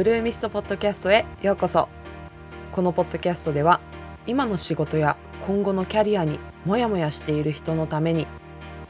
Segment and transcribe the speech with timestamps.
[0.00, 1.86] ブルーミストポッドキャストへようこそ。
[2.72, 3.82] このポッドキャストでは
[4.26, 8.26] 今の仕事や今後のキャリアにモヤモヤしている人のために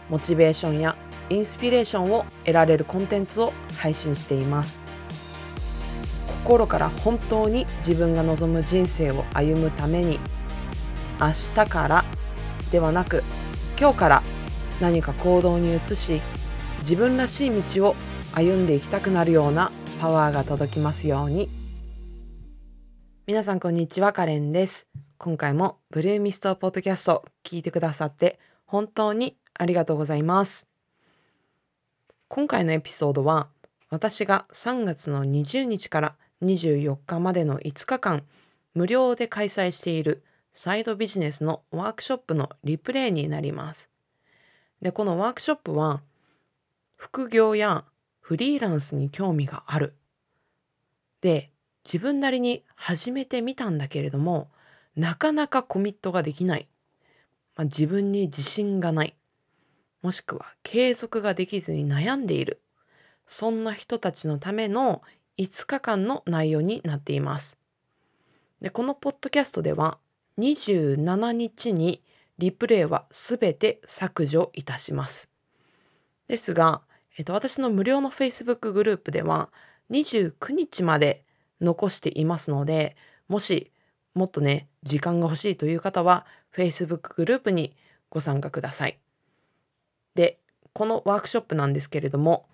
[0.09, 0.96] モチベーションや
[1.29, 4.84] インスピレーションを得られるコンテンツを配信しています。
[6.45, 10.20] 心から本当に自分が望む人生を歩むために
[11.20, 12.04] 明日から
[12.70, 13.24] ではなく
[13.77, 14.22] 今日から
[14.80, 16.22] 何か行動に移し
[16.82, 17.96] 自分らしい道を
[18.32, 21.51] 歩んでいきたくなるようなパワーが届きますように
[23.27, 24.88] 皆さんこんにちはカレンです
[25.19, 30.71] 今回もブルーミストポッドキャスト聞いてくださって本当にありがとうございます
[32.29, 33.48] 今回のエピソードは
[33.91, 38.23] 私が3月の20日から24日までの5日間
[38.73, 40.24] 無料で開催している
[40.55, 43.91] サイドビジネスのワークショップのリプレイになります。
[44.80, 46.02] で、このワークショップは
[46.96, 47.85] 副業や
[48.30, 49.95] フリーランスに興味がある。
[51.20, 51.51] で、
[51.84, 54.51] 自分なりに始めてみたんだけれども、
[54.96, 56.68] なかなかコミットができない。
[57.57, 59.15] まあ、自分に自信がない。
[60.02, 62.60] もしくは継続ができずに悩んでいる。
[63.26, 65.03] そんな人たちのための
[65.38, 67.59] 5日間の内容になっています。
[68.60, 69.98] で、このポッドキャストでは
[70.38, 72.03] 27日に
[72.38, 75.31] リプレイはすべて削除いたします。
[76.28, 76.82] ですが、
[77.19, 79.50] えっと、私の無料の Facebook グループでは
[79.91, 81.25] 29日まで
[81.60, 82.97] 残していますので、
[83.28, 83.71] もし
[84.15, 87.75] もっとね、時間が欲しいという方は Facebook グループに
[88.09, 88.99] ご参加ください。
[90.15, 90.38] で、
[90.72, 92.47] このワークショップなんですけれども、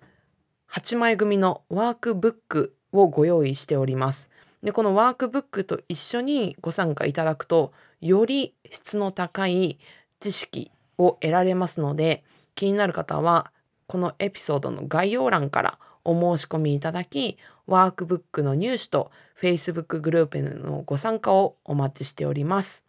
[0.71, 4.29] 8枚組のワークブックをご用意しております。
[4.61, 9.79] で、このワークブックと一緒にご参加いただくと、より質の高い
[10.19, 13.51] 知識を得られますので、気になる方は、
[13.87, 22.85] このエピソードの概要欄からお申し込みいただき、ワークブックの入手と Facebook グループへのご参加をお待ちしております。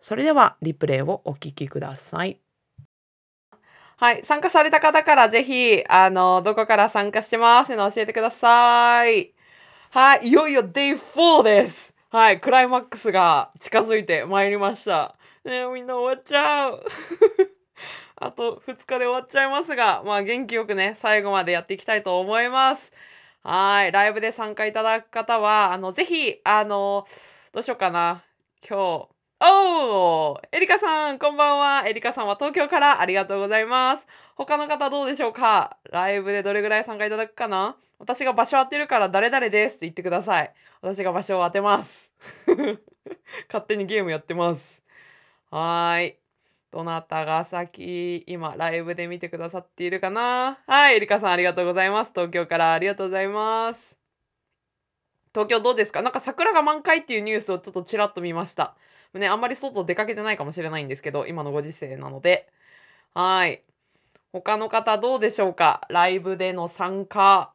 [0.00, 2.38] それではリプレイをお聞きください。
[3.98, 4.24] はい。
[4.24, 9.32] 参加された方からぜひ、あの、どこから参加してますの教えてください。
[9.90, 10.28] はい。
[10.28, 11.94] いよいよ Day4 です。
[12.10, 12.40] はい。
[12.40, 15.14] クライマックスが近づいてまいりました。
[15.44, 16.82] ねみんな終わっちゃう。
[18.24, 22.92] あと2日で終わっちゃいますが、まあ元気よくね、最後までやっていきたいと思います。
[23.42, 23.90] はい。
[23.92, 27.04] ライブで参加いただく方は、あの、ぜひ、あの、
[27.52, 28.22] どうしようかな。
[28.68, 29.08] 今日、
[29.44, 31.88] おーエリカさん、こんばんは。
[31.88, 34.06] エリカさんは東京からありがとうございます。
[34.36, 35.76] 他の方どうでしょうか？
[35.90, 37.76] ライブでどれぐらい参加いただくかな？
[37.98, 40.54] 私が場所当てるから誰々ですって言ってください。
[40.80, 42.12] 私が場所を当てます。
[43.48, 44.84] 勝手にゲームやってます。
[45.50, 46.21] はーい。
[46.72, 50.58] どなたが先、今、ライブで見てくださっているかな？
[50.66, 52.12] はい、エリカさんありがとうございます。
[52.14, 53.98] 東京からありがとうございます。
[55.34, 56.00] 東京どうですか？
[56.00, 58.74] なんか桜が満開っていうニュースをちょっとちらっと見ました。
[59.12, 62.48] ね、あんまり外出かけてないかもしれないんですけど、今のご時世なので。
[63.12, 63.62] はい。
[64.32, 65.82] 他の方どうでしょうか？
[65.90, 67.52] ライブでの参加。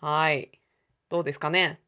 [0.00, 0.50] はい。
[1.10, 1.80] どうですかね？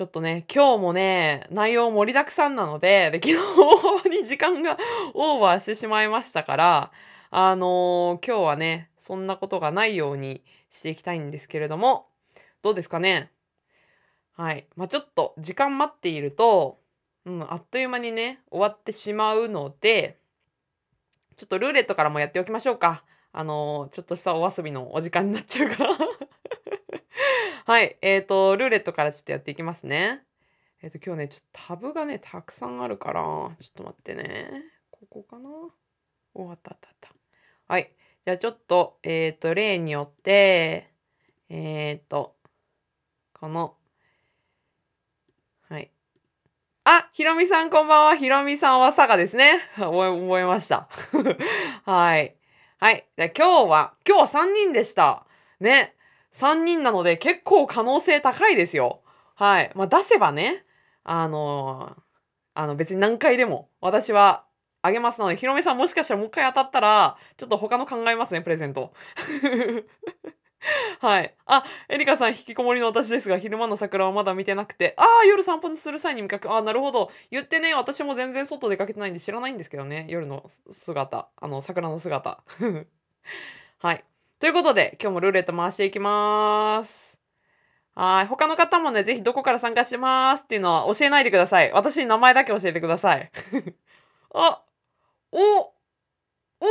[0.00, 4.78] ちょっとね、今日もね、内容盛りだくさんなので、で昨日に時間が
[5.12, 6.92] オーバーしてしまいましたから、
[7.30, 12.08] あのー、今日はね、そんなことがないようにしていきたいんですけれども、
[12.62, 13.30] どうですかね?
[14.38, 14.66] はい。
[14.74, 16.80] まあ、ちょっと時間待っていると、
[17.26, 20.16] うん、あっという間にね、終わってしまうので、
[21.36, 23.04] ちょっとルーレットからもやっておきましょうか。
[23.32, 25.94] あのー、ちょっとしたお遊びのお時間になっちゃうから
[27.70, 27.96] はい。
[28.02, 30.24] えっ、ー、と、ルーレットからちょっとやっていきますね。
[30.82, 34.50] えっ、ー、と、今日ね、ちょっとタブがね、たくさんあるから、ちょっと待ってね。
[34.90, 35.48] ここかな？
[36.34, 37.14] お、あったあったあった。
[37.68, 37.92] はい。
[38.24, 40.90] じゃあちょっと、えっ、と、例によって、
[41.48, 42.34] えっ、と、
[43.34, 43.76] この、
[45.68, 45.92] はい。
[46.82, 48.16] あ、ひろみさんこんばんは。
[48.16, 49.60] ひろみさんは佐賀ですね。
[49.76, 50.88] 覚え、覚えました。
[51.86, 52.34] はい。
[52.80, 53.06] はい。
[53.14, 55.24] で今日は、今日は3人でした。
[55.60, 55.94] ね。
[56.32, 59.02] 3人なので結構可能性高いですよ。
[59.34, 59.70] はい。
[59.74, 60.64] まあ出せばね、
[61.04, 62.02] あのー、
[62.54, 64.44] あの別に何回でも私は
[64.82, 68.92] あげますので、ひろみさんもしかしたらもう一回当たったら、ちょっと他の考えますね、プレゼント。
[71.00, 71.34] はい。
[71.46, 77.10] あ、エリカさん引きこもりの私ですが、昼間の桜はまだ見てなくて、ああ、夜散歩する際に見かけ、ああ、なるほど。
[77.30, 82.42] 言ってね、私も全然外出かけてないんで知らないんですけどね、夜の姿、あの、桜の姿。
[83.80, 84.04] はい。
[84.40, 87.20] ということで、今日もルーレット回していきます。
[87.94, 88.26] はい。
[88.26, 91.70] 他の方もね、ぜひどこから参加してますっていうのは教えないでください。
[91.72, 93.30] 私に名前だけ教えてください。
[94.32, 94.62] あ、
[95.30, 96.64] お、おー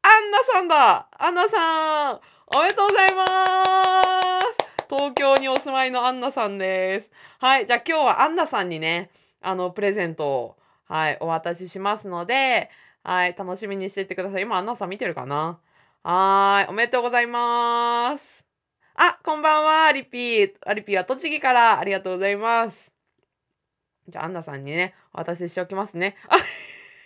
[0.00, 4.58] アンナさんだアンナさんおめでとうございます
[4.88, 7.10] 東京にお住まいのアンナさんです。
[7.38, 7.66] はい。
[7.66, 9.10] じゃあ今日はアンナさんにね、
[9.42, 10.56] あの、プレゼントを、
[10.88, 12.70] はい、お渡ししますので、
[13.02, 14.42] はい、楽しみにしていてください。
[14.42, 15.60] 今、アンナさん見てるかな？
[16.08, 18.46] はーい、おめでとうございます。
[18.94, 20.52] あ、こんばんは、リピー。
[20.64, 22.92] アリピーは栃木からありがとうございます。
[24.06, 26.14] じゃあ、アンナさんにね、お渡ししておきますね。
[26.28, 26.36] あ、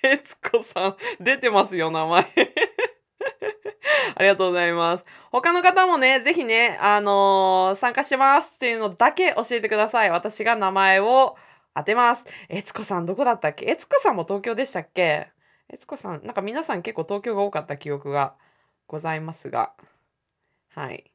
[0.07, 2.27] えつこさん、出てますよ、名前。
[4.17, 5.07] ありがとうございます。
[5.33, 10.11] 他の方もね、ぜひね、あのー、参加してますっていうのだけ教えてください。
[10.11, 11.39] 私が名前を
[11.75, 12.27] 当てます。
[12.51, 13.65] えつこさんどこだったっけ？
[13.67, 15.31] えつこさんも東京でしたっけ？
[15.71, 18.35] えつこさん、なんか皆さん結構東京が多かった記憶が
[18.91, 19.73] ございますが。
[20.75, 21.13] はい。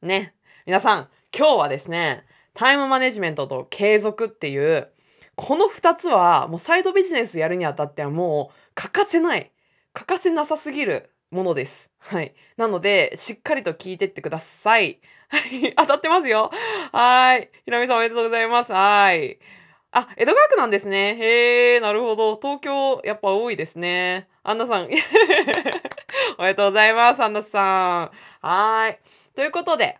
[0.00, 0.32] ね。
[0.64, 2.24] 皆さん、今日はですね、
[2.54, 4.92] タイムマネジメントと継続っていう、
[5.34, 9.50] この2つはもうサイドビジネスやるにあたってはもう欠かせない、
[9.92, 11.90] 欠かせなさすぎるものです。
[11.98, 12.32] はい。
[12.56, 15.00] なので、しっかりと聞いてってください。
[15.28, 15.74] はい。
[15.76, 16.52] 当たってますよ。
[16.92, 17.50] はい。
[17.64, 18.72] ひろみさんおめでとうございます。
[18.72, 19.40] はい。
[19.90, 21.16] あ、江戸川区なんですね。
[21.18, 22.36] へえ、なるほど。
[22.36, 24.28] 東京、やっぱ多いですね。
[24.44, 24.88] アンナさん。
[26.38, 28.46] おめでとうございます、アンナさん。
[28.46, 29.00] はい。
[29.34, 29.98] ということで、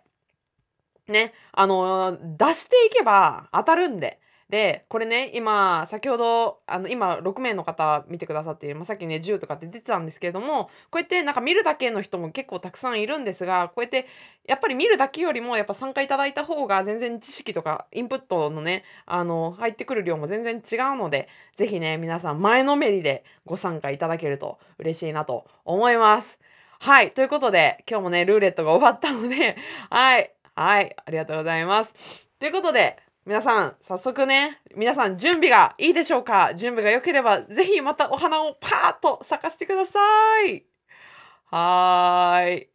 [1.07, 4.19] ね、あの、出していけば当たるんで、
[4.49, 14.05] で、これね、今、先ほど、あの、今、6名の方見てくださっている、まあ、さっきね、10とかって出てたんですけれども、こうやってなんか見るだけの人も結構たくさんいるんですが、こうやって、
[14.47, 26.39] やっぱり見るだけよりも、やっぱ参加いただいた方が全然知識とか、インプットのね、あの、入ってくる量も全然違うので、ぜひね、皆さん前のめりでご参加いただけると嬉しいなと思います。
[26.79, 27.11] はい。
[27.11, 29.57] ということで、今日もね、ルーレットが終わったので、
[29.89, 30.31] はい。
[30.53, 30.95] はい。
[31.03, 32.27] ありがとうございます。
[32.39, 36.53] ということで、皆さん、早速ね、皆さん準備がいいでしょうか？
[36.53, 39.99] 準備が良ければ、ぜひまたお花をパーッと咲かせてくださ
[40.43, 40.63] い。
[41.45, 42.74] はーい。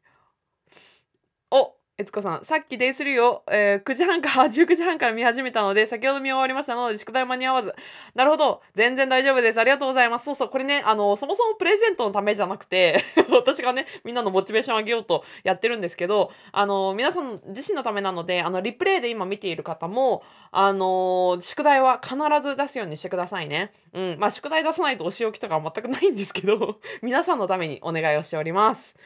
[2.00, 7.75] 悦子さん、さっきデイ3を、えー、9時半か19 時半から見始めたので、先ほど見終わりましたので、宿題間に合わず。
[8.14, 8.62] なるほど。
[8.75, 9.61] 全然大丈夫です。
[9.61, 10.25] ありがとうございます。
[10.25, 20.23] そうそう、これね、あの、そもそもプレゼントのためじゃなくて 私がね、みんなのモチベーションを上げようとやってるんですけど、あの、皆さん自身のためなので、あの、リプレイで今見ている方も、
[20.53, 23.73] あの、宿題は必ず出すようにしてくださいね。
[23.93, 24.19] うん。
[24.19, 28.96] まあ、宿題出さないとお仕置きとかは全くないんですけど皆さんのためにお願いをしております。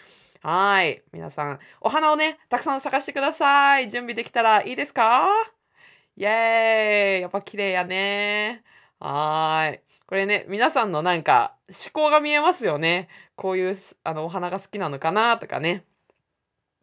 [0.47, 1.03] はい。
[1.11, 3.89] 皆さん、お花をね、たくさん咲かしてください。
[3.89, 5.27] 準備できたらいいですか？
[6.19, 8.63] イエーイやっぱ綺麗やね。
[9.01, 9.81] はい。
[10.07, 13.09] これね、皆さんのなんか思考が見えますよね。
[13.37, 15.87] こういうあのお花が好きなのかなとかね。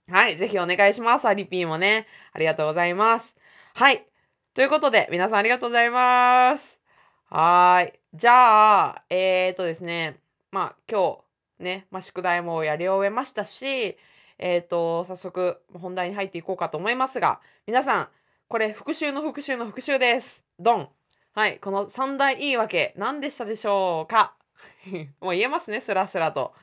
[0.10, 0.38] はい。
[0.38, 1.28] ぜひお願いします。
[1.28, 2.07] アリピーもね。
[2.34, 3.38] ありがとうございます。
[3.75, 4.07] はい。
[4.56, 6.81] ということで、皆さんありがとうございます。
[7.30, 8.00] はい。
[8.12, 10.18] じゃあ、えーとですね。
[10.52, 11.19] まあ、今日、
[11.62, 13.98] ね、まあ、宿題もやり終えましたし、
[14.38, 18.10] えっ、ー、と、早速本題に入っていこうかと思いますが、皆さん、
[18.48, 20.44] これ復習の復習の復習です。
[20.60, 20.90] ドン
[21.34, 24.36] はい、この三大言い訳、何でしたでしょうか？
[25.22, 26.54] もう言えますね、スラスラと。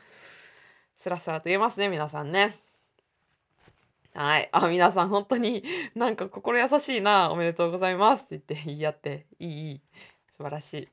[0.95, 2.56] スラスラと言えますね、皆さんね。
[4.15, 4.49] はい。
[4.53, 5.62] あ、皆さん、本当に
[5.94, 7.31] なんか心優しいな。
[7.31, 9.27] おめでとうございますって言って言い合って。
[9.39, 9.81] いい、いい。
[10.31, 10.89] 素晴らしい。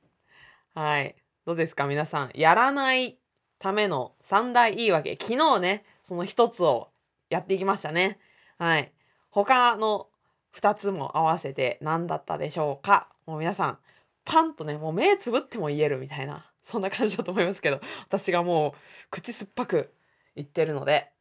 [0.75, 1.15] はい。
[1.45, 2.31] どうですか、皆さん？
[2.35, 3.17] やらない
[3.59, 5.17] ための三大言い訳。
[5.19, 6.89] 昨日ね、その一つを
[7.29, 8.19] やっていきましたね。
[8.57, 8.91] はい。
[9.29, 10.07] 他の
[10.51, 13.79] 二つも合わせて何だったでしょうかもう皆さん、
[14.23, 18.73] パンとね、もう目つぶっても言えるみたいな、そんな感じだと思いますけど、私がもう
[19.09, 19.93] 口酸っぱく
[20.35, 21.11] 言ってるので、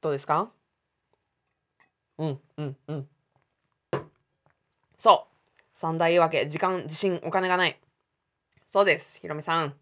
[0.00, 0.50] どうですか？
[2.18, 3.08] うん、うん、うん。
[4.96, 5.60] そう。
[5.72, 6.46] 三大言い訳。
[6.46, 7.78] 時間、自信、お金がない。
[8.66, 9.20] そうです。
[9.20, 9.74] ひろみさん。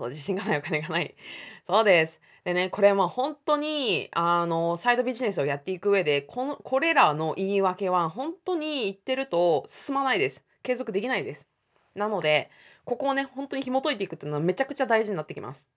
[0.00, 1.14] そう自信がないお金がない。
[1.64, 2.20] そうです。
[2.44, 10.42] でね、これは本当に、あの、サイドビジネスをやっていく上で、この、これらの言い訳は本当に言ってると進まないです。
[10.62, 11.48] 継続できないです。
[11.94, 12.50] なので、
[12.84, 15.70] ここをね、本当に紐解いていくっていうのはめちゃくちゃ大事になってきます。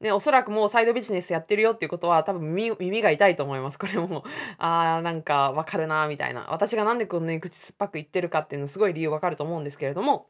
[0.00, 3.78] ね、おそらくもうサイドビジネスやってるよっていうことは多分耳が痛いと思います。
[3.78, 4.24] これも、
[4.58, 6.46] あーなんかわかるなみたいな。
[6.50, 10.28] 私がなんでこんなに口酸っぱく言ってるかっていうのすごい理由わかると思うんですけれども、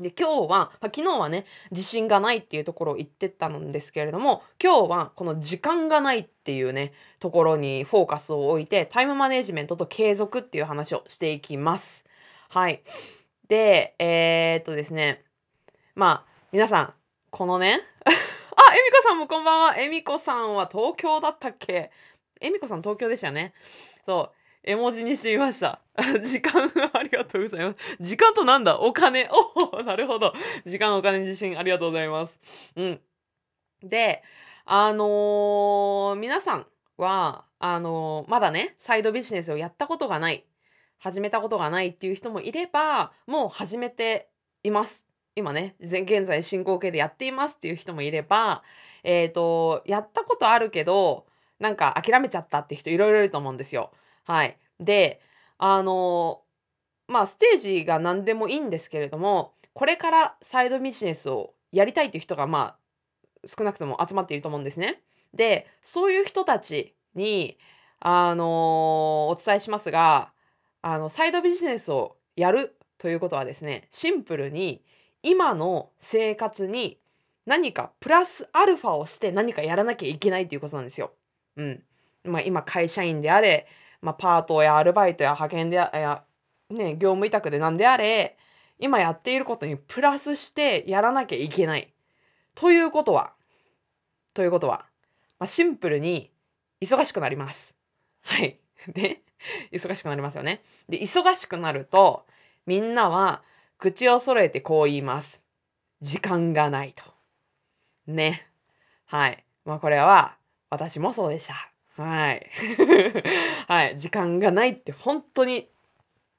[0.00, 12.04] で、今日は、ま、昨日はね、自信がないっていうところを言ってたんですけれども、今日はこの時間がないっていうね、ところにフォーカスを置いて、タイムマネジメントと継続っていう話をしていきます。
[12.48, 12.82] はい。
[13.48, 15.24] で、えー、っとですね、
[15.94, 16.94] まあ、皆さん、
[17.30, 19.76] このね、 あ、えみこさんもこんばんは。
[19.78, 21.90] えみこさんは東京だったっけ？
[22.40, 23.52] えみこさん東京でしたね。
[24.04, 24.37] そう。
[24.68, 25.80] 絵文字にしてみました。
[26.22, 27.96] 時間、ありがとうございます。
[28.00, 28.78] 時間となんだ？
[28.78, 29.26] お金。
[29.32, 30.34] おおなるほど。
[30.66, 32.38] 時間、お金、自信、ありがとうございます。
[32.76, 33.00] うん。
[33.82, 34.22] で、
[34.66, 36.66] あのー、皆さん
[36.98, 40.44] は、あのまだね、サイドビジネスをやったことがない、
[40.98, 44.28] 始めたことがないっていう人もいれば、もう始めて
[44.62, 45.08] います。
[45.34, 48.62] 今ね、現在進行形でやっていますっていう人もいれば、
[49.02, 51.24] えっ、ー、と、やったことあるけど、
[51.58, 53.92] なんか諦めちゃったって人いろいろいると思うんですよ。
[54.28, 54.58] はい。
[54.78, 55.22] で、
[55.56, 56.42] あの
[57.08, 65.00] まあ、ステージが何でもいいんですけれども、これからサイドビジネスをやりたいっていう人が、まあ、少なくとも集まっていると思うんですね。
[65.32, 67.56] で、そういう人たちに、
[68.00, 70.30] あの、お伝えしますが、
[70.82, 74.82] あの、サイドビジネスをやるということはですね、シンプルに
[75.22, 76.98] 今の生活に
[77.46, 81.12] 何かプラスアルファをして何かやらなきゃいけないということなんですよ。
[81.56, 81.82] うん。
[82.24, 83.66] まあ、今会社員であれ、
[84.00, 86.24] まあ、パートやアルバイトや派遣でや、
[86.70, 88.36] ね、業務委託で何であれ、
[88.78, 91.92] 今やっていることにプラスしてやらなきゃいけない。
[92.54, 93.32] ということは、
[94.34, 94.86] ということは、
[95.38, 96.30] まあ、シンプルに
[96.80, 97.76] 忙しくなります。
[98.22, 98.58] はい。
[98.88, 99.22] で、
[99.72, 100.62] 忙しくなりますよね。
[100.88, 102.26] で、忙しくなると、
[102.66, 103.42] みんなは
[103.78, 105.44] 口を揃えてこう言います。
[106.00, 107.04] 時間がないと。
[108.06, 108.46] ね。
[109.06, 109.44] はい。
[109.64, 110.36] まあこれは
[110.70, 111.72] 私もそうでした。
[112.02, 112.46] はい。
[113.66, 113.98] はい。
[113.98, 115.68] 時間がないって本当に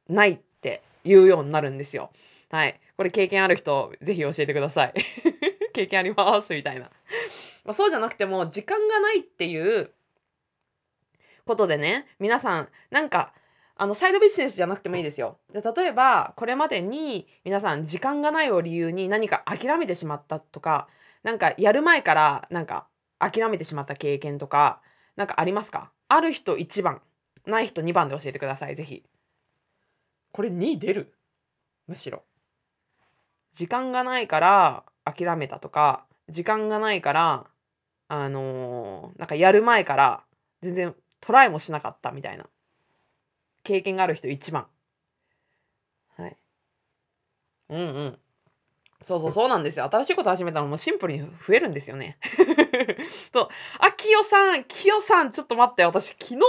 [0.08, 2.12] ないって言うようになるんですよ。
[2.50, 2.80] はい。
[2.96, 4.94] これ経験ある人、ぜひ教えてください。
[5.74, 6.89] 経験ありますみたいな。
[7.66, 9.92] まあ、そうじゃなくても、時間がないっていう
[11.46, 13.34] ことでね、皆さん、なんか、
[13.75, 15.39] あの、サイドビジネスじゃなくてもいいですよ。
[15.51, 20.88] で例えば、これまでに皆さん、時間がないを理由に何か諦めてしまったとか、
[21.24, 22.88] なんかやる前からなんか
[23.20, 24.82] 諦めてしまった経験とか、
[25.19, 25.91] なんかありますか？
[26.07, 27.01] ある人1番、
[27.45, 29.03] ない人2番で教えてください、ぜひ。
[30.31, 31.13] これ2出る？
[31.88, 32.23] むしろ。
[33.51, 37.45] 時間がないから諦めたとか、時間がないから、
[38.07, 40.23] あのー、なんかやる前から
[40.61, 42.45] 全然トライもしなかったみたいな
[43.63, 44.67] 経験がある人1番。
[46.15, 46.38] はい。
[47.67, 48.19] うんうん。
[49.01, 49.86] そうそうそうなんですよ。
[49.91, 52.18] 新しいこと始めたらもうシンプルに増えるんですよね。
[53.34, 53.48] そう。
[53.79, 55.86] あ、きよさん、きよさん、ちょっと待って。
[55.86, 56.39] 私、昨日、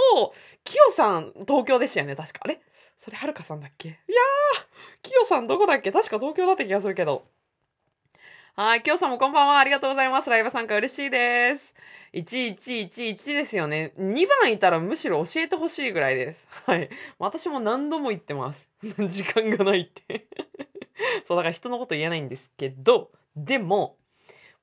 [0.64, 2.40] きよさん、東京でしたよね、確か。
[2.44, 2.60] あれ？
[2.96, 3.88] それ、はるかさんだっけ？
[3.88, 4.64] いやー、
[5.02, 5.92] きよさんどこだっけ？
[5.92, 7.24] 確か東京だった気がするけど。
[8.56, 9.58] はい、きよさんもこんばんは。
[9.58, 10.28] ありがとうございます。
[10.28, 11.74] ライブ参加嬉しいです。
[12.12, 13.92] 1111ですよね。
[13.96, 16.48] 2番いたらむしろ教えてほしいぐらいです。
[16.66, 16.90] はい。
[17.18, 18.68] 私も何度も言ってます。
[18.82, 20.26] 時間がないって
[21.24, 23.96] そう、だから人のこと言えないんですけど、でも、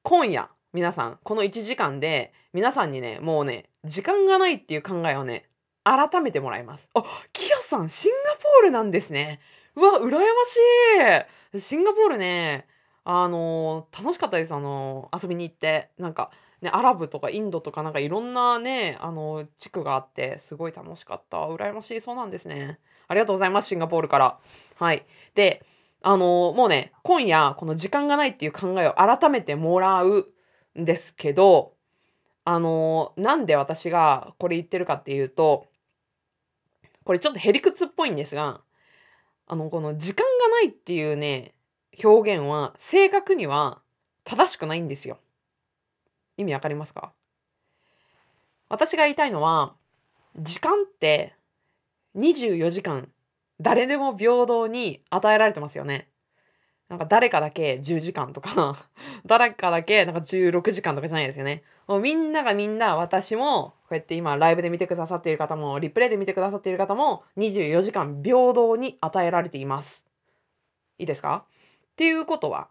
[0.04, 5.50] 今夜、皆さん、この1時間で、皆さんにね、もうね、時間がないっていう考えをね、
[5.84, 6.90] 改めてもらいます。
[6.94, 9.40] あ、キヨさん、シンガポールなんですね。
[9.76, 11.62] うわ、羨ましい。
[11.62, 12.68] シンガポールね、
[13.06, 14.54] あの、楽しかったです。
[14.54, 15.92] あの、遊びに行って。
[15.98, 21.38] なんか、ね、アラブとかインドとかなんかいろんなね、あの、地区があって、すごい楽しかった。
[21.38, 22.02] 羨ましい。
[22.02, 22.80] そうなんですね。
[23.08, 23.70] ありがとうございます。
[23.70, 24.40] シンガポールから。
[24.76, 25.06] はい。
[25.36, 25.64] で、
[26.04, 30.32] あのもうね、今夜、この時間がないっていう考えを改めてもらう
[30.80, 31.74] んですけど、
[32.46, 35.68] あのなんで私がこれ言ってるかっていうと、
[37.04, 38.62] これちょっとへりくつっぽいんですが、
[39.48, 41.54] あの、この時間がないっていうね、
[42.04, 43.82] 表現は正確には
[44.24, 45.20] 正しくないんですよ。
[46.38, 47.14] 意味わかりますか？
[48.70, 49.74] 私が言いたいのは、
[50.38, 51.34] 時間って
[52.16, 53.10] 24時間
[53.60, 56.10] 誰でも平等に与えられてますよね。
[56.90, 58.78] なんか誰かだけ10時間とか
[59.26, 61.64] 誰かだけなんか16時間とかじゃないですよね。
[61.88, 70.06] もうみんながみんな私も、こうやって今ライブで見てくださっている方も、リプレイで見てくださっている方も、24時間平等に与えられています。
[70.98, 71.46] いいですか？
[71.46, 72.70] っていうことは、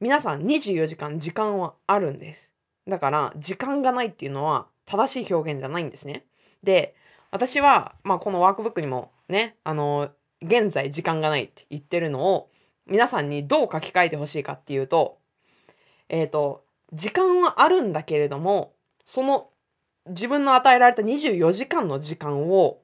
[0.00, 2.54] 皆さん24時間時間はあるんです。
[2.88, 6.24] だから、時間がないっていうのは正しい表現じゃないんですね。
[6.62, 6.94] で、
[7.30, 10.10] 私は、まあ、このワークブックにもね、あの、
[10.40, 12.50] 現在時間がないって言ってるのを
[12.86, 15.18] 皆さんにどう書き換えてほしいかっていうと、
[16.08, 18.74] えっ、ー、と、時間はあるんだけれども、
[19.04, 19.48] その
[20.06, 22.80] 自分の与えられた24時間の時間を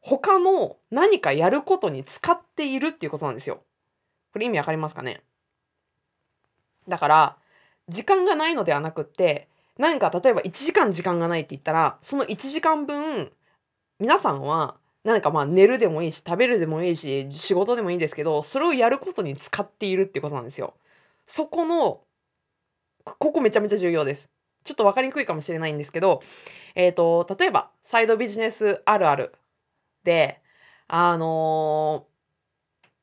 [0.00, 3.62] 他の何かやることに使っているっていうことなんですよ。
[4.32, 5.22] これ意味わかりますかね？
[6.88, 7.36] だから、
[7.88, 9.48] 時間がないのではなくって、
[9.78, 13.30] 何か例えば1時間時間がないって言ったら、その1時間分、
[13.98, 14.76] 皆さんは
[15.08, 20.74] 何かまあ寝るでもいいし食べるでもいいし仕事でもいいんですけどそれをやることに使っているってことなんですよ。
[21.24, 22.02] そこの
[23.04, 24.30] ここめちゃめちゃ重要です。
[24.64, 26.22] ちょっと分かりにくいかもしれないんですけど、
[26.74, 29.32] えっ、ー、と例えばサイドビジネスあるある
[30.04, 30.42] で
[30.88, 32.06] あの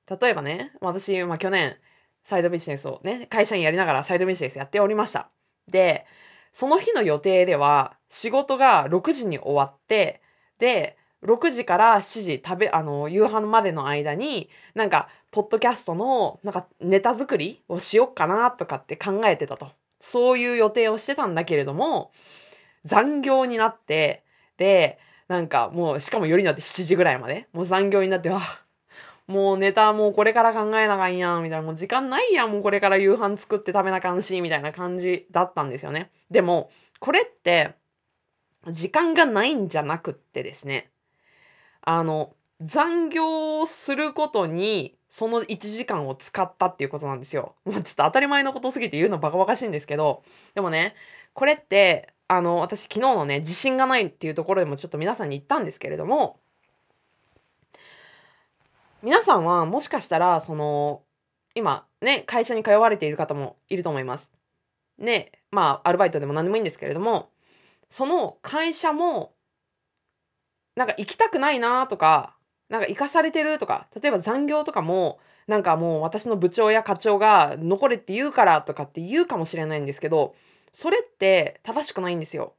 [0.07, 1.75] ー、例えばね私、まあ、去年
[2.23, 5.31] サイドビジネスをね会社員やりながらサイドビジネスやっておりました。
[5.67, 6.05] で
[6.51, 10.21] その日の予定では仕事が6時に終わって
[10.59, 19.69] で6時から7時食べあの夕飯までの間になんかポッドキャストのなんかネタ作りをしよっかなとかって考えてたと。
[19.99, 22.11] そういう予定をしてたんだけれども
[22.83, 24.23] 残業になって
[24.57, 28.41] でなんかもうしかもよりによって7時ぐらいまでもう残業になってわ
[29.27, 36.11] もうネタもうこれから考えなあかんやんみたいなもう時間ないやんもうこれから夕飯作って食べなあかんしみたいな感じだったんですよね。
[36.29, 37.73] でもこれって
[38.69, 40.91] 時間がないんじゃなくってですね。
[41.85, 47.55] あの残業することにその1時間を使ったっていうことなんですよ。
[47.63, 50.23] もうちょっと当たり前のことすぎて言うのバカバカしいんですけど
[50.55, 50.95] でもね
[51.33, 56.39] これってあの私昨日のね自信がないっていうところでもちょっと皆さんに言ったんですけれども
[59.03, 61.03] 皆さんはもしかしたらその
[61.53, 64.33] 今ね会社に通われている方もいると思います。
[64.97, 67.29] ねまあアルバイトでも何でもいいんですけれども
[67.89, 69.34] その会社も
[70.75, 72.35] なんか行きたくないなとか
[72.69, 80.35] なんか生かされてるとか例えば残業とかもなんかもう私の部長や課長が残れって言うからとかって言うかもしれないんですけど
[80.71, 82.53] それって正しくないんですよ。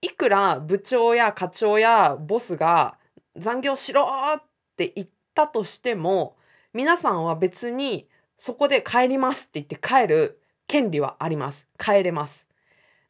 [0.00, 2.96] いくら部長や課長やボスが
[3.36, 4.42] 残業しろっ
[4.76, 6.36] て言ったとしても
[6.72, 8.08] 皆さんは別に
[8.38, 11.68] そこで帰りますって言って帰る権利はあります。
[11.78, 12.48] 帰れます。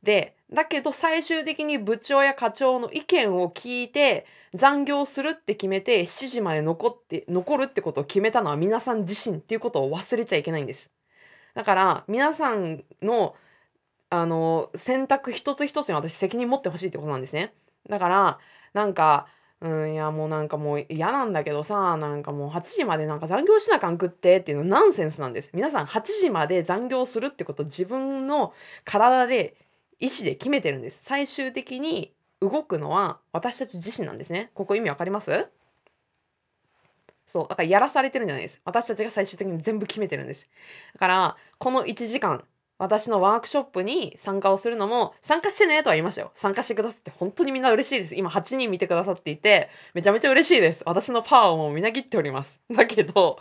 [0.05, 10.93] で、だけど最終的に部長や課長の意見を聞いて残業するって決めて7時まで残って残るってことを決めたのは皆さん自身っていうことを忘れちゃいけないんです。
[11.55, 13.35] だから皆さんの
[14.11, 17.53] あの選択一つ一つに私責任持ってほしいってことなんですね。
[17.89, 18.39] だから
[18.75, 19.27] なんか
[19.61, 25.51] うんいやもうなんかもう嫌なんだけどさなんかもう8時までなんか残業しなあかんくってっていうのはナンセンスなんです。
[25.55, 28.53] 皆さん8時まで残業するってこと自分の
[28.85, 29.57] 体で
[30.01, 31.01] 意思で決めてるんです。
[31.03, 34.51] 最終的に動くのは私たち自身なんですね。
[34.55, 35.49] ここ意味わかります？
[37.27, 37.49] そう。
[37.49, 38.61] だからやらされてるんじゃないです。
[38.65, 40.49] 私たちが最終的に全部決めてるんです。
[40.93, 42.45] だから、この1時間、
[42.77, 46.33] 私のワークショップに参加をするのも、参加してねとは言いましたよ。
[46.35, 48.15] 参加してくださって本当にみんな嬉しいです。
[48.15, 50.83] 今8人見てくださっていて、めちゃめちゃ嬉しいです。
[50.85, 52.61] 私のパワーをもうみなぎっております。
[52.71, 53.39] だけど、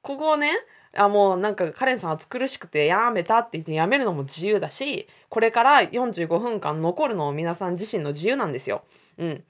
[0.00, 0.52] ここをね、
[0.96, 8.84] あもうなんかカレンさん暑苦しくてやめたって言ってやめるのも自由だしこれから45分間残るのも皆さん自身の自由なんですよ。
[9.18, 9.44] うん。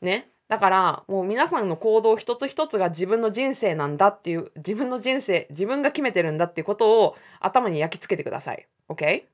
[0.00, 0.30] ね。
[0.48, 8.66] だからもう皆さんの行動一つ一つが自分の人生なんだっていう自分の人生自分が決めてるんだっていうことを頭に焼き付けてください。
[8.88, 9.24] OK?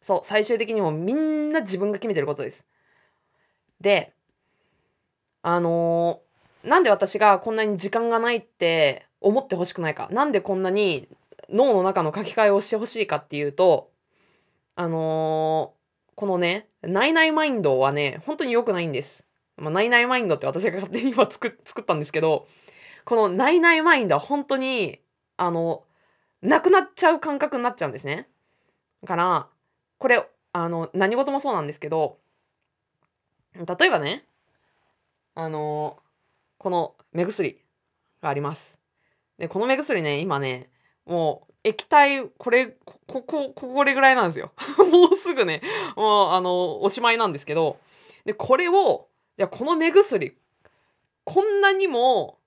[0.00, 2.66] そう最終的にもみんな自分が決めてることです。
[3.80, 4.12] で
[5.42, 11.08] あのー、なんで私がこんなに時間がないって思ってほしくないかなんでこんなに
[11.50, 13.90] 脳の中の書き換えをしてほしいかっていうと
[14.74, 19.26] あのー、このねナイナイマインドはね本当に良くないんです。
[19.56, 22.46] まあ、ナイナイマインドって私が勝手に今作作ったんですけど
[23.06, 25.00] このナイナイマインドは本当に
[25.38, 25.84] あの
[26.42, 28.28] なくなっちゃう感覚になっちゃうんですね。
[29.02, 29.48] だから
[29.98, 32.18] これあの何事もそうなんですけど
[33.54, 34.26] 例えばね
[35.34, 35.98] あの
[36.58, 37.58] この目薬
[38.22, 38.78] があります。
[39.38, 40.70] で、この目薬ね、今ね、
[41.04, 44.52] もう液体、これ、ここ、これぐらいなんですよ。
[44.90, 45.62] もうすぐね、
[45.96, 47.78] もうあの、おしまいなんですけど、
[48.24, 50.36] で、これを、じゃこの目薬、
[51.24, 52.38] こんなにも、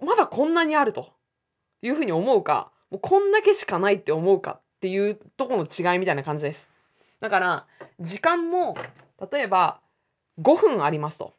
[0.00, 1.12] まだこんなにあると
[1.82, 6.68] いうふうに思うか、もうこんだけしかないって思うかっていうとこの違いみたいな感じです。
[7.20, 7.66] だから、
[7.98, 8.76] 時間も、
[9.30, 9.80] 例えば、
[10.40, 11.34] 5分ありますと。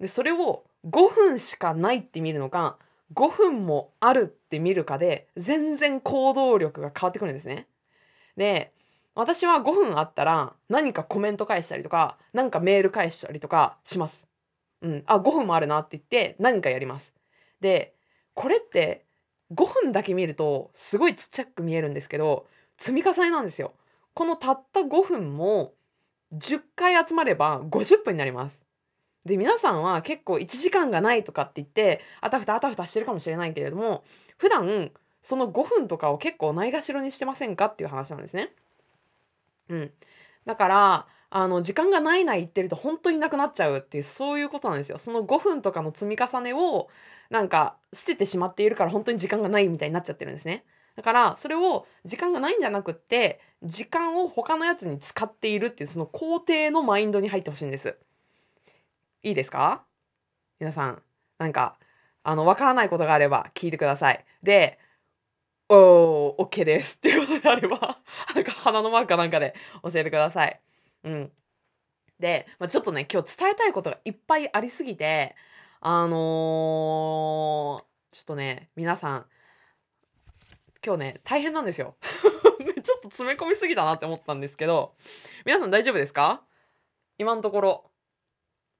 [0.00, 2.78] で、それを5分しかないって見るのか、
[3.14, 7.66] 5分もあるって見るかで全然行動力が変わってくるんですね。
[8.36, 8.72] で
[9.14, 14.28] 私は5分あったら何かコメント返したりとか何かメール返したりとかします。
[14.80, 17.14] うん、あ5分もあるなって言って何かやります。
[17.60, 17.94] で
[18.34, 19.04] これって
[19.52, 23.72] 5分だけ見るとすごいちっちゃく見えるんですけど積み重ねなんですよ。
[24.14, 25.72] このたった5分も
[26.34, 28.67] 10回集まれば50分になります。
[29.24, 34.04] で皆さんは結構1時間がないとかって言ってあたふたあたふたしてるかもしれないけれども
[34.38, 34.90] 普段
[35.22, 38.52] その5分とかを結構ないがしろにしてませんかっていう話なんですね。
[39.68, 39.90] うん、
[40.46, 44.98] だからあの時間がないない言ってると本当になくなっちゃうっていうそういうことなんですよ。
[44.98, 46.88] その5分とかの積み重ねを
[47.28, 50.64] なんか捨ててしまっているから本当に時間がないみたいになっちゃってるんですね。
[50.96, 57.98] だからそれを時間がないんじゃなくって時間を他のやつに使っているっていうその肯定のマインドに入ってほしいんです。
[59.28, 59.84] いいですか？
[60.58, 61.02] 皆さん、
[61.38, 61.78] なんか、
[62.22, 64.24] あの、わからないことがあれば聞いてください。
[64.42, 64.78] で、
[65.68, 67.78] おー、OK ですっていうことであれば、
[68.34, 70.60] なんか鼻のマークかなんかで教えてください。
[71.04, 71.32] うん。
[72.18, 75.36] で、まあ、ちょっとね今日伝えたいことがいっぱいありすぎて
[75.80, 79.26] あのー、ちょっとね皆さん
[80.84, 84.96] 今日ね大変なんですよ ちょっと詰め込みすぎたなって思ったんですけど
[85.46, 86.42] 皆さん大丈夫ですか？
[87.18, 87.90] 今のところ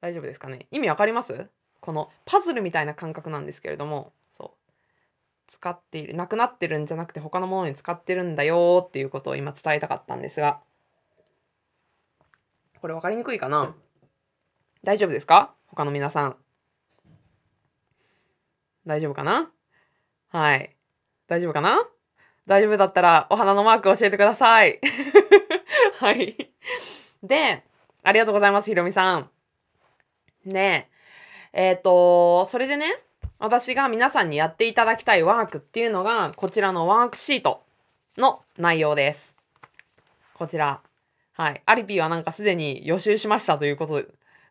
[0.00, 0.66] 大丈夫ですかね？
[0.70, 1.48] 意味わかります？
[1.80, 4.50] このパズルみたいな感覚なんですけれどもそう
[5.46, 10.60] 使っているなくなってるんじゃなくて他のものに使ってるんだよっていうことを今伝えたかったんですが
[12.80, 13.74] これ分かりにくいかな？
[14.84, 15.54] 大丈夫ですか？
[15.66, 16.36] 他の皆さん。
[18.86, 19.50] 大丈夫かな？
[20.28, 20.76] はい。
[21.26, 21.78] 大丈夫かな？
[22.46, 24.80] 大丈夫だったらお花のマーク教えてください。
[25.98, 26.52] はい。
[27.22, 27.64] で、
[28.02, 29.30] ありがとうございます、ひろみさん。
[30.48, 30.88] ね
[31.52, 32.86] え、えっ、ー、と、それでね、
[33.38, 37.62] 私が皆さんにやっていただきたいワークっていうのが、こちらのワークシート
[38.16, 39.36] の内容です。
[40.34, 40.80] こちら。
[41.34, 41.62] はい。
[41.66, 44.02] アリピーはなんかすでに予習しましたということ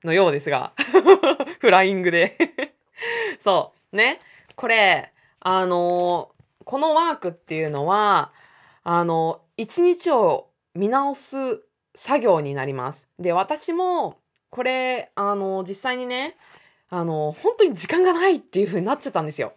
[0.03, 0.71] のようですが、
[1.59, 2.37] フライングで
[3.39, 3.95] そう。
[3.95, 4.19] ね。
[4.55, 8.31] これ、あのー、このワークっていうのは、
[8.83, 11.63] あのー、一日を見直す
[11.95, 13.09] 作業になります。
[13.19, 14.17] で、私も、
[14.49, 16.35] これ、あの、実際にね、
[16.89, 19.53] あの本当に時間がないっていう風になっちゃったんですよ。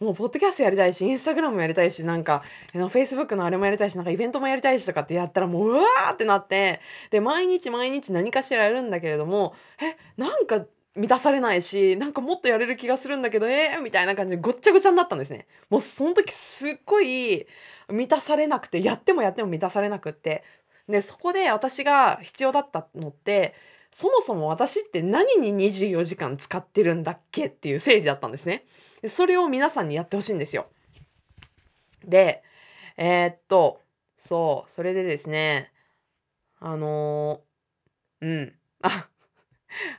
[0.00, 2.42] もうポッドキャストやりたいしインスタグラムもやりたいしなんか
[2.72, 10.66] フェイスブックのあれもやりたいしなんかイベントもやりたいしとかってやったらもううわーってなってで毎日毎日何かしらやるんだけれどもえなんか
[10.96, 15.46] 満たされないしなんかもっとやれる気がするんだけどえー、みたいな感じでごっちゃごちゃになったんですね。
[15.70, 17.46] もうその時すっごい
[17.88, 20.42] 満たされなくてやってもやっても満たされなくって
[20.88, 23.54] でそこで私が必要だったのって
[23.94, 28.64] そもそも私って何に24時間使ってるんだっけっていう整理だったんですね。
[29.06, 30.66] それを皆さんにやってほしいんですよ。
[32.04, 32.42] で、
[32.96, 33.80] えー、っと、
[34.16, 35.70] そう、それでですね、
[36.58, 38.52] あのー、うん。
[38.82, 39.06] あ、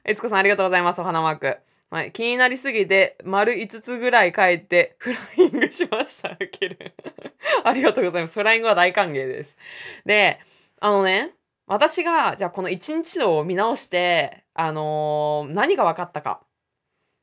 [0.03, 1.57] えつこさんありがとうございます、お花マーク。
[1.89, 6.35] はい、気になりすぎて、丸5つぐらい書いて、フライングしました。
[6.35, 6.93] ける。
[7.63, 8.33] ありがとうございます。
[8.33, 9.57] フライングは大歓迎です。
[10.05, 10.37] で、
[10.81, 11.31] あのね、
[11.67, 16.41] 私が、じゃあこの一日を見直して、あのー、何が分かったか。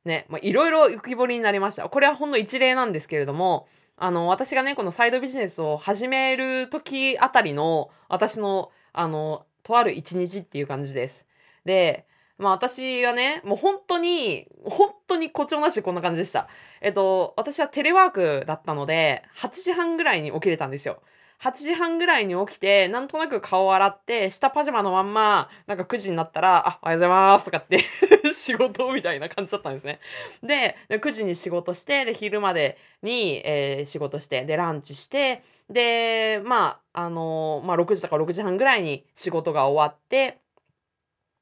[0.05, 1.87] ね、いろいろ浮き彫りになりました。
[1.87, 11.25] これはほんの一例なんですけれども、あの、私がね、このサイドビジネスを始める時あたりの、私の、あの、とある一日っていう感じです。
[11.63, 12.05] で、
[12.37, 16.49] まあ私がね、もう本当に、本当に誇張なしこんな感じでした。
[16.81, 21.01] えっと、私はテレワークだったので、8時半ぐらいに起きれたんですよ。
[21.43, 27.79] 8時半ぐらいに起きて、なんとなく顔を洗って、下パジャマのまんま、なんか9時になったら、あ、おはようございますとかって
[28.31, 29.99] 仕事みたいな感じだったんですね。
[30.41, 40.39] で、9時に仕事して、で、昼までに、えー、仕事して、で、ランチして、で、まあ、あのー、まあ、6時とか6時半ぐらいに仕事が終わって、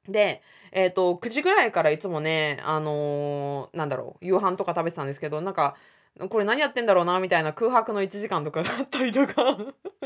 [0.07, 5.75] で、えっ、ー、と、9時ぐらいからいつもね、あのー、なんだろう、夕飯とか食べてたんですけど、なんか、
[6.29, 9.57] これ何やってんだろうなみたいな空白の1時間とかがあったりとか。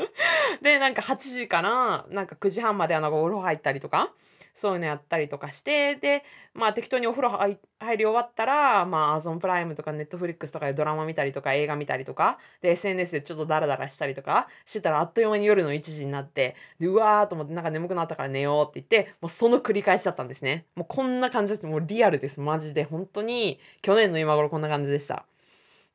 [0.62, 4.12] でなんか8時からなんか9時半まであのお風呂入ったりとか
[4.56, 7.58] そういうのやったりとかしてでまあ適当にお風呂入
[7.98, 20.64] り終わったらまあ Amazon プライムとか Netflix とかでドラマ見たりとか映画見たりとかで SNS でちょっとダラダラしたりとかしてたらあっという間に夜の1時になってでうわーと思ってなんか眠くなったから寝ようって言ってもうその繰り返しだったんですね。
[20.74, 21.66] もうこんな感じです。
[21.66, 22.40] もうリアルです。
[22.40, 22.84] マジで。
[22.84, 25.26] 本当に去年の今頃こんな感じでした。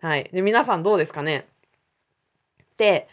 [0.02, 0.30] はい。
[0.34, 1.48] で、皆さんどうですかね？
[2.78, 3.08] で、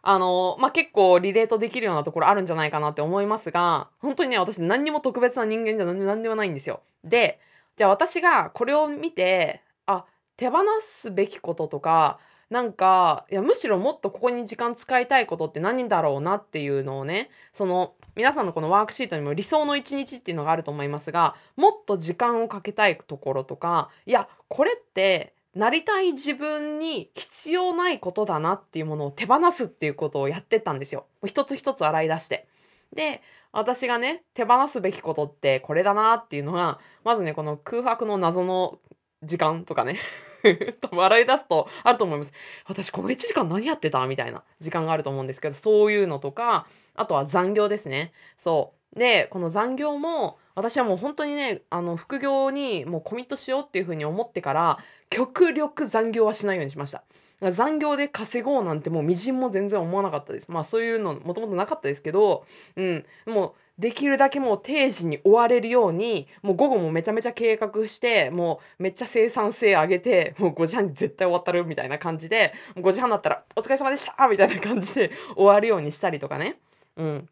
[0.00, 6.80] あの、まあ、結構リレートできるようなところあるんじゃないかなって思いますが、本当にね、私何にも特別な人間じゃ何でもないんですよ。
[7.04, 7.38] で、
[7.76, 10.06] じゃあ私がこれを見て、あ、
[10.38, 31.06] 手放すべきこととか、なんか、いや、むしろもっとここに時間使いたいことって何だろうなっていうのをね、その、皆さんのこのワークシートにも理想の一日っていうのがあると思いますが、もっと時間をかけたいところとか、いや、これってなりたい自分に必要ないことだなっていうものを手放すっていうことをやってったんですよ。
[31.26, 32.46] 一つ一つ洗い出して。
[32.92, 38.78] で、私がね、手放すべきことってこれだなっていうのが、まずね、この空白の謎の
[39.22, 39.98] 時間とかね
[40.80, 42.32] 多分洗い出すとあると思います。
[42.66, 48.12] 私この1時間何やってたみたいな時間があると思うんですけど、そういうのとか、あとは残業ですね。
[48.36, 48.79] そう。
[48.96, 57.04] で、この残業も、私はもう本当にね、あの、副業にもうコミットしようっていうふうに思ってから、極力残業はしないようにしました。
[57.50, 60.50] 残業で稼ごうなんてもうみじんも全然思わなかったです。
[60.50, 62.44] まあそういうのもともとなかったですけど、
[62.76, 76.58] うん、もうできるだけもう定時に終われるように、もう午後もめちゃめちゃ計画して、もうめっちゃ生産性上げて、もう5時半に絶対終わったるみたいな感じで、5時半だったらお疲れ様でしたみたいな感じで終わるようにしたりとかね。
[76.98, 77.28] うん。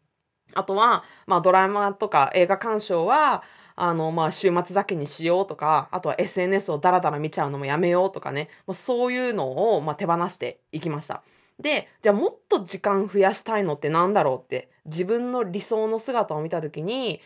[0.53, 3.43] あとは、まあ、ドラマとか映画鑑賞は、
[3.75, 11.23] あの、まあ、週末だけにしようとか、あとは SNS をダラダラ見ちゃうのもやめようとかね、もうそういうのを、まあ、手放していきました。
[11.59, 17.19] で、じゃあもっと時間増やしたいのってなんだろうって、自分の理想の姿を見た時に、い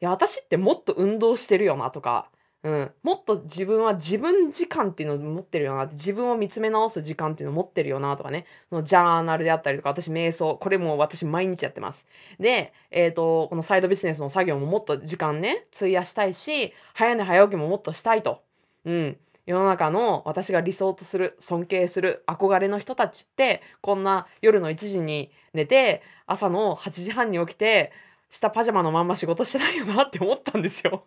[0.00, 2.30] や、私ってもっと運動してるよなとか、
[2.64, 8.46] うん、もっと自分は自分時間っていうのを持ってるよな自分を見つめ直す時間っていうのを持ってるよなとかね。
[8.72, 12.06] のジャーナルであったりとか私瞑想これも私毎日やってます。
[12.40, 18.42] で、え、ー、とこのサイドビジネスの作業ももっと時間ね費やしたいし早寝早起きももっとしたいと、
[18.84, 19.16] うん、
[19.46, 27.92] 世の中の私が理想とする尊敬する憧れの人たちってこんな夜の1時に寝て朝の8時半に起きて
[28.30, 31.04] 下パジャマのまんま仕事してないよなって思ったんですよ。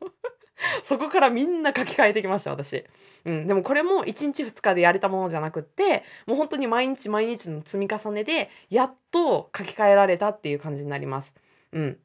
[0.84, 2.84] そこからみんな書き換えてきました、私。
[3.26, 3.48] うん。
[3.48, 11.36] でもこれも1日2日でやれたものじゃなくって、もう本当に毎日毎日の積み重ねで、やっと書き換えられたっていう感じになります。
[11.72, 12.00] うん。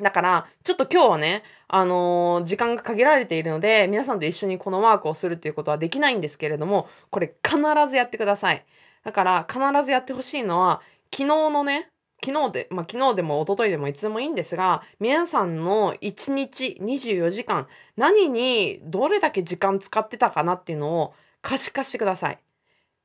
[0.00, 8.64] だから、ちょっと今日はね、あのー、時間が限られているので、皆さんと一緒にこのワークをするっていうことはできないんですけれども、これ必ずやってください。
[9.02, 11.90] だから、必ずやってほしいのは、昨日のね、
[12.24, 22.38] 昨日で、まあ、昨日でも一昨日でもいつでもいいんですが、皆さんの1日24時間、何にどれだけ時間使ってたかなっていうのを可視化してください。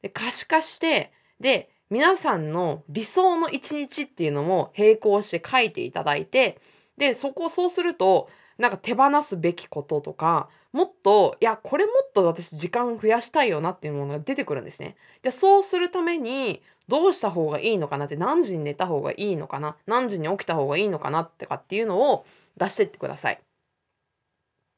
[0.01, 6.59] で可視化して、で、皆さんの理想の1日っていうのも並行して書いていただいて、
[6.97, 14.95] で、そこをそうすると、なんか手放すべきこととか、もっと、いや、これもっと私時間増やしたいよなっていうものが出てくるんですね。
[15.21, 22.25] で、そうするために、どうした方がいいのかなって何時に寝た方がいいのかな何時に起きた方がいいのかなってかっていうのを
[22.57, 23.39] 出してってください。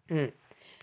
[0.10, 0.34] うん。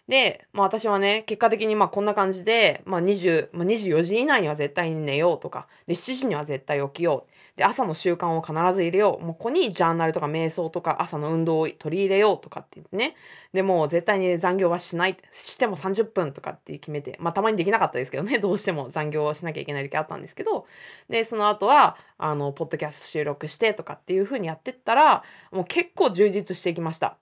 [0.09, 7.33] で、まあ私はね、結果的にまあこんな感じで、まあ20、まあ、24時以内には絶対に寝ようとか、で、7時には絶対起きよう。
[7.57, 9.25] で、朝の習慣を必ず入れよう。
[9.25, 13.15] もうここにジャーナルとか瞑想とか朝の運動を取り入れようとかって言ってね。
[13.53, 15.17] で、もう絶対に残業はしない。
[15.31, 17.19] しても30分とかって決めて。
[17.21, 18.39] まあたまにできなかったですけどね。
[18.41, 20.67] どうしても残業をしなきゃいけない時あったんですけど。
[21.09, 27.19] で、その後は、あの、ポッドキャスト収録してとかっていう風にやってったら、もう結構充実していきました。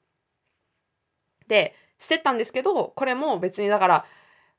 [1.49, 4.07] で、してったんですけど、これも別にだから、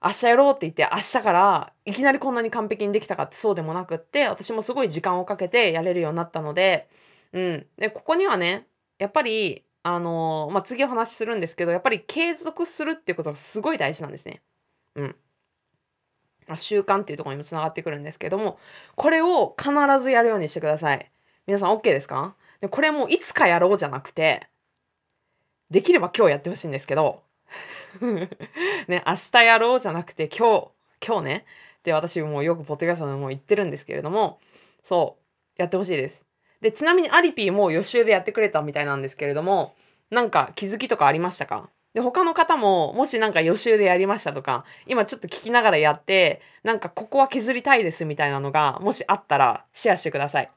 [0.04, 6.88] 明日やろうって言って明日からいきなりこんなに完璧にできたかってそうでもなくって私もすごい時間をかけてやれるようになったので、
[7.34, 7.66] うん。
[7.78, 14.42] で、ここにはね、やっぱり、あのー、まあ、次お話しするんですけど、やっぱり継続するっていうことがすごい大事なんですね。
[14.96, 15.16] うん。
[16.56, 18.60] 習慣っていうところにもつながってくるんですけども、
[18.96, 21.12] これを必ずやるようにしてください。
[21.48, 22.36] 皆さん OK ですか？
[22.60, 24.48] でこれもいつかやろうじゃなくて、
[25.70, 27.24] できれば今日やってほしいんですけど、
[28.88, 31.46] ね、明日やろうじゃなくて今日、今日ね。
[31.84, 34.40] で、私もよくポッドキャストでも言ってるんですけれども、
[34.84, 35.18] そ
[35.58, 36.26] う、やってほしいです。
[36.62, 39.76] で、ちなみにアリピーも予習でやってくれたみたいなんですけれども、
[40.10, 41.70] なんか気づきとかありましたか？
[41.94, 50.52] で、他の方も、もしなんか予習でやりましたとか、今ちょっと聞きながらやって、なんかここは削りたいですみたいなのが、もしあったらシェアしてください。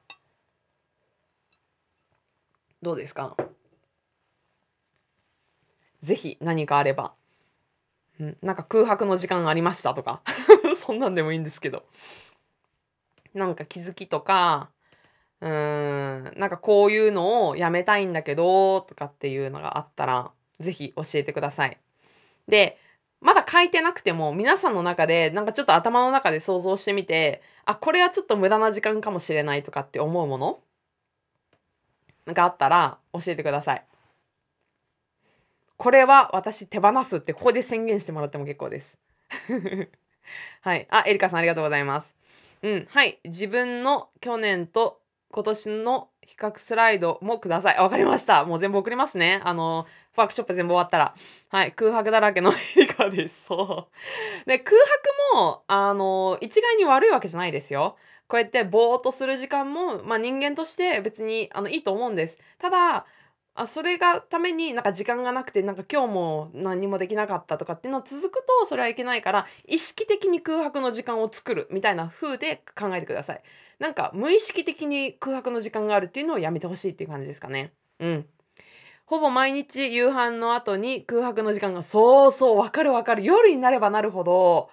[2.82, 3.34] どうですか？
[6.04, 7.14] ぜひ何かあれば。
[8.20, 10.22] うん、なんか空白の時間ありましたとか
[10.76, 11.84] そんなんでもいいんですけど。
[13.32, 14.70] なんか気づきとか、
[15.40, 21.76] うーん、なんかこういうのをやめたいんだけど、とかっていうのがあったら、ぜひ教えてください。
[22.46, 22.78] で、
[23.20, 30.60] まだ書いてなくても、皆さんの中で、なんかちょっと頭の中で想像してみて、あ、これはちょっと無駄な時間かもしれないとかって思うもの
[32.26, 33.84] があったら教えてください。
[35.84, 38.98] これは私手放すってここで宣言してもらっても結構です。
[40.62, 40.86] はい。
[40.88, 42.16] あ、エリカさんありがとうございます。
[42.62, 42.88] うん。
[42.90, 43.18] はい。
[43.24, 47.76] 自分の去年と今年の比較スライドもください。
[47.76, 48.46] わかりました。
[48.46, 49.42] もう全部送りますね。
[49.44, 51.14] あの、ワークショップ全部終わったら。
[51.50, 51.72] はい。
[51.72, 53.44] 空白だらけのエリカです。
[53.44, 53.90] そ
[54.46, 54.48] う。
[54.48, 54.80] で、空
[55.34, 57.98] 白も、あの、一概に悪いわけじゃないですよ。
[58.26, 62.38] こうやってぼーっとする時間も、まあ人間として別にあのいいと思うんです。
[62.58, 63.04] ただ、
[63.56, 73.42] あそれがためになんか時間がなくてなんか今日も何もできなかったとかっていうの続くとそれはいけないから意識的に空白の時間を作るみたいな風で考えてください。
[73.78, 77.72] なんか無意識的に空白の時間があるっていうのをやめてほしいっていう感じですかね。
[78.00, 78.26] うん。
[79.06, 84.70] ほぼ毎日夕飯の後に空白の時間がそうそうわかるわかる夜になればなるほど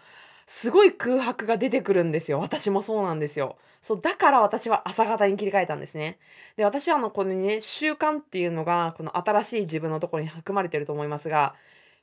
[0.54, 2.38] すごい空白が出てくるんですよ。
[2.40, 3.58] 私もそうなんですよ。
[3.80, 6.20] そう、だから私は朝方に切り替えたんですね。
[6.58, 11.56] で、私はあの、このね、習慣っていうのが、この新しい自分のところに含まれてると思いますが、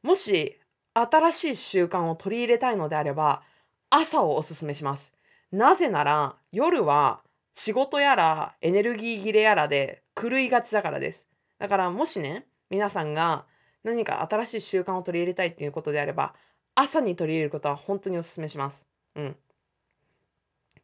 [0.02, 0.58] もし、
[0.94, 3.42] 新しい習慣を取り入れたいのであれば、
[3.90, 5.12] 朝をおすすめします。
[5.52, 7.20] なぜなら、夜は
[7.54, 11.28] 仕事やらエネルギー切れやらで狂いがちだからです。
[11.58, 13.44] だからもしね、皆さんが
[13.84, 16.34] 何か新しい習慣を取り入れたいっていうことであれば、
[16.80, 18.86] 朝に取り入れることは本当にお勧めします。
[19.16, 19.36] うん。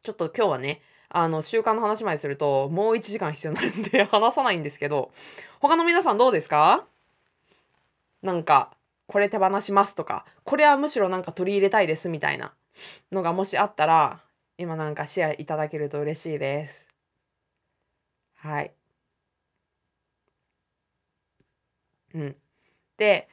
[0.03, 5.11] ちょっと今日はね、あの、習慣の話まですると、もう1時間必要になるんで 話さないんですけど、
[5.61, 6.85] 他の皆さんどうですか？
[8.21, 8.75] なんか、
[9.07, 12.53] これ手放しますとか、これはむしろなんか取り入れたいですみたいな
[13.11, 14.21] のがもしあったら、
[14.57, 16.89] 今なんかシェアいただけると嬉しいです。
[18.35, 18.75] はい。
[22.13, 22.35] うん。
[22.97, 23.29] で、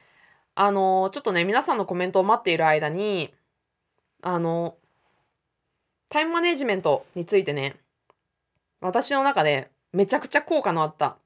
[0.55, 3.33] あのちょっとね、皆さんのコメントを待っている間に、
[4.21, 4.75] あの
[6.09, 7.75] タイムマネジメントについてね、
[8.81, 11.17] 私の中でめちゃくちゃ効果のあった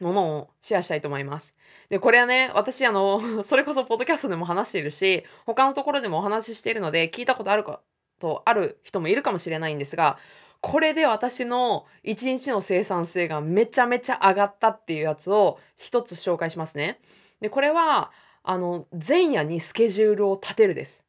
[0.00, 1.54] ものをシェアしたいと思います。
[1.88, 7.80] で、これはね、私、あの、 それこそポッドキャストでも話しているし、他のところでもお話ししているので、聞いたことあるか
[8.18, 10.18] とある人もいるかもしれないんですが、
[10.60, 17.00] これで私の一日の生産性がめちゃめちゃ上がったっていうやつを一つ紹介しますね。
[17.40, 18.10] で、これは、
[18.42, 21.06] あの、前夜にスケジュールを立てるです。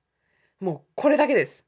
[0.59, 1.65] もうこれだけです。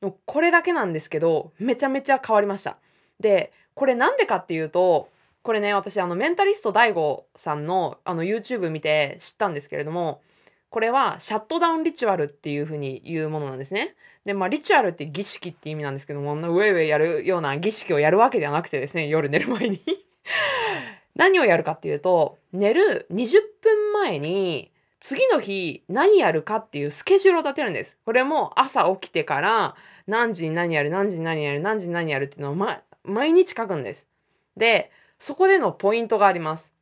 [0.00, 2.78] もうこれだけなんですけど、めちゃめちゃ変わりました。
[3.20, 5.08] で、これなんでかっていうと、
[5.42, 10.22] これね、私、あの、メンタリスト DAIGO さんの、あの、YouTube 見て知ったんですけれども、
[10.70, 13.94] これは、シャットダウンリチュアルっていうふうに言うものなんですね。
[14.24, 19.80] で、まあ、リチュアルって儀式って意味なんですけども、ウェイウェイやるような儀式をやるわけではなくてですね、夜寝る前に
[21.14, 24.71] 何をやるかっていうと、寝る20分前に、
[25.04, 27.98] 次の日何やるかっていうスケジュールを立てるんです。
[28.06, 29.74] これも朝起きてから
[30.06, 34.08] 何時に何やる、何時に何やる、何時に何やるっていうのを、ま、毎日書くんです。
[34.56, 36.72] で、そこでのポイントがあります。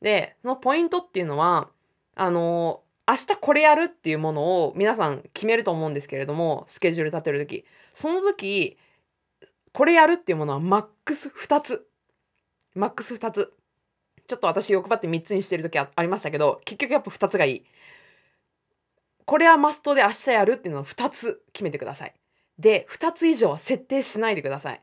[0.00, 1.68] で、そのポイントっていうのは、
[2.14, 7.64] あの明日これやるっていうものを皆さん決めると思うんですけれども、スケジュール立てるとき。
[7.92, 8.78] その時、
[9.72, 11.88] これやるっていうものはマックス2つ。
[12.76, 13.52] マックス2つ。
[14.26, 17.64] ちょっと私欲張って3つにしてる時ありましたけど、結局やっぱ2つがいい。
[19.24, 22.14] これはマストで明日やるっていうのを2つ決めてください。
[22.58, 24.80] で、2つ以上は設定しないでください。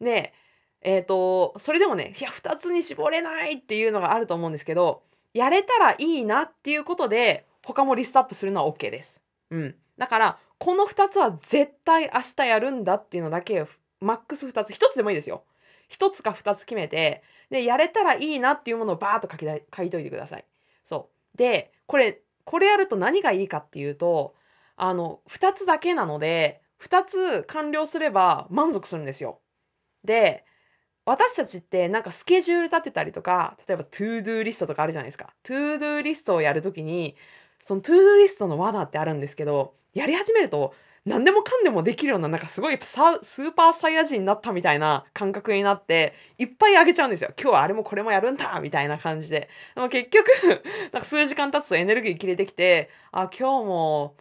[0.00, 0.34] で、
[0.82, 5.02] えっ、ー、と、それでもね、いや、2つに絞れないっていうのがあると思うんですけど、
[5.32, 9.22] やれたらいいなっていうことで、他もリストアップするのは OK です。
[9.50, 9.74] うん。
[9.96, 13.64] だから、この2つは絶対明日やるんだっていうのだけ、
[14.00, 15.44] マックス2つ、1つでもいいですよ。
[15.90, 20.44] 1つか2つ決めて、で、やれたらいいなっていうものをバーッと書き書いといてください。
[20.84, 21.36] そう。
[21.38, 24.34] で、これ、これやると何がいいかっていうと、
[24.76, 29.40] あの、2つだけなので、2つ完了すれば満足するんですよ。
[30.04, 30.44] で、
[31.06, 35.34] 私たちってなんかスケジュール立てたりとか、例えば to do リストとかあるじゃないですか。
[35.42, 37.16] to do リストをやるときに、
[37.62, 40.74] その to do リストの罠ってあるんですけど、やり始めると
[41.06, 47.30] 何でもかんでもできるような、なんかすごいスーパーサイヤ人になったみたいな感覚になって、いっぱいあげちゃうんですよ。
[47.38, 49.50] 今日はあれもこれもやるんだみたいな感じで。
[49.74, 50.28] でも結局
[50.92, 54.16] なんか数時間経つとエネルギー切れてきて、あ、今日も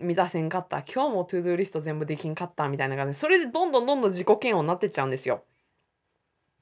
[0.00, 0.82] 満たせんかった。
[0.82, 5.44] 今日も to do リスト全部できんかったみたいな感じで、それでどんどんどんどん自己嫌悪になってっちゃうんですよ。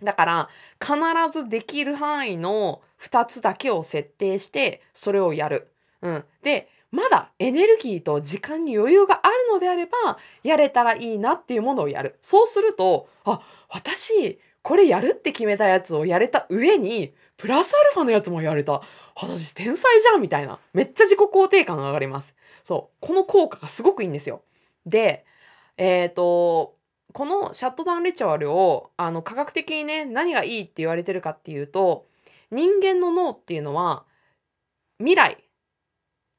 [0.03, 0.49] だから
[0.81, 0.95] 必
[1.33, 5.73] ずできる範囲の2つだけを設定してそれをやる。
[6.03, 9.93] うん、でまだエネルギーと時間に余裕があるのであれば
[10.43, 12.17] やれたらいいなっていうものをやる。
[12.21, 18.81] そうするとあ私これやるって決めたやつをやれた上にプラスアルファのやつもやれた。
[19.17, 20.59] 私天才じゃんみたいな。
[20.73, 22.35] めっちゃ自己肯定感が上がります。
[22.63, 23.07] そう。
[23.07, 24.43] この効果がすごくいいんですよ。
[24.87, 25.25] で、
[25.77, 26.77] えっ、ー、と、
[27.13, 32.07] このシャットダウンレチュアルをあの科学的にね何がいいって言われてるかっていうと
[32.51, 34.05] 人間の脳っていうのは
[34.99, 35.44] 未来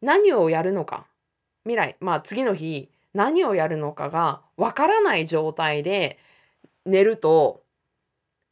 [0.06, 1.08] 何をやるのか。
[1.64, 6.20] 未来まあ次の日何をやるのかがわからない状態で
[6.86, 7.64] 寝ると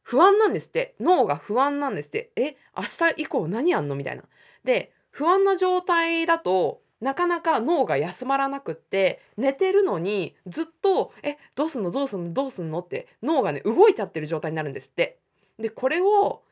[0.02, 0.96] 不安なんですって。
[0.98, 2.32] 脳が不安なんですって。
[2.34, 3.94] え明日以降何やんの？
[3.94, 4.24] みたいな。
[4.64, 11.92] で不安な状態だとなかなか脳が休まらなくって寝てるのにずっと「えどうすんの？
[11.92, 12.32] どうすんの？
[12.32, 15.20] どうすんの?」って脳がね動いちゃってる状態になるんですって。
[15.58, 16.42] でこれを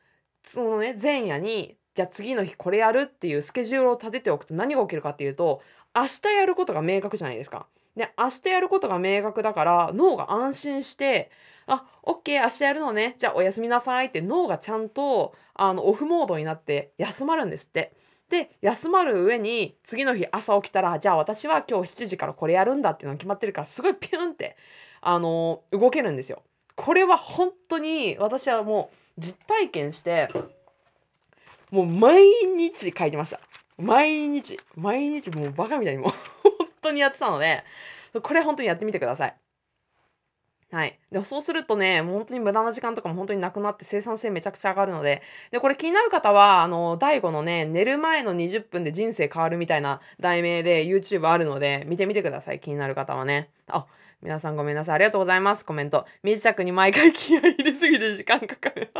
[0.44, 5.62] そのね前夜にじゃあ次の日これやるっていうスケジュールを立てておくと何が起きるかっていうと
[5.94, 7.66] 明日やることが明確じゃないですか。
[7.96, 11.30] で明日やることが明確だから脳が安心して
[11.66, 13.14] あ、オッケー、明日やるのね。
[13.18, 17.92] じゃあおやすみなさいって脳がちゃんとあのオフモードになって休まるんですって。
[18.28, 24.56] で休まる上に次の日朝起きたらじゃあ私は今日7時からこれやるんだっていうのが決まってるからすごいピュンって
[25.02, 26.42] あの動けるんですよ。
[26.74, 30.28] これは本当に私はもう実体験して
[31.72, 32.22] もう毎
[32.56, 33.40] 日書いてました。
[33.78, 36.12] 毎日毎日もうバカみたいにもう
[36.58, 37.64] 本当にやってたので
[38.22, 39.34] これ本当にやってみてください。
[40.70, 40.98] はい。
[41.10, 45.20] でもそうするとね、もう本当に無駄な時間とかも本当になくなって生産性めちゃくちゃ上がるので、
[45.50, 52.60] で、これ気になる方は、あの、第5のね、寝る前の20分で人生変わるみたいな題名で YouTube あるので、見てみてください。
[52.60, 53.50] 気になる方はね。
[53.68, 53.86] あ、
[54.22, 54.94] 皆さんごめんなさい。
[54.94, 55.66] ありがとうございます。
[55.66, 56.06] コメント。
[56.22, 58.90] 身支度に毎回気合い入れすぎて時間かかる。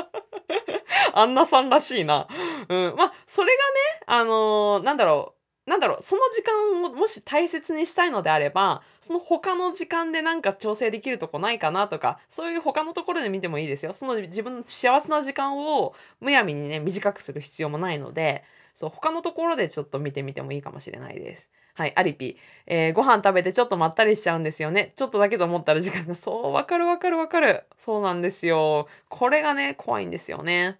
[1.14, 2.26] あんなさんらしいな。
[2.68, 2.94] うん。
[2.96, 5.42] まあ、それがね、あのー、なんだろう。
[5.64, 13.92] なんだろう、その時間をもし大切にしたいのであれば、その他の時間でなんか調整できるとこないかなとか、そういう他のところで見てもいいですよ。
[13.92, 18.42] その自分の幸せな時間をむやみにね、短くする必要もないので、
[18.74, 21.48] そう、他のところでちょっと見てみてもいいかもしれないです。
[21.74, 22.36] はい、アリピ。
[22.66, 24.92] えー、ご飯食べてちょっとまったりしちゃうんですよね。
[24.96, 27.64] ちょっとだけと思ったら時間が、そう、わかるわかるわかる。
[27.78, 28.88] そうなんですよ。
[29.08, 30.78] これがね、怖いんですよね。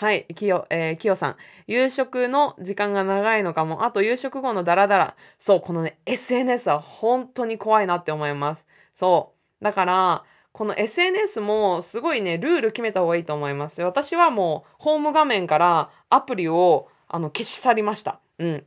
[0.00, 1.36] はい、きよ、えー、きよさん。
[1.66, 3.82] 夕食の時間が長いのかも。
[3.82, 5.16] あと夕食後のダラダラ。
[5.38, 8.68] そう、このね、SNS は本当に怖いなって思います。
[8.94, 9.64] そう。
[9.64, 13.82] だから、この SNS もすごいね、ルール決めた方がいいと思います。
[13.82, 18.20] 私はもう、ホーム画面からアプリをあの消し去りました。
[18.38, 18.64] うん。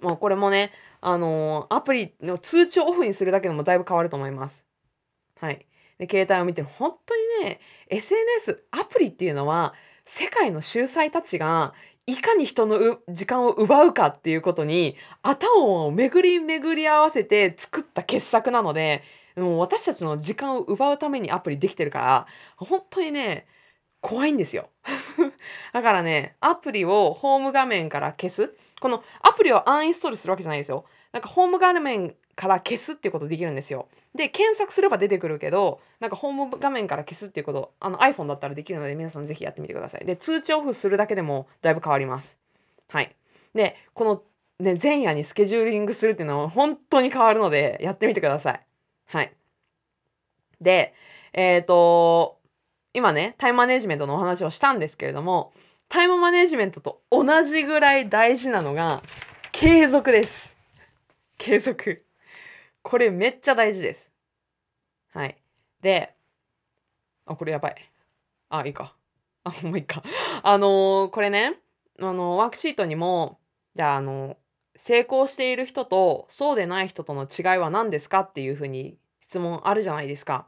[0.00, 0.72] もうこれもね、
[1.02, 4.66] あのー、アプリの通知をオフにするだけでもだいぶ変わると思います。
[5.38, 5.66] はい。
[5.98, 9.74] で、携帯を見て、本当にね、SNS、アプリっていうのは、
[10.12, 11.72] 世界の秀才たちが
[12.04, 19.04] いかに人の時間を奪うかっていうことに頭を巡り巡り合わせて作った傑作なので
[19.36, 23.46] もう私たちの時間を奪うためにアプリできてるから本当にね
[24.00, 24.70] 怖いんですよ。
[25.72, 28.52] だからねアプリをホーム画面から消す。
[28.80, 30.86] このアプリをアンインストールするわけじゃないですよ。
[31.12, 33.88] なんかホーム画面から消すっていうことできるんですよ。
[34.14, 40.04] で、検索すれば出てくるけど、なんかホーム画面から消すっていうこと、あの iPhone だったらできるので皆さんぜひやってみてください。
[40.04, 42.38] で、通知オフするだけでもだいぶ変わります。
[42.88, 43.14] はい。
[43.54, 44.22] で、この
[44.60, 48.60] ね、前夜にスケジューリングするっていうのは本当に変わるので、やってみてください。
[49.06, 49.32] はい。
[50.60, 50.94] で、
[51.32, 52.38] えっ、ー、と、
[52.92, 55.52] 今ね、タイムマネジメントのお話をしたんですけれども、
[55.88, 59.02] タイムマネジメントと同じぐらい大事なのが、
[59.52, 60.59] 継続です。
[61.40, 61.96] 継続。
[62.82, 64.12] これめっちゃ大事です。
[65.14, 65.38] はい。
[65.80, 66.14] で、
[67.24, 67.92] あ、これやばい。
[68.50, 68.94] あ、いいか。
[69.44, 70.02] あ、もういいか。
[70.42, 71.58] あのー、これね、
[71.98, 73.40] あのー、ワークシートにも、
[73.74, 74.36] じゃあ、あのー、
[74.76, 80.46] 成功している人とそうでない人との違いは何ですかっていうふうに質問あるじゃないですか。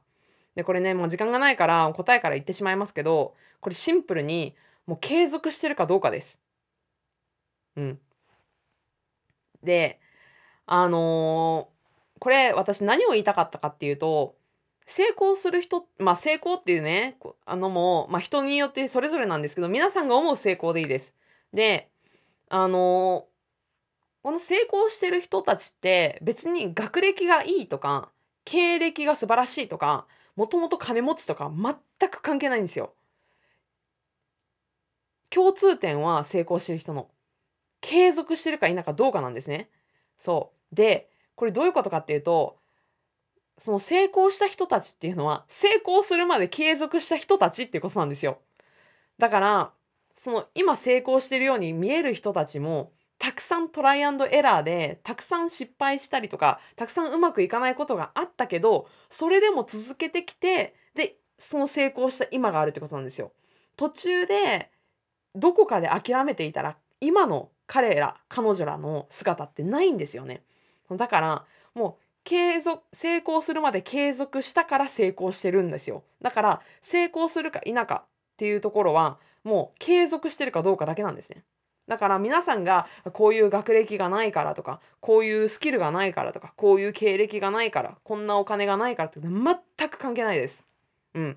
[0.56, 6.42] で、これね、もう時間がないから答えから言ってしまいますけど、これシンプルにもう継続してるかどうかです。
[7.76, 8.00] うん。
[9.62, 10.01] で、
[10.74, 14.36] あのー、これ私何を言いたかったかっていうと、
[14.86, 21.14] 成功する人、まあ成功っていうね、あのも、まあ人によってそれぞれなんですけど、皆さんが思う成功でいいです。
[21.52, 21.90] で、
[22.48, 23.24] あのー、
[24.22, 28.08] この成功してる人たちって別に学歴がいいとか、
[28.46, 30.06] 経歴が素晴らしいとか、
[30.36, 32.94] もともと金持ちとか全く関係ないんですよ。
[35.28, 37.10] 共通点は成功してる人の。
[37.82, 39.68] 継続してるか否かどうかなんですね。
[40.18, 40.61] そう。
[40.72, 42.58] で、これどういうことかっていうと、
[43.58, 48.38] その成功した人たちっていうのは、成功するまで継続した人たちっていうことなんですよ。
[49.18, 49.72] だから、
[50.14, 63.32] その今成功してるように見える人たちも、たくさんトライアンドエラーで、たくさん失敗したりとか、たくさんうまくいかないことがあったけど、それでも続けてきて、で、その成功した今があるってことなんですよ。
[63.76, 64.70] 途中で、
[65.34, 70.42] どこかで諦めていたら、今の彼ら彼女らの姿ってないんですよね
[70.96, 76.04] だからもう継続成功するまで継続したから成功してるんですよ。
[76.20, 81.44] だから成功するか否かっていうところはもう継続してるかどうかだけなんですね。
[81.88, 90.64] だから皆さんがこういう学歴がないからとかこういうスキルがないからとかこういう経歴がないからこんなお金がないからって全く関係ないです。
[91.14, 91.32] うん。
[91.32, 91.36] っ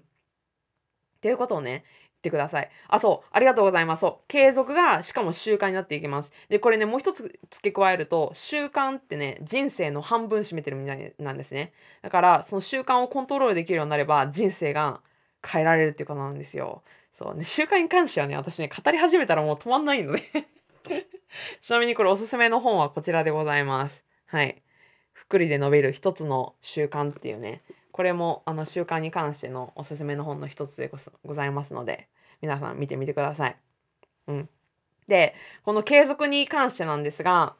[1.19, 1.83] ていうことをね
[2.25, 2.69] てください。
[2.89, 3.29] あ、そう。
[3.31, 4.01] ありがとうございます。
[4.01, 4.25] そう。
[4.27, 6.33] 継続が、しかも習慣になっていきます。
[6.49, 11.71] で、これね、もう一つ付け加えると、習慣ってね、人生の半分占めてるみたいなんですね。
[12.01, 15.01] だから、その習慣をコントロールできるようになれば、人生が
[15.45, 16.83] 変えられるっていうことなんですよ。
[17.11, 20.21] そうね、習慣に関してはね、私ね、語り始めたらもう止まんないので
[21.61, 24.03] ちなみにこれおすすめの本はこちらでございます。
[24.25, 24.61] はい。
[25.13, 27.61] 福利で伸びる一つの習慣っていうね、
[27.95, 30.91] これもあの習慣に関してのおすすめの本の一つで
[31.23, 32.09] ございますので、
[32.41, 33.55] 皆さん見てみてください。
[34.27, 34.49] うん。
[35.07, 35.33] で、
[35.63, 37.55] この継続に関してなんですが、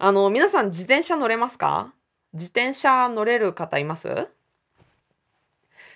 [0.00, 1.94] あの、皆さん自転車乗れますか？
[2.32, 4.08] 自転車乗れる方います？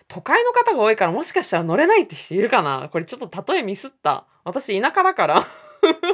[0.06, 2.88] 都会の方が多いからもしかしたら乗れないって人いるかな？
[2.92, 4.24] これちょっと例えミスった。
[4.44, 5.42] 私田舎だから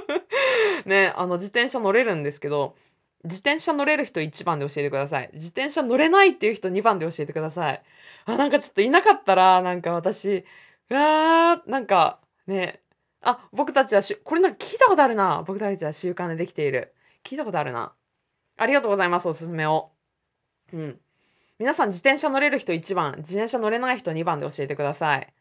[0.86, 2.74] ね、あの自転車乗れるんですけど、
[3.24, 5.30] 自転車乗れる人1番で教えてください。
[5.34, 7.82] 自転車乗れないっていう人2番で教えてください。
[8.24, 10.44] あ、なんかちょっといなかったら、なんか私、
[10.90, 12.80] うわー、なんかね、
[13.22, 15.42] あ、僕たちはし、これなんか聞いたことあるな。
[15.46, 16.94] 僕たちは習慣でできている。
[17.24, 17.92] 聞いたことあるな。
[18.56, 19.90] ありがとうございます、おすすめを。
[20.72, 21.00] うん。
[21.58, 25.32] 皆さん自転車乗れる人1番、自転車乗れない人2番で教えてください。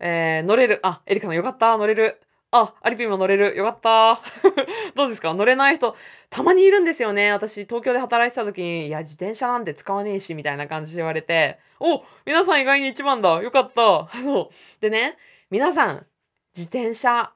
[0.00, 0.80] えー、乗れる。
[0.82, 1.76] あ、エリカさんよかった。
[1.76, 2.20] 乗れる。
[2.54, 3.56] あ、アリピンも乗れる。
[3.56, 4.20] よかった。
[4.94, 5.32] どうですか？
[5.32, 5.96] 乗れない人、
[6.28, 7.32] たまにいるんですよね。
[7.32, 13.42] 私、東京で働いてた時に、いや、自転車なんて使わねえし、みたいな感じで言われて、お皆さん意外に1番だ。
[13.42, 14.08] よかった。
[14.22, 14.80] そう。
[14.80, 15.16] でね、
[15.50, 16.06] 皆さん、
[16.54, 17.32] 自転車、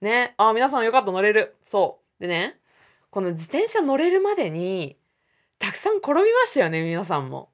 [0.00, 1.54] ね、あ、皆さんよかった、乗れる。
[1.64, 2.22] そう。
[2.22, 2.58] でね、
[3.10, 4.98] この自転車乗れるまでに、
[5.60, 7.50] たくさん転びましたよね、皆さんも。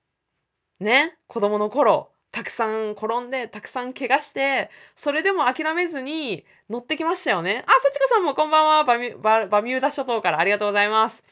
[0.80, 2.11] ね、子供の頃。
[2.32, 7.62] たくさん転んで、たくさん怪我して、それでも諦めずに乗ってきましたよね。
[7.66, 9.46] あ、さちこさんもこんばんはバミバ。
[9.46, 11.22] バミューダ諸島からありがとうございます。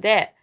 [0.00, 0.34] で、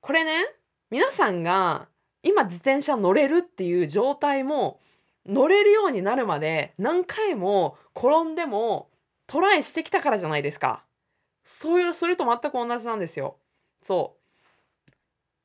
[0.00, 0.44] これね、
[0.90, 1.88] 皆さんが
[2.24, 4.80] 今自転車乗れるっていう状態も
[5.24, 8.90] 乗れるようになるまで何回も転んでも
[9.28, 10.84] トライしてきたからじゃないですか。
[11.44, 13.38] そういう、それと全く同じなんですよ。
[13.82, 14.17] そう。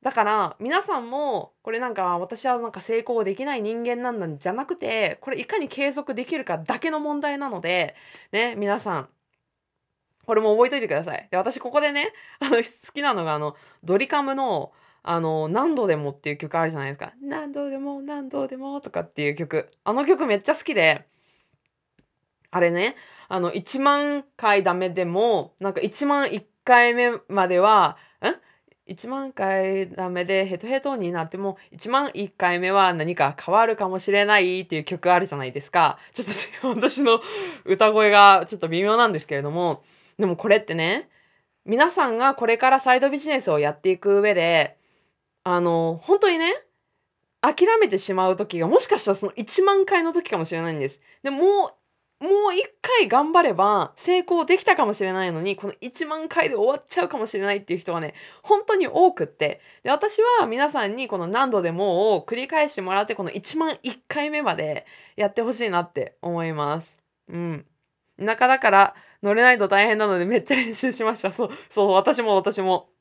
[0.04, 7.96] だから皆さんもこれなんか私はなんか成功できない人間なんじゃなくてこれいかに継続できるかだけの問題なので
[8.34, 9.10] ね皆さん
[10.26, 11.28] これも覚えといてください。
[11.32, 14.74] で私ここでねあの好きなのがあのドリカムの
[15.04, 17.14] あの何度でもっていう曲あるじゃないですか。
[17.22, 21.08] 何度でも何度でもとかっていう曲あの曲めっちゃ好きで
[22.52, 22.96] あれね
[23.30, 28.26] あの1万回ダメでもなんか1万1回目まではん
[28.88, 35.98] 1万回ダメでヘトヘトになっても1万1回目は何か変わるかもしれないっていう曲あるじゃないですか。
[36.14, 36.26] ちょ
[36.70, 37.22] っと私の
[37.66, 39.84] 歌声がちょっと微妙なんですけれども
[40.18, 41.10] でもこれってね
[41.66, 44.78] 皆さんがこれからサイドビジネスをやっていく上で
[45.46, 46.54] あの本当にね
[47.42, 51.02] 諦めてしまう時がもしかしたらその1万回の時かもしれないんです。
[51.24, 51.74] でもう
[52.24, 58.14] もう一回頑張れば成功できたかもしれないのに、この1万回で終わっちゃうかもしれないっていう人がね、
[58.44, 59.60] 本当に多くって。
[59.84, 64.86] で、私は皆さんにこの何度でもを繰り返してもらって、この1万1回目まで
[65.18, 66.98] やってほしいなって思います。
[67.28, 67.66] うん。
[68.18, 71.32] 田舎だから乗れないと大変なのでめっちゃ練習しました。
[71.34, 72.93] そう、そう、私も私も。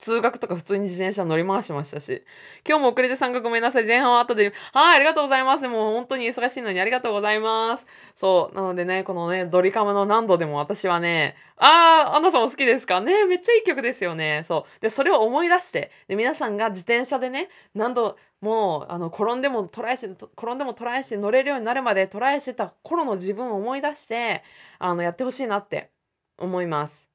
[0.00, 2.24] 通学とか普通に自転車乗り回しましたし。
[2.66, 3.86] 今日も遅れて参加ごめんなさい。
[3.86, 4.52] 前半は後で。
[4.72, 5.68] はい、ありがとうございます。
[5.68, 7.86] もう本当に忙しいのにありがとうございます。
[8.14, 8.56] そう。
[8.56, 13.02] なのでね、このね、ドリカムの何度でも私はね、あー、アンナさんも好きですか？
[13.02, 14.42] ねめっちゃいい曲ですよね。
[14.46, 14.80] そう。
[14.80, 24.42] で、それを思い出して、で、皆さんが自転車でね、何度もう、あの、転んでもトライして、転んでもトライして乗れるようになるまでトライしてた頃の自分を思い出して、
[24.78, 25.90] あの、やってほしいなって
[26.38, 27.10] 思います。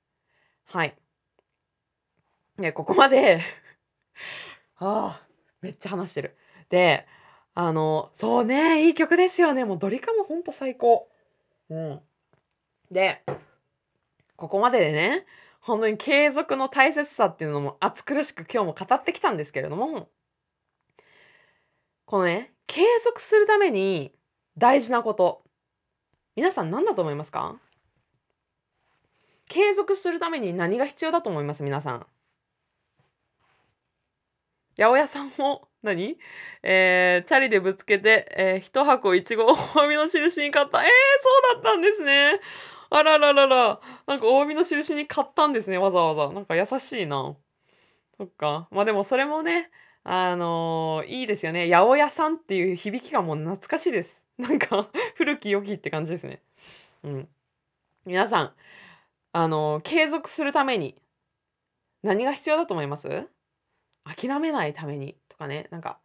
[0.66, 0.96] はい。
[2.58, 3.42] ね、ここまで
[4.78, 5.28] ああ、
[5.62, 6.38] めっちゃ話してる。
[6.70, 7.08] で、
[7.54, 9.66] あの、そうね、いい曲ですよね。
[9.66, 11.10] もうドリカムほんと最高。
[11.70, 12.02] うん。
[12.92, 13.24] で、
[14.36, 15.26] ここまででね、
[15.62, 20.10] 本当に継続の大切さっていうのも熱苦しく今日も語ってきたんですけれども、
[22.06, 24.14] このね、継続するために
[24.58, 25.44] 大事なこと、
[26.36, 27.60] 皆さん何だと思いますか？
[29.48, 31.64] 継続するために何が必要だと思います？
[31.64, 32.08] 皆さん。
[34.78, 36.18] 八百屋さんも何、
[36.64, 40.84] えー、チャリでぶつけて、えー、一箱いちごをお詫びの印に買った。
[40.84, 40.90] えー、
[41.22, 42.40] そうだったんですね。
[42.90, 43.80] あらららら。
[44.08, 46.34] なんかお詫びの印に買ったんですね、わざわざ。
[46.34, 47.36] なんか優しいな。
[48.18, 48.68] そっか。
[48.72, 49.70] まあでもそれもね、
[50.04, 51.70] あのー、いいですよね。
[51.70, 54.26] 八百屋さんっていう響きがもう懐かしいです。
[54.38, 56.42] なんか古き良きって感じですね。
[57.04, 57.30] うん。
[58.06, 58.54] 皆さん、
[59.32, 60.96] あのー、継続するために
[62.04, 63.30] 何が必要だと思います？
[64.06, 66.00] 諦めないためにとかね、なんか、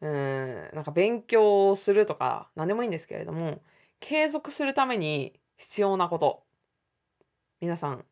[0.00, 3.62] うん、なんか勉強するとか、何でもいいんですけれども、
[4.00, 6.44] 継続するために必要なこと。
[7.60, 8.04] 皆さん、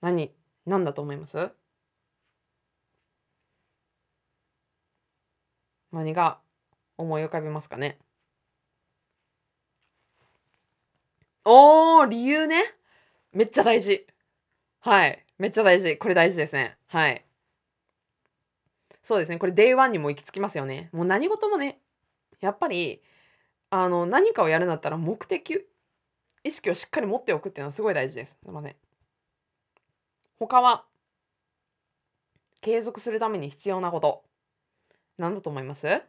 [0.00, 0.34] 何、
[0.66, 1.50] 何だと思います？
[5.90, 6.40] 何が
[6.96, 7.98] 思い浮かびますかね？
[11.44, 12.62] おー、理由ね。
[13.32, 14.06] めっちゃ大事。
[14.80, 15.24] はい。
[15.38, 15.98] めっちゃ大事。
[15.98, 16.76] これ大事ですね。
[16.86, 17.24] はい。
[19.02, 19.38] そうですね。
[19.38, 20.88] これ Day1 にも行き着きますよね。
[20.92, 21.80] もう何事もね、
[22.40, 23.02] やっぱり、
[23.70, 25.66] あの、何かをやるんだったら目的、
[26.44, 28.38] 意識をしっかり持っておくっていうのはすごい大事です。
[28.42, 28.76] すいません。
[30.38, 30.84] 他は、
[32.60, 34.24] 継続するために必要なこと。
[35.18, 36.02] 何だと思います？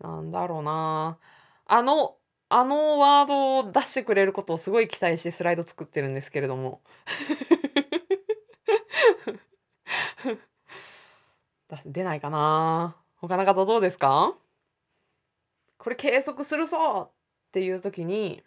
[0.00, 1.18] なんだろうな
[1.66, 2.16] あの、
[2.48, 6.82] あのワードを出してくれることをすごい期待してスライド作ってるんですけれども
[11.86, 14.34] 出ないかな他の方どうですか？
[15.78, 18.42] これ継続するぞっていう時に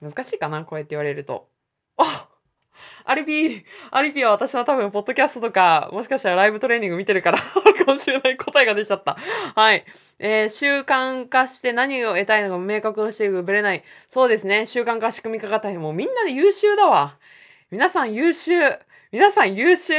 [0.00, 0.64] 難しいかな？
[0.64, 1.48] こうやって言われると。
[1.96, 2.28] あ
[3.04, 9.16] アリピ、アリピは私は多分、ポッドキャストとか、もしかしたらライブトレーニング見てるからあるかもしれない答えが出ちゃった。
[9.54, 9.84] はい。
[10.20, 13.82] えー、習慣化して何を得たいのか明確にしてぶれない。
[14.06, 14.66] そうですね。
[14.66, 15.80] 習慣化、仕組み化が大変。
[15.80, 17.18] もうみんなで優秀だわ。
[17.70, 18.52] 皆さん優秀。
[19.10, 19.94] 皆さん優秀。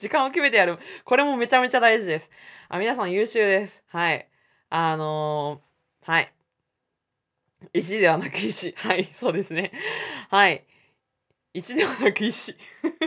[0.00, 0.78] 時間を決めてやる。
[1.04, 2.30] これもめちゃめちゃ大事です。
[2.70, 3.84] あ、皆さん優秀です。
[3.88, 4.26] はい。
[4.70, 6.32] あのー、はい。
[7.74, 8.72] 石ではなく石。
[8.78, 9.72] はい、そうですね。
[10.30, 10.64] はい。
[11.52, 12.56] 石ではなく石。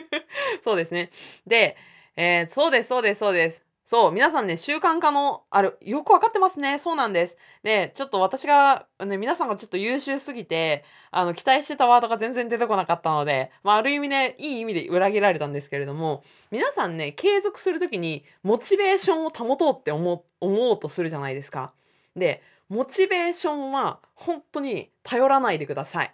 [0.62, 1.10] そうですね。
[1.48, 1.78] で、
[2.16, 3.66] えー、そうです、そうです、そうです。
[3.86, 6.80] そう、皆さんね、習慣化の、ある、よくわかってますね。
[6.80, 7.38] そうなんです。
[7.64, 21.74] で、ちょっと私が、ね、皆さんがちょっと優秀すぎて、あの、期待してたワードが全然出てこなかったので、まあ、ある意味ね、いい意味で裏切られたんですけれども、皆さんね、継続するときに、モチベーションを保とうって思思おうとするじゃないですか。
[22.16, 26.14] で、モチベーションは本当に頼らないでください。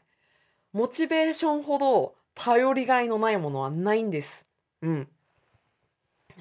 [0.74, 4.48] モチベーションほど頼りがいのないものはないんです。
[4.82, 5.08] うん。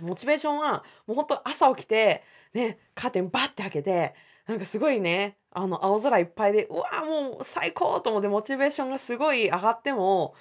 [0.02, 2.22] モチベーションはもう本当朝起きて、
[2.54, 4.14] ね、カーテンバッて開けて、
[4.46, 10.34] なんかすごいね、あの青空いっぱいで、うわもう最高と思ってモチベーションがすごい上がっても、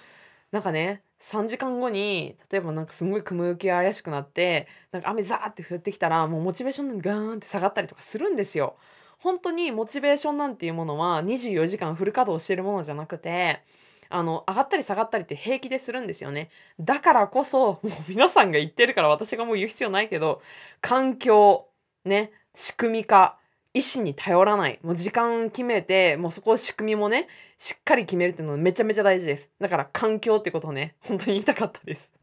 [0.51, 8.77] なんかね、3時間後に、例えばなんかすごい雲行きが怪しくなって、なんか雨ザーって降ってきたら、もうモチベーションがガーンって下がったりとかするんですよ。
[9.19, 13.63] 本当にモチベーションなんていうものは24時間フル稼働してるものじゃなくて、
[14.09, 16.49] あの、上がったり下がったりって平気でするんですよね。
[16.79, 20.41] だからこそ、もう皆さんが言ってるから私がもう言う必要ないけど、
[20.81, 21.67] 環境、
[22.05, 23.37] ね、仕組み化、
[23.73, 24.79] 意思に頼らない。
[24.81, 27.27] もう時間決めて、もうそこ仕組みもね、
[27.57, 29.51] しっかり決めるっていうのめちゃめちゃ大事です。
[29.59, 32.13] だから環境ってことをね、本当に言いたかったです。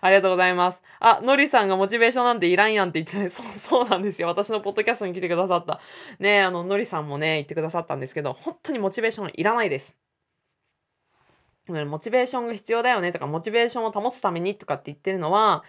[0.00, 0.82] ありがとうございます。
[1.00, 4.28] あ、のりさんがモチベーションなんていらんやんって言ってた、ね、 そう、そうなんですよ。
[4.28, 5.80] 私のポッドキャストに来てくださった。
[6.18, 9.96] ね、あの、のりさんもね、言ってくださったんですけど、本当にモチベーションいらないです。
[11.68, 15.64] モチベーションが必要だよねとか、モチベーションを保つためにとかって言ってるのは、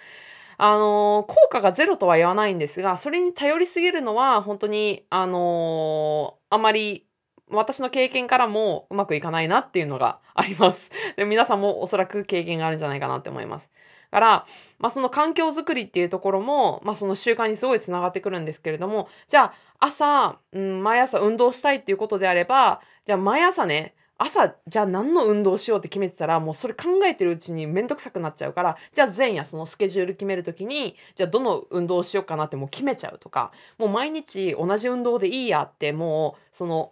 [0.57, 7.05] あの、効果がゼロとは言わないんですが、それに頼りすぎるのは、本当に、あの、あまり
[7.49, 10.91] 私の経験からもうまくいかないなっていうのがあります。
[11.15, 13.71] で皆さんもおそらく経験があるんじゃないかなって思います。
[14.11, 14.45] だから、
[14.79, 36.91] まあ、その環境づくりっていうところも、まあ、その習慣にすごいつながってくるんですけれども、じゃあ朝、うん、毎朝運動したいっていうことであれば、じゃあ毎朝ね、朝じゃあ何の運動しようって決めてたらもうそれ考えてるうちに面倒くさくなっちゃうからじゃあ前夜そのスケジュール決める時にじゃあどの運動をしようかなってもう決めちゃうとかもう毎日同じ運動でいいやってもうその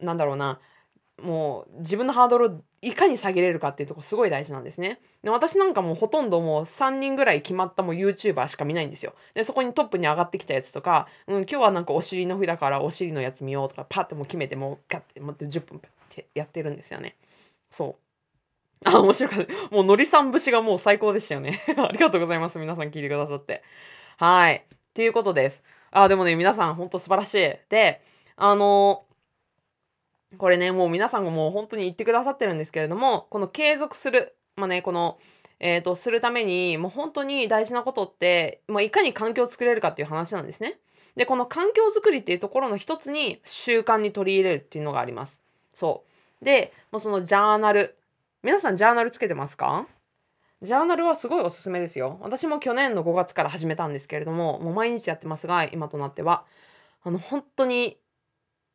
[0.00, 0.60] なんだろうな
[1.22, 5.00] もう自分のハードルいかに下げれるかっていうとこすごい大事なんですね。
[5.22, 9.14] で私なんかもうほとんどもう3人ぐらい決まったもう YouTuber しか見ないんですよ。
[9.34, 17.16] でそこにトップに上がってきたやつとか、うん、今日はなんかお尻の日だからお尻のやつ見ようとかパッてもう決めてもうガッて持って10分ってやってるんですよね。
[17.70, 17.96] そ
[18.84, 18.88] う。
[18.88, 19.74] あ、面白かった。
[19.74, 21.60] もうのりさん節がもう最高でしたよね。
[21.76, 22.58] ありがとうございます。
[22.58, 23.62] 皆さん聞いてくださって。
[24.16, 24.56] はい。
[24.56, 25.62] っていうことです。
[25.90, 27.56] あ、でもね、皆さん本当素晴らしい。
[27.68, 28.00] で、
[28.36, 29.04] あの
[30.38, 35.18] これね、もう皆さんがもう本当に言ってくださってるんですけれども、この継続する、まあね、この、
[35.58, 40.78] えっ、ー、と、するために、もう本当に大事なことって、まあ、いかに環境を作れるかっていう話なんですね。
[41.16, 45.42] で、この環境づくりっていうところの一つに習慣に取り入れるっていうのがあります。
[45.74, 46.04] そ
[46.40, 46.44] う。
[46.44, 47.96] で、もうそのジャーナル。
[48.42, 49.86] 皆さんジャーナルつけてますか？
[50.62, 52.18] ジャーナルはすごいおすすめですよ。
[52.20, 56.44] 私も去年の5月から始めたんですけれども、もう毎日やってますが、今となっては。
[57.02, 57.98] あの、本当に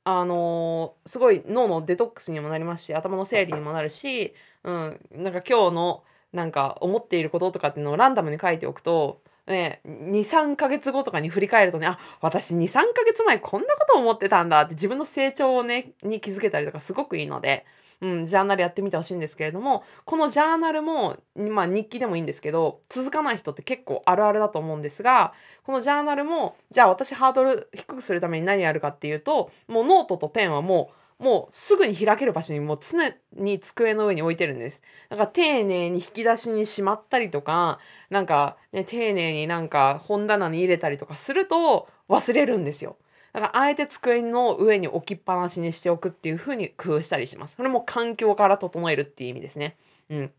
[0.07, 17.63] あのー、すごい脳のデトックスにもなりますし頭の整理にもなるし、うん、なんか今日のなんか思っていることとかっていうのをランダムに書いておくと、ね、23ヶ月後とかに振り返るとねあ私23ヶ月前こんなこと思ってたんだって自分の成長をねに気づけたりとかすごくいいので、
[18.01, 25.33] うん、ジャーナルやってみてほしいんですけれどもこのジャーナルも、まあ、日記でもいいんですけど続かない人って結構あるあるだと思うんですが
[25.63, 34.81] このジャーナルもじゃあ私ハードル低くするために何やるかっていうともうノートとペンはもうもうすぐに開ける場所にもう常に机の上に置いてるんです。
[35.09, 42.97] なんか丁寧に引き出しにしまったりとか、なんかね、丁寧になんか本棚に入れたりとかすると忘れるんですよ。
[43.31, 47.55] だからあえて机の上に置きっぱなしにしておくっていう風に工夫したりします。
[47.55, 49.75] それも環境から整えるっていう意味ですね。
[50.09, 50.31] うん。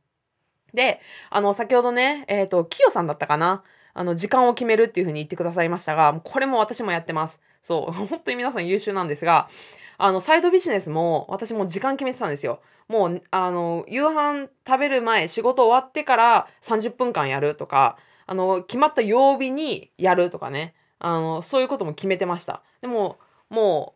[0.75, 1.01] で、
[1.31, 3.63] あの、先ほどね、えっ、ー、と、キヨさんだったかな？
[3.95, 7.41] あの、時間を決めるっていう風に言ってくださいましたが、これも私もやってます。
[7.63, 9.49] そう、 本当に皆さん優秀なんですが、
[9.99, 12.61] あの、サイドビジネスも私も時間決めてたんですよ。
[12.89, 22.63] もう、あの、夕飯食べる前、仕事終わってから30分間やるとか、あの、決まった曜日にやるとかね、あの、そういうことも決めてました。
[22.81, 23.19] でも、
[23.49, 23.95] も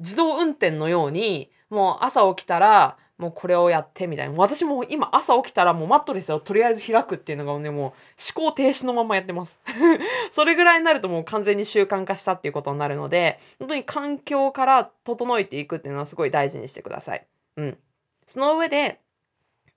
[0.00, 4.34] う、自動運転のように、もう朝起きたら、もうこれをやってみたいな。
[4.36, 9.60] 私も今朝起きたらもうマットレスをとりあえず開くっていうのがね、もう思考停止のままやってます。
[10.30, 17.26] それぐらいになるともう完全に習慣化したっていうことになるので、本当に環境から整えていくっていうのはすごい大事にしてください。
[17.56, 17.78] うん。
[18.26, 19.00] その上で、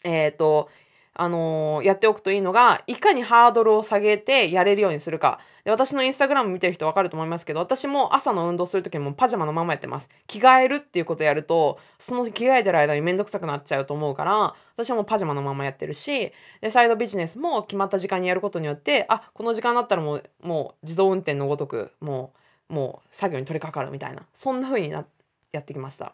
[0.04, 0.70] えっ、ー、と、
[1.14, 5.40] あのー、やっておくといいのが、いかにハードルを下げてやれるようにするか。
[5.66, 10.10] で私のインスタグラム見てる人わかると思いますけど、私も朝の運動するときもパジャマのままやってます。
[10.28, 16.32] 着替えるっていうことやると、その着替えてる間にめんどくさくなっちゃうと思うから、私はもうパジャマのままやってるし、
[16.62, 22.34] で、サイドビジネスも決まった時間にやることによって、あ、この時間だったらもう、もう自動運転のごとく、も
[22.70, 25.06] う、もう作業に取り掛かるみたいな、そんな風にな、
[25.52, 26.14] やってきました。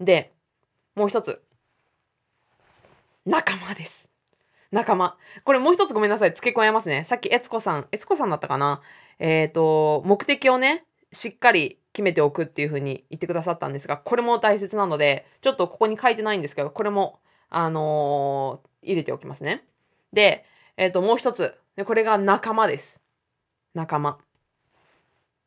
[0.00, 0.32] で、
[0.94, 1.42] もう一つ。
[3.24, 4.11] 仲間です。
[4.72, 5.16] 仲間。
[5.44, 6.32] これもう一つごめんなさい。
[6.32, 7.04] 付け加えますね。
[7.04, 8.80] さっき、悦子さん、悦子さんだったかな
[9.18, 17.20] えっ、ー、と、目的をね、しっかり決めておくっていう風に言ってくださったんですが、これも大切なので、ちょっとここに書いてないんですけど、これも、
[17.50, 19.64] あのー、入れておきますね。
[20.12, 20.46] で、
[20.78, 21.54] えっ、ー、と、もう一つ。
[21.76, 23.02] で、これが仲間です。
[23.74, 24.18] 仲間。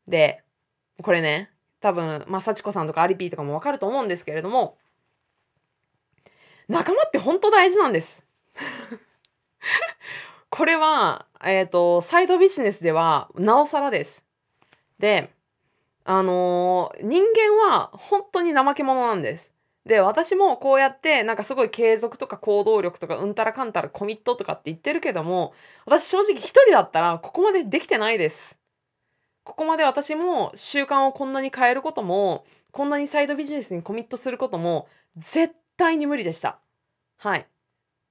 [0.07, 0.43] で、
[1.01, 1.49] これね、
[1.81, 4.77] 多分、まあ、幸子さんとかアリピーとかもわかると思うんですけれども、
[6.67, 8.25] 仲間って本当大事なんです。
[10.49, 14.25] これは、えっ、ー、と、サイドビジネスではなおさらです。
[14.99, 15.31] で、
[16.03, 19.53] あのー、人間は本当に怠け者なんです。
[19.85, 25.53] で、私もこうやってなんかすごい継続とか行動力とかうんたらかんたらコミットとかって言ってるけども、
[25.85, 28.59] 私正直一人だったらここまでできてないです。
[29.43, 34.87] ここまで私も習慣をこんなに変えることも、こんなにサイドビジネスにコミットすることも
[35.17, 36.59] 絶対に無理でした。
[37.17, 37.47] はい。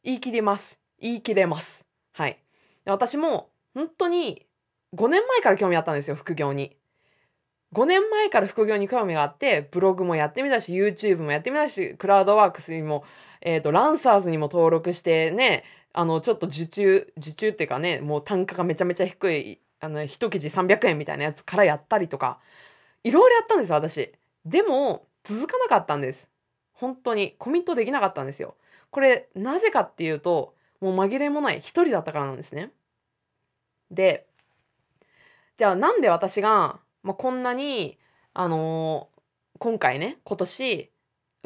[0.05, 0.84] 言い切ります。
[1.01, 1.87] 言い切れます。
[2.13, 2.39] はい。
[2.85, 4.47] で私も本当に
[4.95, 6.77] 5年前から興味あったんですよ、副業に。
[7.73, 13.05] 5年前から副業に興味があって、ブログもやってみたし、YouTube もやってみたし、クラウドワークスにも、
[13.41, 22.39] えっ、ー、と、ランサーズにも登録してね、あの、ちょっと受注、受注っていうかね、もう単価がめちゃめちゃ低い、あの、一記事300円みたいなやつからやったりとか、
[23.03, 24.13] いろいろやったんですよ、私。
[24.45, 26.31] でも、続かなかったんです。
[26.73, 27.35] 本当に。
[27.39, 28.57] コミットできなかったんですよ。
[28.91, 30.54] これ、なぜかっていうと、
[30.85, 32.71] もう紛れもない一人だったからなんですね。
[33.91, 34.27] で、
[35.57, 37.99] じゃあなんで私が、まあ、こんなに、
[38.35, 40.93] あのー、今回ね、今年、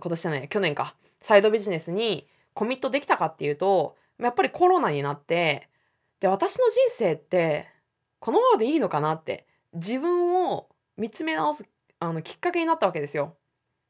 [0.01, 5.69] 今年じゃない、去年か、サイドビジネスにコミットできたかっていうと、やっぱりコロナになって、
[6.19, 7.69] で、私の人生って、
[8.19, 11.65] このままでいいのかなって、自分を見つめ直す
[12.01, 13.37] あのきっかけになったわけですよ。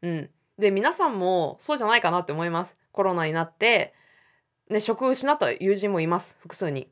[0.03, 0.31] うん。
[0.59, 2.77] で、皆さんもそうじゃないかなって思います。
[2.93, 3.95] コロナになって、
[4.71, 6.37] ね、職失った友人もいます。
[6.41, 6.89] 複数に。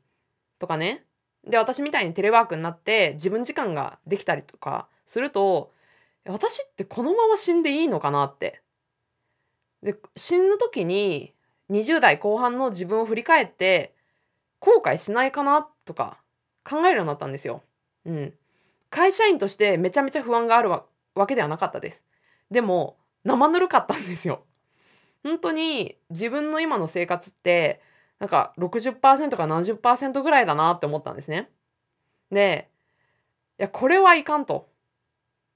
[0.59, 1.05] とかね。
[1.45, 5.71] で、私みたいにテレワークになって自分時間ができたりとかすると、
[6.25, 8.61] 私ってこのまま死んでいいのかなって。
[9.83, 11.33] で、死ぬ時に
[11.69, 13.93] 20代後半の自分を振り返って
[14.59, 16.17] 後悔しないかなとか
[16.63, 17.61] 考えるようになったんですよ。
[18.05, 18.33] うん。
[18.89, 22.05] 会社員としてめちゃめちゃ不安があるわけではなかったです。
[22.49, 24.43] でも、生ぬるかったんですよ。
[25.23, 27.81] 本当に自分の今の生活って
[28.19, 31.49] なんか60%か70%ぐらいだなって思ったんですね。
[32.31, 32.69] で、
[33.59, 34.69] いや、これはいかんと。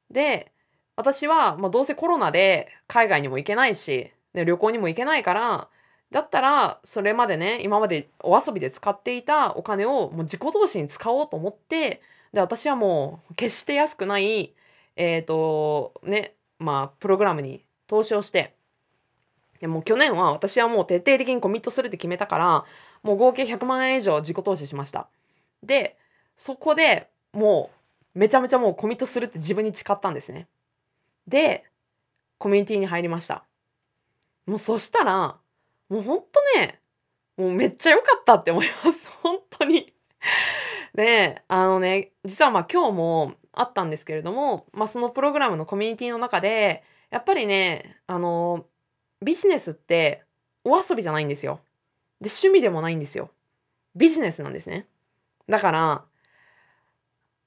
[0.09, 0.51] で、
[0.95, 5.69] 私は、まあ、どうせコロナで海外にも行けないし、で旅行にも行けないから、
[6.11, 12.01] だったら、それまでね、今までお遊びで使っていたお金をもう自己投資に使おうと思って、
[12.33, 14.53] で、私はもう決して安くない、
[14.97, 18.55] えっ、ー、と、ね、まあ、プログラムに投資をして、
[19.61, 22.65] でも去年は私はもう徹底的にコミットするって決めたから、
[23.03, 25.07] もう合計100万円以上自己投資しました。
[25.63, 25.97] で、
[26.35, 27.69] そこでも
[28.15, 30.47] うめちゃめちゃもうコミットするって自分に誓ったんですね。
[31.27, 31.63] で、
[32.39, 33.45] コミュニティに入りました。
[34.47, 35.37] もうそしたら、
[35.89, 36.25] もうほんと
[36.57, 36.81] ね、
[37.37, 39.09] もうめっちゃ良かったって思います。
[39.21, 39.93] 本当に。
[40.95, 48.65] で、あのね、実はまあ今日もあったんですけれども、まあそのプログラムのコミュニティの中で、やっぱりね、あの、
[49.23, 50.23] ビジネスって
[50.63, 51.61] お遊びじゃないんですよ。
[52.19, 53.31] で、趣味でもないんですよ。
[53.95, 54.87] ビジネスなんですね。
[55.47, 56.05] だから、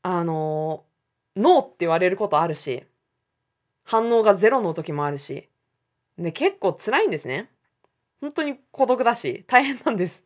[0.02, 0.84] あの、
[1.36, 2.84] ノーって言われることあるし、
[3.84, 5.48] 反応がゼロの時もあるし、
[6.18, 7.50] で、結構辛いんですね。
[8.20, 10.24] 本当に孤独だし、大変なんです。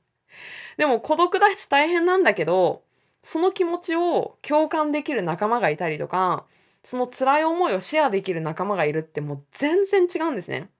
[0.76, 2.82] でも孤独だし大変なんだけど、
[3.22, 6.46] その気持ちを共感できる仲間がいたりとか、
[6.82, 10.70] その辛い思いをシェアできる仲間がいるってもう全然違うんですね。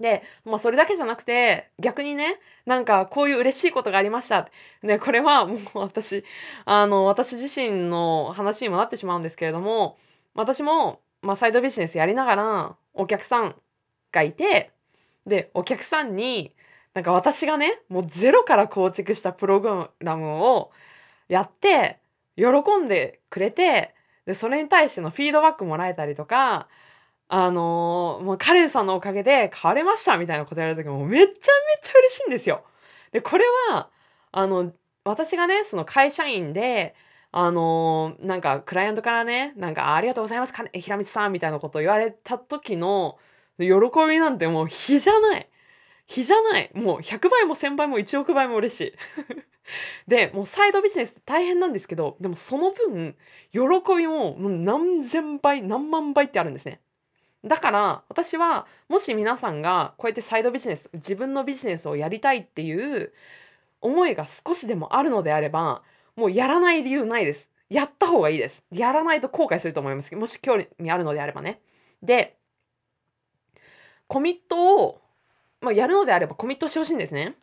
[0.00, 4.48] で、まあそれだけじゃなくて、逆にね、なんかこういう嬉しいことがありました。
[4.82, 6.24] ね、これはもう私、
[6.64, 9.98] あの、私自身の話にもなってしまうんですけれども、
[10.34, 13.54] 私も、まあサイドビジネスやりながら、お客さん
[14.10, 14.72] がいて、
[15.26, 16.54] で、お客さんに、
[16.94, 20.72] なんか私がね、もうゼロから構築したプログラムを
[21.28, 22.00] やって、
[22.36, 22.46] 喜
[22.82, 23.94] んでくれて、
[24.26, 26.68] で、それに対してのフィードバックもらえたりとか、
[27.34, 32.62] あのー、もうカレンさんのおかげで変われましたみたいなことやるときもめちゃめちゃ嬉しいんですよ。
[33.10, 33.88] で、これは、
[34.32, 36.94] あの、私がね、その会社員で、
[37.30, 43.18] あのー、なんかクライアントからね、なんかありがとうございます、平光さんみたいなことを言われた時の
[43.58, 43.66] 喜
[44.06, 45.48] びなんてもう比じゃない。
[46.06, 46.70] 比じゃない。
[46.74, 48.92] もう100倍も1000倍も1億倍も嬉しい。
[50.06, 53.16] で、もうサイドビジネスって大変なんですけど、でもその分、
[53.52, 53.60] 喜
[53.96, 56.82] びももう何千倍、何万倍ってあるんですね。
[57.44, 63.12] だから私はもし皆さんがこうやってサイドビジネス自分のビジネスをやりたいっていう
[63.80, 65.82] 思いが少しでもあるのであれば
[66.16, 67.50] もうやらない理由ないです。
[67.68, 68.64] やった方がいいです。
[68.70, 70.14] やらないと後悔すると思います。
[70.14, 71.60] もし興味あるのであればね。
[72.02, 72.36] で
[74.06, 75.00] コミットを、
[75.62, 77.36] まあ、やるのであればコミットしてほしいんですね。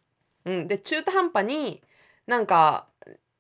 [0.46, 0.68] うん。
[0.68, 1.82] で中途半端に
[2.28, 2.89] なんか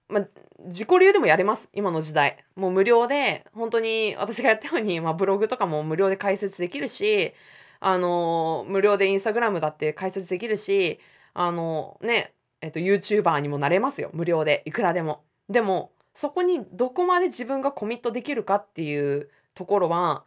[0.09, 0.27] まあ、
[0.65, 1.69] 自己流でもやれます。
[1.73, 2.43] 今の時代。
[2.55, 7.33] もう無料で、本当に私がやったように、まあ、ブログとかも無料で解説できるし、
[7.81, 10.99] あの無料でインスタグラムだって解説できるし、
[11.33, 14.09] あのね、えっと、YouTuber にもなれますよ。
[14.13, 14.63] 無料で。
[14.65, 15.23] いくらでも。
[15.49, 20.25] でも、そこにどこまで自分がコミットできるかっていうところは、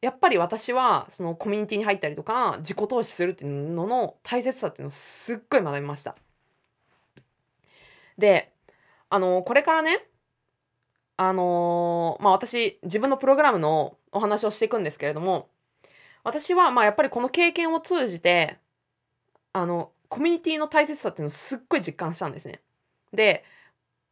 [0.00, 6.16] やっぱり私はそのコミュニティに入ったりとか自己投資するっていうのの大切さっていうのをすっごい学びました。
[8.16, 8.52] で
[9.10, 10.06] あの、これからね、
[11.16, 15.50] あのー、まあ私、自分のプログラムのお話をしていくんですけれども、
[16.22, 18.58] 私は、まあやっぱりこの経験を通じて、
[19.52, 22.60] あの、コミュニティの大切さっていうのをすっごい実感したんですね。
[23.12, 23.44] で、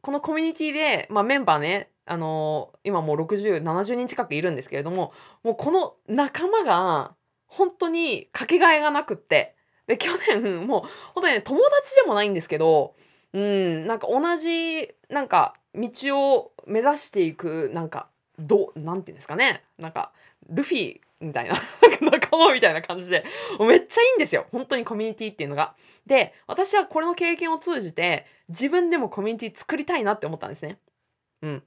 [0.01, 7.15] このコミュニティで、まあメンバーね、あのー、今もう60、70人近くいるんですけれども、もうこの仲間が
[7.47, 9.55] 本当にかけがえがなくって、
[9.87, 10.81] で、去年、もう
[11.13, 12.95] 本当にね、友達でもないんですけど、
[13.33, 15.89] うん、なんか同じ、なんか道
[16.33, 18.07] を目指していく、なんか、
[18.37, 19.63] ど、なんていうんですかね。
[19.77, 20.11] なんか、
[20.49, 21.55] ルフィみたいな、
[22.01, 23.23] 仲間みたいな感じで、
[23.59, 24.45] めっちゃいいんですよ。
[24.51, 25.75] 本当にコミュニティっていうのが。
[26.05, 30.79] で、私はこれの経験を通じて、自分でもコミュニティ作りたいなって思ったんですね。
[31.41, 31.63] うん。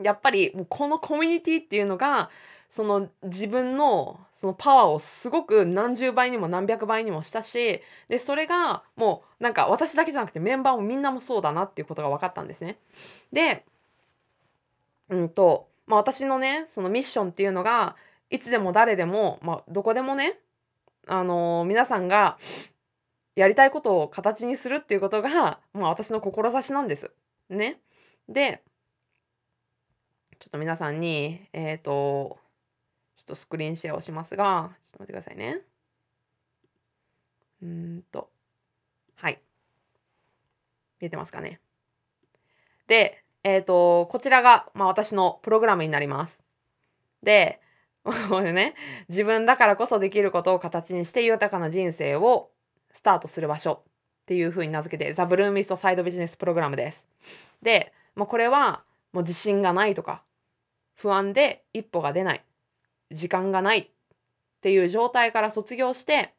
[0.00, 2.30] やっぱり、もうこのコミュニティっていうのが、
[2.72, 12.78] その自分のそのパワーをすごく何十倍にも何百倍にもしたしでそれがもうなんか私だけじゃなくてメンバーもみんなもそうだなっていうことが分かったんですね。
[13.30, 13.66] で
[15.10, 17.94] うんと、まあ、私のねそのミッションっていうのが
[18.30, 20.38] いつでも誰でも、まあ、どこでもね
[21.08, 22.38] あのー、皆さんが
[23.36, 27.10] やりたいことを形にするっていうことが、まあ、私の志なんです。
[27.50, 27.80] ね。
[28.30, 28.62] で
[30.38, 32.38] ちょっと皆さんにえっ、ー、と
[33.16, 35.62] ちょっとスクリーンシェアをしますが、ちょっと待ってくださいね。
[37.62, 38.30] うんと、
[39.14, 39.40] はい。
[41.00, 41.60] 見えてますかね。
[42.88, 46.42] で、えっ、ー、と、こちらが、まあ、私のプログラムになります。
[47.22, 47.60] で、
[48.28, 48.74] これね、
[49.08, 52.50] 自分だからこそできることを形にして豊かな人生を
[52.92, 53.82] スタートする場所
[54.22, 57.08] っていうふうに名付けて、ザ・ブルーミストサイドビジネスプログラムです。
[57.62, 58.82] で、まあ、これは、
[59.12, 60.22] もう自信がないとか、
[60.94, 62.44] 不安で一歩が出ない。
[63.12, 63.88] 時間がないっ
[64.60, 66.34] ていう状態から卒業して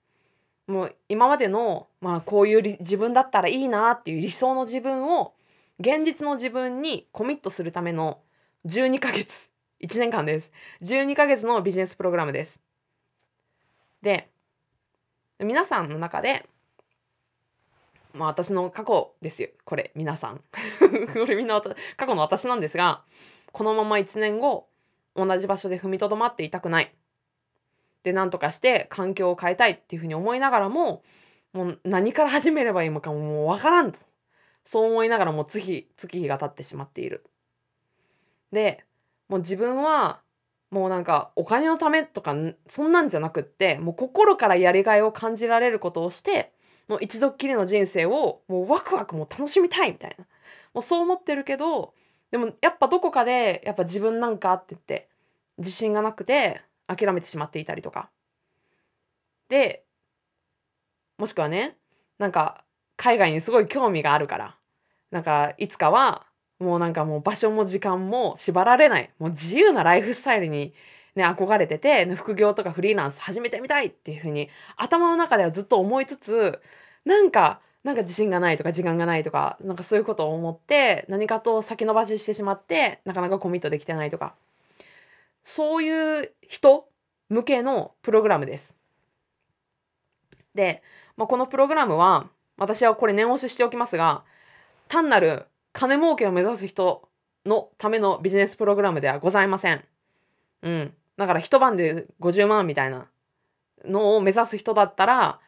[0.68, 5.34] もう今までの、まあ、こういう自分だったらいいなっていう理想の自分を
[5.80, 8.20] 現実の自分にコミットするための
[8.66, 9.52] 12ヶ月
[9.82, 10.52] 1年間です。
[10.82, 12.62] 12ヶ月のビジネスプログラムです。
[14.02, 14.30] で
[15.40, 16.48] 皆さんの中で
[18.14, 19.50] まあ私の過去ですよ。
[19.66, 20.38] これ皆さん。
[21.14, 23.04] これみんな過去の私なんですが
[23.52, 24.70] このまま1年後
[25.16, 26.94] 同じ場所で踏みとどまっていたくない。
[28.04, 31.04] で、なんとかして環境を変えたいっていうふうに思いながらも、
[31.54, 34.00] もう何から始めればいいのかもうわからんと。
[34.64, 37.24] そう思いながらもう月、月日が経ってしまっている。
[38.52, 38.84] で、
[39.30, 40.22] もう自分は
[40.74, 42.36] もうなんかお金のためとか
[42.68, 46.52] そんなんじゃなくってもう心からやりがいを感じられることをして
[46.88, 50.26] もう一度っきりの人生をもうワクワクも楽しみたいみたいな
[50.74, 51.94] もうそう思ってるけど
[52.34, 55.08] でもやっぱどこかでやっぱ自分なんかって言って
[55.60, 58.10] 自信がなくて諦めてしまっていたりとか。
[59.50, 59.86] で、
[61.20, 61.78] もしくはね、
[62.18, 62.64] なんか
[62.98, 64.58] 海外にすごい興味があるから、
[65.12, 66.26] なんかいつかは
[66.58, 70.74] もうなんかもう場所も時間も縛られない、もう自由なライフスタイルに
[71.14, 76.60] ね、憧れてて、副業とかフリーランス始めてみたいっていうふうに頭の中ではずっと思いつつ、
[77.06, 84.36] なんか、なんか自信がないとか時間がないとか、なんかそういうことを思って何かと先延ばししてしまって、なかなかコミットできてないとか、
[85.44, 86.88] そういう人
[87.30, 88.76] 向けのプログラムです。
[90.56, 90.82] で、
[91.18, 92.28] まあ、このプログラムは、
[92.58, 94.24] 私はこれ念押ししておきますが、
[94.88, 97.10] 単なる金儲けを目指す人
[97.46, 99.84] のためのビジネスプログラムではございません。
[100.62, 100.94] うん。
[101.18, 103.08] だから一晩で50万みたいな
[103.86, 105.40] のを目指す人だったら、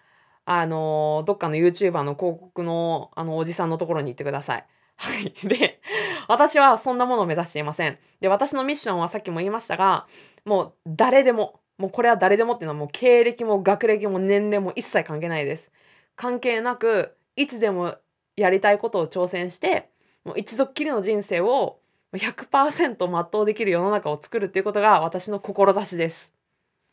[0.45, 4.65] あのどっかの YouTuber の広告のあのおじさんのところに行ってください。
[4.97, 5.33] はい。
[5.47, 5.81] で、
[6.27, 7.97] 私はそんなものを目指していません。
[8.21, 10.07] で、私のミッションはさっきも言いましたが、
[10.45, 15.71] もう誰でも、もうこれは誰でもっていうのはもう経歴も学歴も年齢も一切関係ないです。
[16.15, 17.95] 関係なく、いつでも
[18.37, 19.89] やりたいことを挑戦して、
[20.23, 21.79] もう一度っきりの人生を
[22.13, 26.33] 100%全うできる世の中を作るっていうことが私の志です。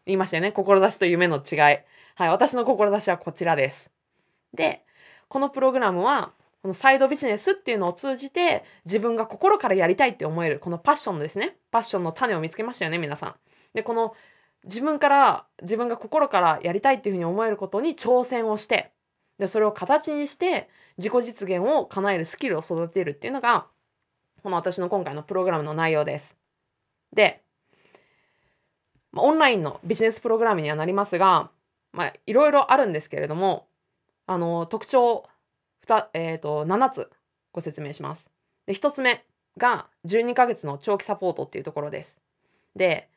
[0.06, 0.50] 言いましたよね。
[0.50, 1.78] 志と夢の違い。
[2.14, 2.28] はい。
[2.28, 3.92] 私の志はこちらです。
[4.54, 4.84] で、
[5.28, 6.32] このプログラムは、
[6.62, 11.56] このサイドビジネスっていうのを通じて自分が心からやりたいって思える、このパッションですね。
[11.70, 13.34] パッションの種を見つけましたよね、皆さん。
[13.74, 14.14] で、この
[14.64, 18.92] 自分から、自分が心からやりたいっていうふうに思えることに挑戦をして、
[19.38, 23.66] で、それを形にして自己実現を叶えるスキルを育てるっていうのが、
[24.42, 26.38] この私の今回のプログラムの内容です。
[27.12, 27.42] で、
[29.14, 31.50] オンラインのビジネスプログラムにはなりますが、
[31.92, 33.68] まあ、いろいろあるんですけれども、
[34.26, 35.24] あの、特徴、
[36.14, 37.10] えっ、ー、と、7つ
[37.52, 38.30] ご説明します。
[38.66, 39.24] で、1つ目
[39.58, 42.20] が12ヶ月の長期サポートっていうところです。
[42.76, 43.08] で、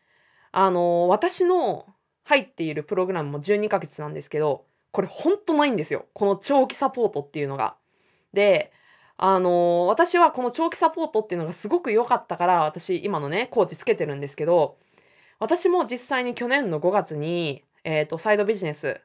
[0.52, 1.86] あの、私の
[2.24, 6.06] 入っているプログラムも12ヶ月なんですけど、これほんとないんですよ。
[6.14, 7.76] この長期サポートっていうのが。
[8.34, 8.72] で、
[9.18, 14.78] あの私はこの長期サポートっていうのがすごく良かったから、私今のね、コーチつけてるんですけど、
[15.40, 19.00] 私も実際に去年の5月に、えっ、ー、と、サイドビジネス、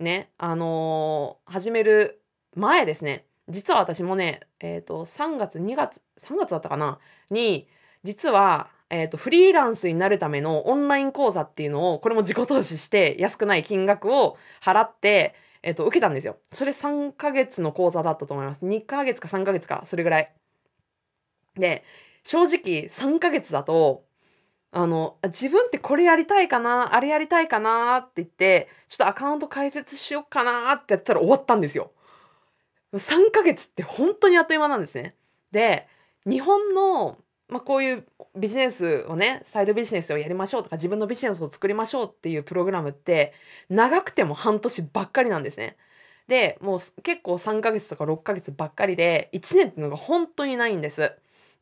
[0.00, 2.22] ね、あのー、始める
[2.56, 3.26] 前ですね。
[3.48, 6.98] 実は私もね、えっ、ー、と、3月、2月、3月だったかな？
[7.30, 7.68] に、
[8.04, 16.38] 実は、えっ、と、フリーランスになるためのオンライン講座っていうのを、これも自己投資して安くない金額を払って、えっ、と、受けたんですよ。
[16.52, 18.64] それ3ヶ月の講座だったと思います。
[18.64, 20.32] 2ヶ月か3ヶ月か、それぐらい。
[21.54, 21.84] で、
[22.24, 24.05] 正直3ヶ月だと、
[24.72, 31.92] あの、自分ってこれやりたいかな、あれやりたいかなって言って、ちょっとアカウント開設しようかなってやったら終わったんですよ。
[32.94, 35.16] 3ヶ月って本当にあっという間なんですね。
[35.50, 35.86] で、
[36.26, 38.06] 日本の、まあ、こういう
[38.36, 43.32] ビジネスをね、サイドビジネスをやりましょうとか、自分のビジネスを作りましょうっていうプログラムって、
[43.68, 45.76] 長くても半年ばっかりなんですね。
[46.28, 51.12] で、もう結構3ヶ月とか6ヶ月ばっかりで、1年っていうのが本当にないんです。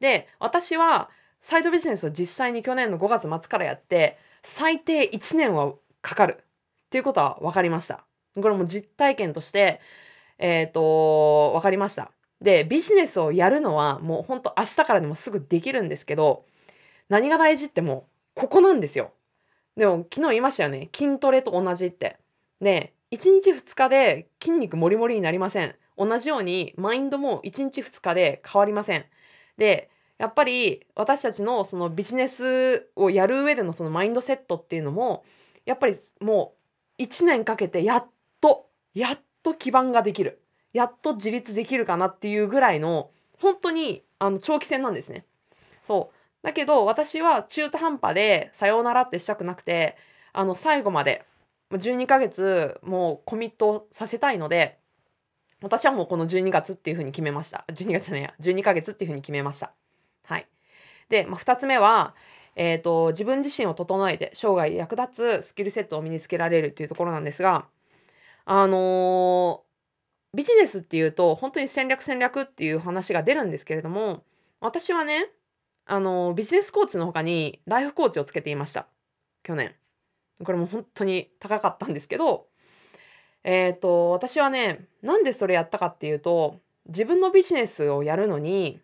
[0.00, 1.10] で、私は、
[1.44, 6.44] サイドビジネスを実際に去年の5月末からやって、最低1年はかかるっ
[6.88, 8.06] ていうことは分かりました。
[8.34, 9.78] これも実体験として、
[10.38, 12.10] えっ、ー、と、分かりました。
[12.40, 16.46] で、ビジネスをやるのはもうほんと明日からでもすぐできるんですけど、
[17.10, 19.12] 何が大事ってもうここなんですよ。
[19.76, 20.88] でも昨日言いましたよね。
[20.96, 22.16] 筋トレと同じって。
[22.62, 25.74] で、1日2日で筋肉もりもりになりません。
[25.98, 29.04] 同じようにマインドも1日2日で変わりません。
[29.58, 35.24] で、やっぱり私たちのそのビジネスをやる上でのそのマインドセットっていうのも
[35.66, 36.54] やっぱりも
[36.98, 38.06] う1年かけてやっ
[38.40, 40.40] とやっと基盤ができる
[40.72, 43.10] やっと自立できるかなっていうぐらいの
[43.40, 45.24] 本当にあの長期戦なんですね。
[45.82, 49.96] そうだけど私は中途半端でさようならってしたくなくて
[50.32, 51.24] あの最後まで
[51.72, 54.78] 12ヶ月もうコミットさせたいので
[55.64, 57.64] 私はもうこの12月っていうふうに決めました。
[57.68, 59.72] 12月じゃないや、12ヶ月っていうふうに決めました。
[60.24, 60.48] はい。
[61.08, 62.14] で、まあ、2つ目は、
[62.56, 67.66] えっ、ー、と、自分自身を整えて生涯役立つスキルセットを身につけられるっていうところなんですが、
[68.44, 74.24] あのー、ビジネスっていうと本当に戦略戦略っていう話が出るんですけれども、
[74.60, 75.30] 私はね、
[75.86, 78.86] あのー、ビジネスコーチの他にライフコーチをつけていました。
[79.42, 79.74] 去年。
[80.42, 82.46] これも本当に高かったんですけど、
[83.44, 88.80] えっ、と、私はね、なんでそれやったかっていうと、自分のビジネスをやるのに、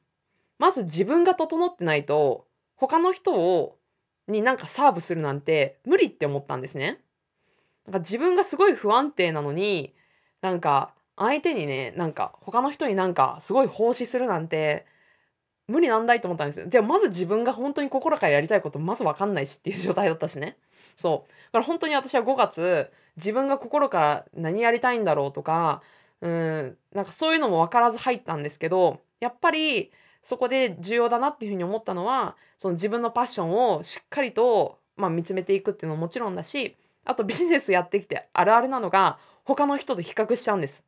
[0.61, 2.47] まず自分が整ってないと
[2.77, 3.79] 他の人を
[4.29, 7.01] になんかサーブするなんて無理って思ったんですね。
[7.87, 9.95] なんか自分がすごい不安定なのに
[10.43, 14.85] なんか相手にねなんか他の人になんかすごい奉仕するなんて
[15.67, 16.67] 無理なんだいと思ったんですよ。
[16.67, 20.59] でもまず自分が本当に心からやりたいことまず分かんないしっていう状態だったしね。
[20.95, 21.33] そう。
[21.53, 25.81] だから本当に私は5月自分が心から何やりたいんだろうとか
[26.21, 29.91] うんなんかそういうのも分からず入ったんですけどやっぱり
[30.23, 40.85] そこで重要だなっていうふうに思ったのはその自分のパッションをしっかりとまあ、見つめていくっていうのももちろんだしあとビジネスやってきてあるあるなのが他の人と比較しちゃうんです。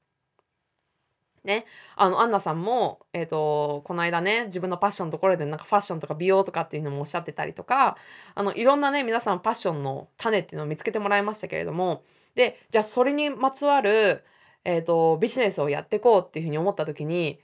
[1.42, 1.66] ね、
[1.96, 7.96] あのアンナさんも、えーと、この間ね自分のパッションのところでなんかファッションとか美容とかっていうのもおっしゃってたりとか
[8.36, 12.04] あのいろんなね皆さんパッションの種っていうのを見つけてもらいましたけれども
[12.36, 14.22] でじゃあそれにまつわる、
[14.64, 17.40] えーと、ビジネスをやっていこうっていうふうに思った時に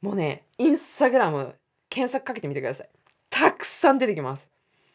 [0.00, 1.54] もうねインスタグラム
[1.90, 2.88] 検索かけてみてください。
[3.30, 4.50] たくさん出てきます。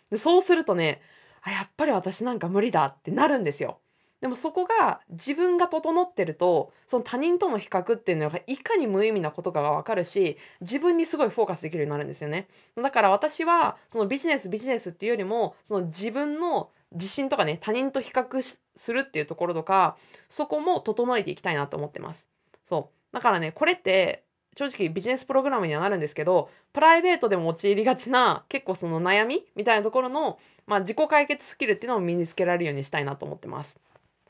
[0.09, 1.01] でそうするとね
[1.41, 3.79] あやっぱり私なんか無理だってなるんですよ。
[4.21, 12.47] でもそこが自分が整ってるとその他人との比較っていうのがいかに無意味なことかが分かるし自分にすごいフォーカスできるようになるんですよね。
[12.77, 19.97] だから私はそのビジネスビジネスっていうよりもその自分の自信とかね他人と比較するっていうところとか
[20.29, 22.29] そこも整えていきたいなと思ってます。
[22.63, 23.13] そう。
[23.13, 24.22] だからねこれって
[24.55, 33.79] 正直ビジネスプログラムにはなるんですけどプライベートでも陥りがちな結構その悩みみたいなところの、まあ、自己解決スキルっていうのを身につけられるようにしたいなと思ってます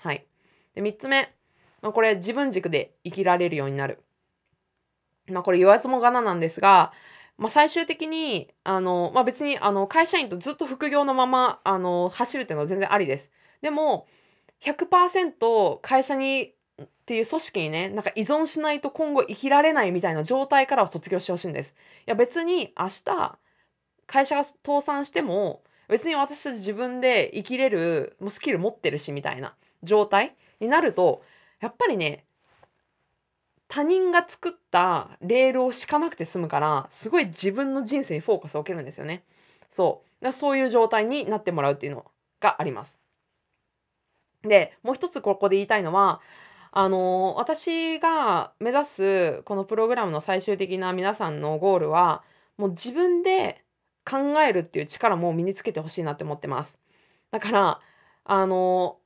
[0.04, 0.26] はい。
[0.76, 1.34] で、3つ目。
[1.82, 4.04] まあ、これ、自分軸で生きられるようになる。
[5.30, 6.92] まあ、これ言わずもがななんですが、
[7.38, 13.32] まあ、最終的に、あの、まあ、別に、あの、会社員とずっと副業のまま、あの、走るっていうのは全然ありです。
[13.62, 14.08] でも、
[14.62, 16.54] 100%会社に
[17.04, 21.76] っていう組織にね、なんか依存しないと今後生きられないみたいな状態からは卒業してほしいんです。
[22.08, 23.38] いや別に明日
[24.08, 31.24] 会社が倒産しても別に私たち自分で生きれるもうスキル持ってるしみたいな状態になると
[31.60, 32.24] やっぱりね
[33.68, 39.24] 他人が作ったレールを敷かなくて済むからすごい自分の人生にフォーカスを置けるんですよね。
[39.70, 42.06] そうそういう状態になってもらうっていうの
[42.40, 42.98] があります。
[44.44, 46.22] でもう一つここで言いたいのは
[46.76, 52.24] あの私が目指すこのプログラムの最終的な皆さんのゴールは
[52.58, 53.64] もう自分で
[54.04, 56.80] 考えるっていう力も身につけてほしいなって思ってます。
[57.30, 57.80] だから
[58.26, 58.98] あの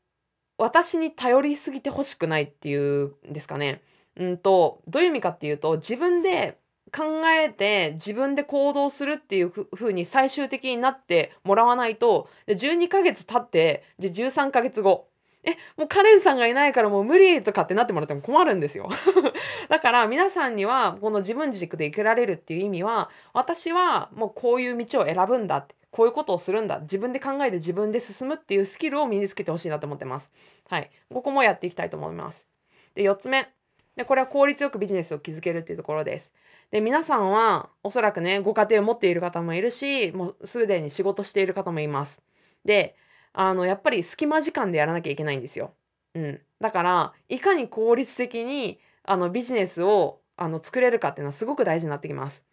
[0.57, 3.81] 私に頼りすぎてほしくないっていうんですかね。
[4.15, 6.57] うんとどういう意味かっていうと自分で
[6.95, 15.09] 考えて自分で行動するっていうふうに最終的になってもらわないと12ヶ月経ってじゃ13ヶ月後
[15.47, 18.89] えもうカレンさんがいないからもう無理とかってなってもらっても困るんですよ。
[19.69, 30.33] だから皆さんにはこの自分軸で生きられるっていう意味は私はもうこういう道を選ぶんだってこういうことをするんだ自分で考えて自分で進むっていうスキルを身につけてほしいなと思ってます。
[30.69, 30.91] はい。
[31.13, 32.45] ここもやっていきたいと思います。
[32.93, 33.47] で4つ目。
[33.95, 36.33] でこれは効率よくビジネスを築けるっていうところです。
[36.71, 42.21] で皆さんはおそらくねご家庭を持っている方もいるしもうすでに仕事している方もいます。
[42.65, 42.95] で
[43.39, 45.75] あのやっぱり隙間時間でやらなきゃいけないんですよ。
[46.15, 46.41] うん。
[46.59, 52.45] だからいかに効率的にあのビジネスをあの作れるかっていうのはすごく大事になってきます。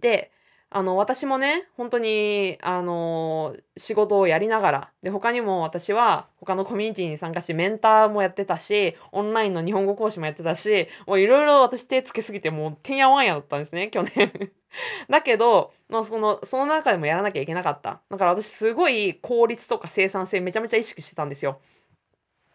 [0.00, 0.32] で
[0.74, 14.52] あの私もね本当にあの仕事をやりながらで他にも私は他のコミュニティに参加しメンターもやってたしオンラインの日本語講師もやってたしもういろいろ私手つけすぎてもうてんやわんやだったんですね去年。
[15.10, 18.00] だけど、まあ、そのその中でもやらなきゃいけなかった。
[18.08, 21.60] だから私すごい効率とか生産性めちゃめちゃ意識してたんですよ。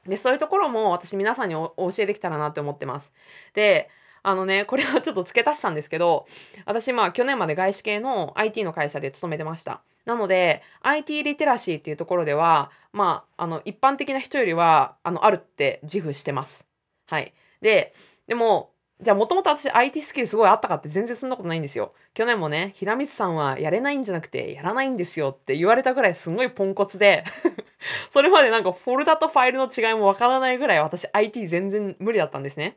[0.08, 3.14] でそういうところも私皆さんにお教えできたらなって思ってます。
[3.54, 3.90] で
[4.28, 6.26] あのね、これはちょっと付け足したんですけど、
[6.66, 9.84] 私まあ去年まで外資系の IT の会社で勤めてました。
[10.04, 16.68] なので、IT リテラシーっていうところでは、まあ、あの、一般的な人よりは、あの、あるって自負してます。
[17.06, 17.34] はい。
[17.62, 17.94] で、
[18.28, 21.94] でも、じゃあもともと私 IT スキルすごいあったかって全然そんなことないんですよ。
[22.14, 27.24] 去年もね、平光さんはやれないんじゃなくてやらないんですよって言われたぐらいすごいポンコツで
[28.10, 32.76] それまでなんかフォルダとファイルの違いもわからないぐらい私 IT 全然無理だったんですね。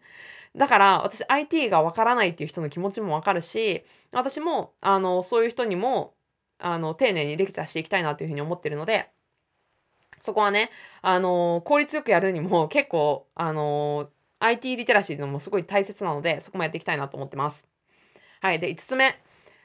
[0.56, 6.14] だから私 IT がわからないっていう人の気持ちもわかるし私もあのそういう人にも
[6.58, 9.10] あの丁寧にレクチャーしていきたいなというふうに思ってるので
[10.18, 10.70] そこはね
[11.02, 14.10] あの効率よくやるにも 結構あの
[14.40, 17.68] IT リテラシーのもすごい大切なのでそこもやっていきたいなと思ってます。
[18.40, 19.20] はい、で5つ目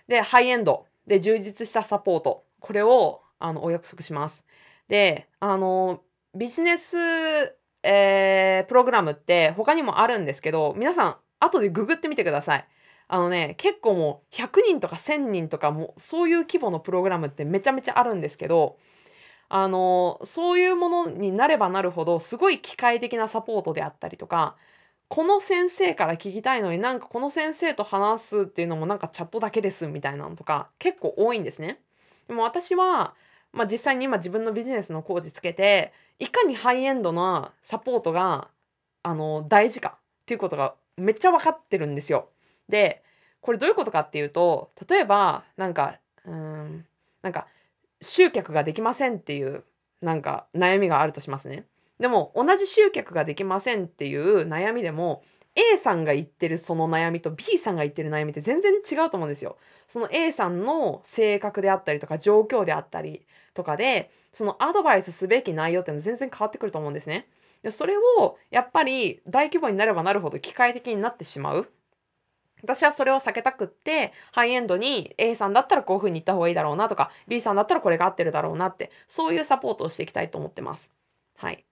[0.07, 4.45] でハイエンドで充実したサポートこれをあのお約束します。
[4.87, 6.01] であの
[6.35, 7.55] ビジネス
[7.85, 12.67] えー、プログラムって他にもあるんですけど、皆さん後でググってみてください。
[13.07, 18.77] あのね、結構もう100人とか1000人とかもそういう規模のプログラムってめちゃめちゃあるんですけど、
[19.47, 24.55] あの、そういうものになればなるほどすごい機械的なサポートであったりとか、
[25.07, 31.79] この先生から聞きたいのになんかこの先生と話すっていうのもなんかチャットだけですみたいなのとか結構多いんですね。
[32.27, 33.13] でも私は
[33.55, 38.49] まあ、実際に今自分のビジネスのコーチつけていかにハイエンドなサポートが
[39.01, 42.29] あの大事かっていうことがめっちゃ分かってるんですよ。
[42.67, 43.01] で
[43.39, 46.85] これどういうことかっていうと例えばなんかうん
[47.21, 47.47] なんか
[48.01, 49.63] 集客ができませんっていう
[50.01, 51.65] なんか悩みがあるとしますね。
[51.99, 55.23] でも同じ集客ができませんっていう悩みでも
[55.55, 59.57] A さんが言ってるその悩みと B さんが言ってる悩みって全然違うと思うんですよ。
[59.87, 63.25] その A さんの性格であったりとか状況であったり
[63.55, 67.27] とかでそのアドバイスすべき内容っていうのは全然変わってくると思うんですね。
[67.63, 71.71] でそれをやっぱり大規模になればなるほど機械的になってしまう。
[72.61, 80.93] 私はそれを避けたくってハイエンドに A さんだったらこういう風に言った方がいいだろうなとか B さんだったらこれが合ってるだろうなってそういうサポートをしていきたいと思ってます。
[81.37, 81.63] はい。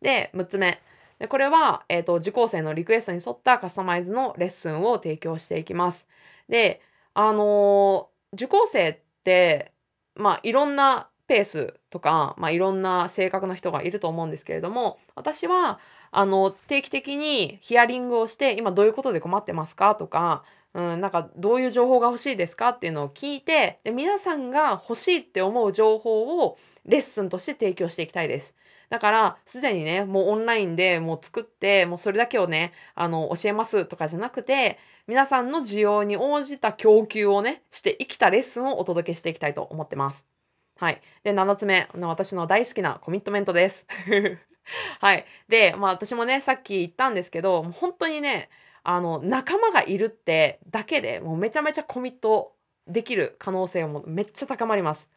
[0.00, 0.80] で6つ目
[1.18, 6.08] でこれは、えーと、受講生のリクエストに沿ったカスタマイズのレッスンを提供していきます。
[6.48, 6.80] で
[7.14, 9.72] あのー、受講生って
[10.14, 15.78] まあいろんなペースとか、まあ、いろんな性格の人がいると思うんですけれども私は
[16.10, 20.42] あの定期的にヒアリングをして今どういうことで困ってますかとか、
[20.74, 28.56] うん、なんかどういう情報が欲しいですかっていうのを聞いてで皆さんが欲しいって思う情報をレッスンとして提供していきたいです。
[28.88, 40.37] だから、すでにね、もうオンラインでもう作って、もうそれだけをね、あの、教えますとかじゃなくて、皆さんの需要に応じた供給をね、して生きたレッスンをお届けしていきたいと思ってます。
[40.78, 41.02] はい。
[41.24, 43.84] で、7つ目、私の大好きなコミットメントです。
[45.00, 45.24] はい。
[45.48, 48.48] で、まあ私もね、さっき言ったんですけど、もう本当にね、
[48.84, 52.54] あの、仲間がいるってだけでもうめちゃめちゃコミット
[52.86, 55.10] できる可能性もめっちゃ高まります。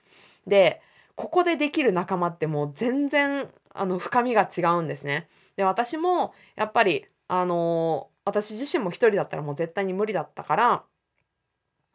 [0.48, 0.82] で、
[1.16, 5.30] ここでできる仲間ってもう全然あの深みが違うんですね。
[5.58, 10.84] で私もやっぱりあのー、私自身も一人だったらもう絶対に無理だったから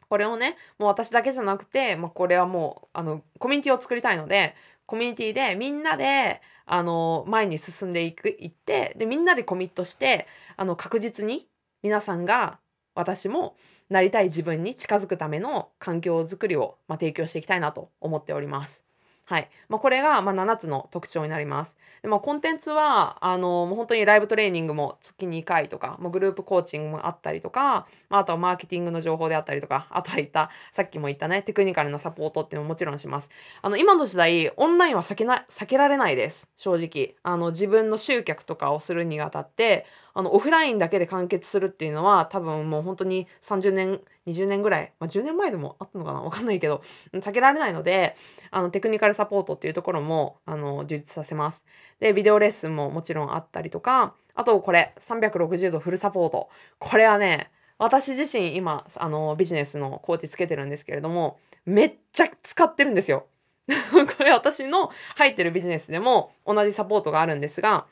[0.09, 4.55] これをねもう私だけじゃなくて、まあ、これはもうあのコミュニティを作りたいので
[4.85, 11.47] コミュニティでみんなであの前に進んでいくいってでみんなでコミットしてあの確実に
[11.83, 12.59] 皆さんが
[12.95, 13.55] 私も
[13.89, 18.86] なりたい自分に近づくための環境づくりを、まあ、提供していきたいなと思っております。
[19.29, 19.49] はい。
[19.67, 21.75] まあ、これが、ま7つの特徴になります。
[22.01, 33.29] で、まあ、コンテンツは、あの、もう本当にライブトレーニングも月2回とか、もグループコーチングもあったりとか、まあ、とはマーケティングの情報であったりとか、あとは言った、さっきも言ったね、テクニカルのサポートっていうのももちろんします。
[33.61, 36.47] あの、今の時代、オンラインは避けな、避けられないです。
[36.55, 37.15] 正直。
[37.23, 39.85] あの、自分の集客とかをするにあたって、
[40.17, 46.21] あの、オフラインだけで完結するっていうのは、多分もう本当に30年、20年ぐらい、まあ、10年前でもあったのかな？
[46.21, 46.81] わかんないけど、
[47.13, 48.15] 避けられないので、
[48.49, 51.63] あの、テクニカルサポートっていうところも、あの、充実させます。
[51.99, 56.49] で、ビデオレッスンももちろんあったりとか、あとこれ、360度フルサポート。
[56.79, 63.27] これはね、私自身今、あの、ビジネスのコーチつけてるんですけれども、めっちゃ使ってるんですよ。
[64.17, 67.85] これ私の入ってるビジネスでも同じサポートがあるんですが、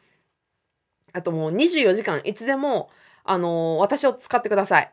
[1.15, 2.89] あともう24時間いつでも、
[3.23, 4.91] あのー、私を使ってください。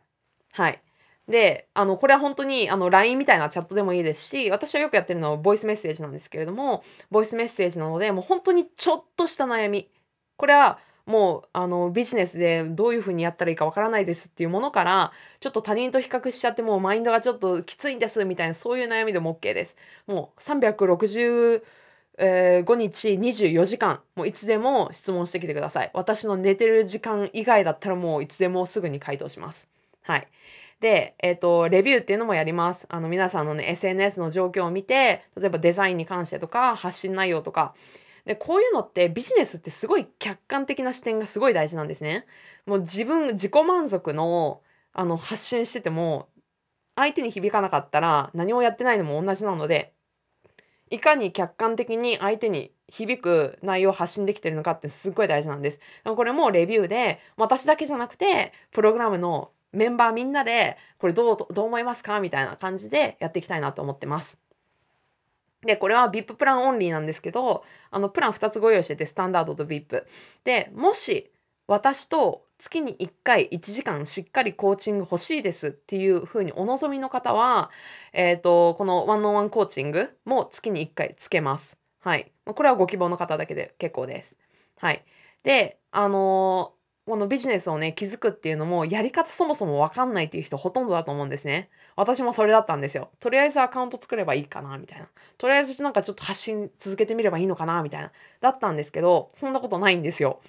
[0.53, 0.81] はい。
[1.29, 9.89] で、あの、これは本当に、あの、LINE みたいなチャットでもいいですし、私はよくやってるのはボイスメッセージなんですけれども、ボイスメッセージなので、もう本当にちょっとした悩み。
[10.37, 19.77] これは、もう、あの、ビジネスでどういうふうにやったらいいかわからないですっていうものから、ちょっと他人と比較しちゃって、もうマインドがちょっときついんです、みたいな、そういう悩みでも OK です。
[20.07, 21.63] もう、360、
[22.19, 25.91] えー、5日24時間、もういつでも質問してきてください。
[25.95, 29.69] 私の寝てる時間以外だったらもういつでもすぐに回答します。
[30.03, 30.29] はい。
[30.81, 32.87] で、えっ、ー、と、レビューっていうのもやります。
[32.91, 37.75] あの、皆さんのね、SNS の状況を見て、例えばデザインに関してとか、発信内容とか、
[38.25, 42.27] で、こういうのってビジネスってすごい客観的な視点がすごい大事なんですね。
[42.67, 44.61] もう自分、自己満足の、
[44.93, 46.29] あの、発信してても、
[46.97, 49.95] 相手に響かなかったら何もやってないのも同じなので、
[50.93, 55.81] いかに客観的に相手に響く内容を発信できてるのかってすっごい大事なんです。
[56.05, 64.39] これもレビューで、私だけじゃなくて、プログラムのメンバーみんなで、これどう、どう思いますかみたいな感じでやっていきたいなと思ってます。
[65.63, 70.05] で、これは VIP プランオンリーなんですけど、あの、プラン2つご用意してて、スタンダードと VIP。
[70.45, 71.32] で、もし、
[71.67, 77.71] 私と月に1回1時間しっかりコーチング欲しいですっていうふうにお望みの方は、
[78.13, 81.81] え、ー、と、このワンオンワンコーチングも月に1回つけます。
[82.01, 82.33] はい。
[82.45, 84.37] これはご希望の方だけで結構です。
[84.79, 85.05] はい。
[85.43, 91.69] で、あのー、このビジネスをね、築くっていうのも、やり方そもそもわかんないっていう人ほとんどだと思うんですね。
[91.97, 93.11] 私もそれだったんですよ。
[93.19, 95.09] とりあえずアカウント作ればいいかな、みたいな。
[95.37, 98.13] とりあえずなんかちょっと発信続けてみればいいのかな、みたいな。
[98.41, 100.41] だったんですけど、そんなことないんですよ。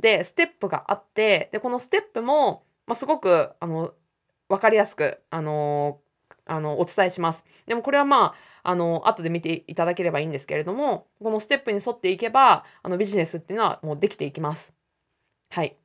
[0.00, 3.92] で、ステップがあって、で、このステップも、まあ、すごく、あの、
[4.48, 6.00] わかりやすく、あの
[6.46, 7.44] あの、お伝えします。
[7.66, 14.72] でもこれはまあ、あの、後で見ていただければいいんですけれども、このステップに沿っていけば、あの、ビジネスっていうのはもうできていきます。
[15.50, 15.76] はい。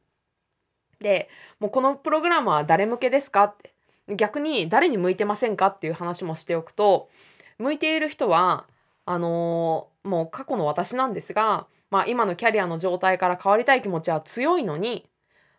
[1.00, 1.30] で、
[1.60, 3.74] もうこのプログラムは誰向けですかって。
[4.16, 7.10] 逆に誰に向いてませんかっていう話もしておくと、
[7.58, 8.66] 向いている人は、
[9.06, 15.08] あのーもう過去の私なんですが、まあ今のキャリアの状態から変わりたい気持ちは強いのに、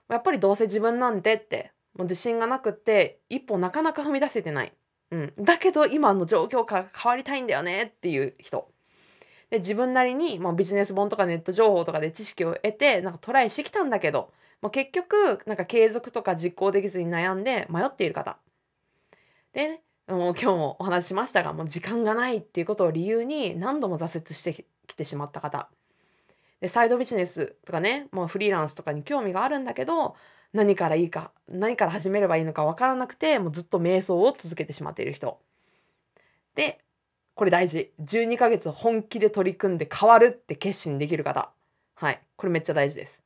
[0.09, 4.73] やっぱりどうせ自分なんてって、もう自信がなくって、一歩なかなか踏み出せてない。
[5.13, 5.33] うん。
[5.39, 8.73] だけど今の状況から変わりたいんだよねっていう人。
[9.51, 14.33] で、自分なりに、まあ、ビジネス本とかネット情報とかで知識を得て、なんかトライしてきたんだけど、
[14.63, 18.39] まあ、結局、なんか継続とか実行できずに悩んで迷っている方。
[19.53, 25.69] で、ね、もう今日もお話ししましたが、もう時間がないっていうことを理由に何度も挫折してきてしまった方。
[26.63, 30.15] で、サイドビジネスとかね、もうフリーランスとかに興味があるんだけど、
[30.53, 35.41] 何からいいか、何から始めればいいのかわからなくて、もうずっと瞑想を続けてしまっている人。
[36.55, 36.79] で、
[37.35, 37.93] これ大事。
[38.01, 41.51] 12ヶ月本気で取り組んで変わるって決心できる方。
[41.97, 42.21] はい。
[42.37, 43.25] これめっちゃ大事です。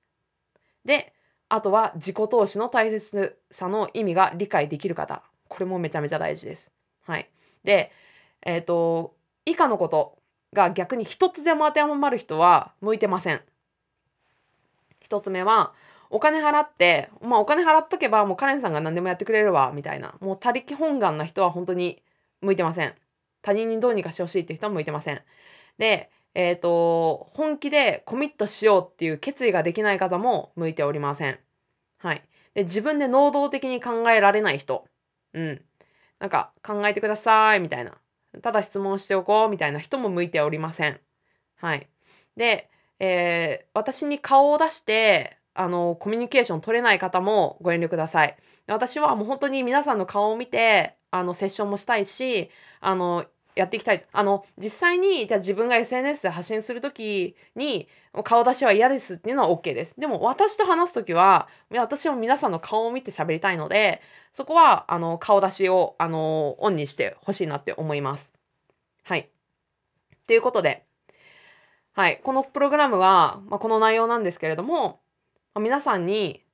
[0.87, 1.13] で、
[1.51, 5.23] あとは自己投資の大切さの意味が理解できる方。
[5.49, 6.73] これもめちゃめちゃ大事です。
[7.05, 7.29] はい。
[7.65, 7.93] で、
[8.41, 9.15] えっ、と、
[9.45, 10.17] 以下のこと
[10.57, 13.41] が逆に一つでも当てはまる人は向いてません。
[15.01, 15.73] 一つ目は、
[16.11, 20.15] お金払って、まあお金払っとけばもうカレンさんが何でもやってくれるわ、みたいな。
[20.21, 22.03] もう他力本願な人は本当に
[22.41, 22.95] 向いてません。
[23.43, 25.21] 他人にどうにかしてほしいっていう人は向いてません。
[25.79, 31.39] で、えっ、と、本気でコミットしようっていう決意ができない方も向いておりません。
[31.99, 32.23] はい。
[32.55, 34.87] で、自分で能動的に考えられない人。
[35.35, 35.63] うん。
[36.19, 37.93] なんか、考えてください、みたいな。
[38.43, 41.01] ただ質問しておこう、みたいな人も向いておりません。
[41.57, 41.89] はい。
[42.37, 48.37] で、えー私に顔を出して、あの、コミュニケーション取れない方もご遠慮ください。
[48.67, 52.51] 私はもう本当に皆さんの顔を見て、あの、セッションもしたいし、
[52.81, 53.27] あの、
[53.57, 54.07] やっていきたい。
[54.13, 57.89] あの、実際に、じゃあ自分が SNS で発信するときに、
[58.23, 59.99] 顔出しは嫌ですっていうのは OK です。
[59.99, 64.03] でも、私と話すときは、いや私も皆さんの顔を見て喋りたいので、
[64.33, 68.35] そこは、あの、顔出しを、あの、オンにしてほしいなって思います。
[69.05, 69.31] はい。
[70.27, 70.85] ということで、
[71.95, 72.21] はい。
[72.23, 75.01] このプログラムは、まあ、この内容なんですけれども、
[75.55, 76.45] まあ皆さんに、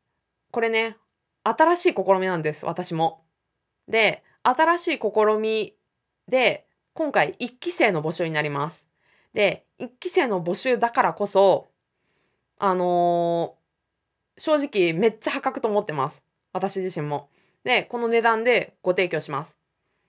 [0.52, 0.96] これね、
[1.42, 3.24] 新しい試みなんです、私も。
[3.88, 5.74] で、新しい試み
[6.28, 8.88] で、今回1期生の募集になります。
[9.32, 11.70] で、1期生の募集だからこそ、
[12.58, 13.62] あのー
[14.38, 16.24] 正直めっちゃ破格と思ってます。
[16.52, 17.28] 私自身も。
[17.64, 19.58] で、この値段でご提供します。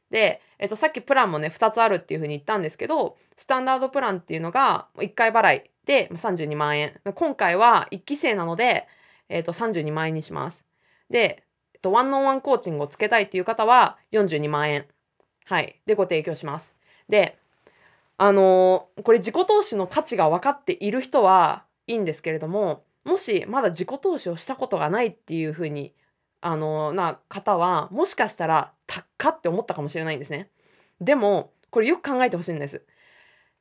[0.09, 6.99] で、えっと、さっきプランもね、2つあるっていうふうに言ったんですけど、スタンダードプランっていうのが1回払いで32万円。
[7.15, 8.87] 今回は1期生なので、
[9.29, 10.65] えっと、32万円にします。
[11.09, 11.43] で、
[11.73, 14.85] えっと、ワンオンワンコーチングをつけたいっていう方は42万円。
[15.45, 15.79] はい。
[15.85, 16.73] で、ご提供します。
[17.09, 17.37] で、
[18.17, 25.93] あのーこれ自己投資の価値が分かっている人はいいんですけれども、もしまだ自己投資をしたことがないっていうふうに、
[26.41, 30.49] あのーな方は、もしかしたら高っかって思ったかもしれないんですね。
[31.01, 32.83] でも、これよく考えてほしいんです。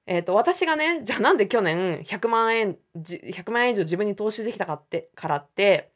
[0.06, 5.90] えっ、と、私がね、じゃあなんで去年100万円、100万円以上自分に投資できたかって、からって、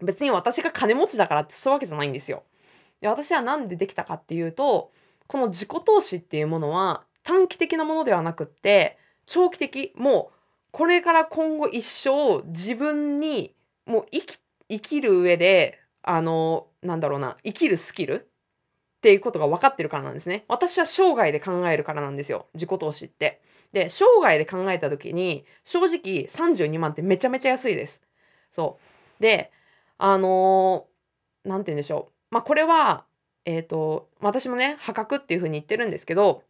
[0.00, 2.42] 別に私が金持ちだからってそういうわけじゃないんですよ。
[3.00, 4.90] で私はなんでできたかっていうと、
[5.26, 10.36] この自己投資っていうものは短期的なものではなくって、長期的、もう
[10.70, 13.54] これから今後一生自分に
[13.86, 18.28] もう生き生きる上で、あの、なんだろうな、生きるスキル
[18.96, 20.44] っていうことが分かってるからなんですね。
[20.48, 22.48] 私は生涯で考えるからなんですよ。
[22.54, 23.40] 自己投資って。
[23.72, 28.02] で、生涯で考えた時に、正直32万ってめちゃめちゃ安いです。
[28.50, 28.78] そ
[29.18, 29.22] う。
[29.22, 29.52] で、
[29.98, 32.15] あのーて言うんでしょう。
[32.30, 33.04] まあ、これは、
[33.44, 36.42] えっ、と、私もね、破格っていうふうに言ってるんですけど、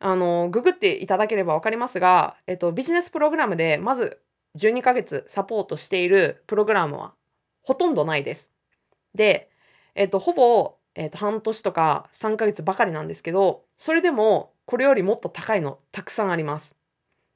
[0.00, 4.20] あのググっていただければ分かりますが、えっ、と、ビジネスプログラムで、まず
[4.56, 7.14] 12ヶ月サポートしているプログラムは
[7.62, 8.52] ほとんどないです。
[9.14, 9.50] で、
[9.94, 16.76] えっ、と、ほぼ、えっ、と、半年とか3ヶ月ばかりなんですけど、それでも、これよりもっと高いのたくさんあります。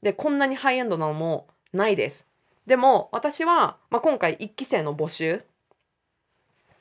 [0.02, 2.26] で、こんなにハイエンドなのもないです。
[2.66, 5.42] でも、私は、まあ、今回1期生の募集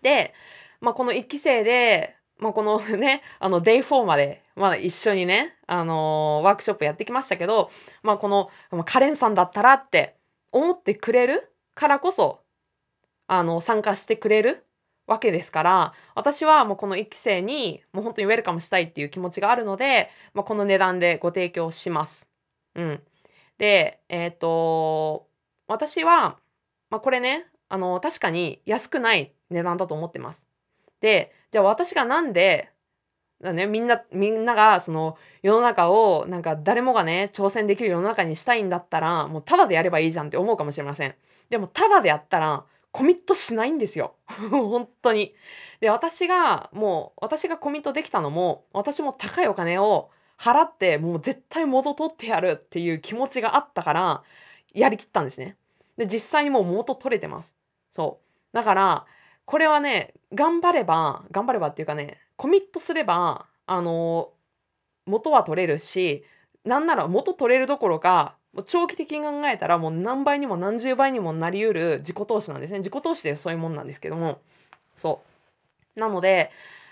[0.02, 0.34] で、
[0.82, 7.70] まあ、この1期生で、まあ、この ね、あの、デイ4まで、まだ一緒にね、あのーワークショップやってきましたけど、
[8.04, 8.50] まあ、この、
[8.84, 10.18] カレンさんだったらって
[10.52, 12.44] 思ってくれるからこそ、
[13.28, 14.66] あの、参加してくれる
[15.08, 22.28] わけですから、私はもうこの1期生に、もう本当にウェルカムしたいっていう気持ちがあるので、まあ、この値段でご提供します。
[22.76, 23.04] うん。
[23.58, 25.28] で、えっ、と、
[25.68, 26.40] 私は、
[26.90, 30.51] まあ、これね、あの、確かに安くない値段だと思ってます。
[31.02, 32.70] で、じゃあ私がなんで、
[33.42, 41.16] だね、みんな、みんなが、その、世の中を、なんか誰もがね、挑戦できる世の中にしたいんだったら、もうタダでやればいいじゃんって思うかもしれません。
[41.50, 44.16] でも、タダでやったら、コミットしないんですよ。
[44.52, 45.34] 本当に。
[45.80, 50.12] で、私が、もう、私がコミットできたのも、私も高いお金を
[50.42, 54.24] 払ってもう絶対元取ってやるっていう気持ちがあったから
[54.74, 55.56] やりきったんですね。
[55.98, 57.56] で実際にもう元取れてます。
[57.92, 58.20] そ
[58.54, 59.06] うだから
[59.52, 64.30] これはね頑張れば頑張ればっていうかねコミットすればあの
[65.06, 66.24] 元は取れるし
[66.64, 72.78] なんなら元取れるどころか長期的に考えたらもう何倍にも何十倍にもなりうる自己投資なんですね。
[72.78, 74.40] 自己投資でそういうもんなんですけども。
[74.96, 75.22] そ
[75.98, 76.00] う。
[76.00, 76.50] なので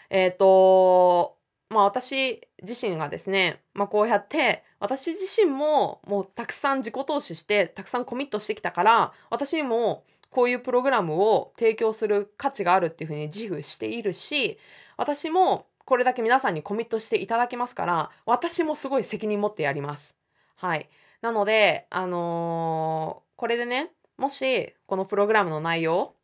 [0.10, 1.38] えっ、ー、と
[1.70, 14.58] まあ私自身がですね、まあ、こうやって私自身ももうたくさん自己投資してたくさんコミットしてきたから私にもこういうプログラムを提供する価値があるっていうふうに自負しているし
[14.98, 20.20] 私もこれだけ皆さんにコミットしていただきますから私もすごい責任持ってやります。
[20.56, 20.90] はい。
[21.22, 26.16] なので、あのー、これでね、もしこのプログラムの内容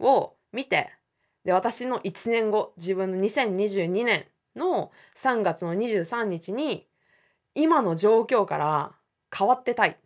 [0.00, 0.90] を見て、
[1.44, 4.26] で、私の1年後、自分の2022年
[4.56, 6.86] の3月の23日に、
[7.54, 8.92] 今の状況から
[9.36, 9.96] 変わってたい。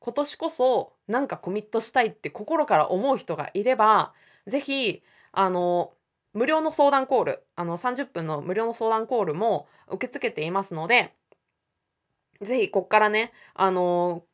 [0.00, 4.12] 今年こそなんかコミットしたいって心から思う人がいれば、
[4.46, 5.02] ぜひ、
[5.32, 5.92] あの、
[6.32, 11.14] 無料の相談コール、あの30分の無料の相談コールも受け付けていますので、
[12.42, 14.24] ぜひこっからね、あの、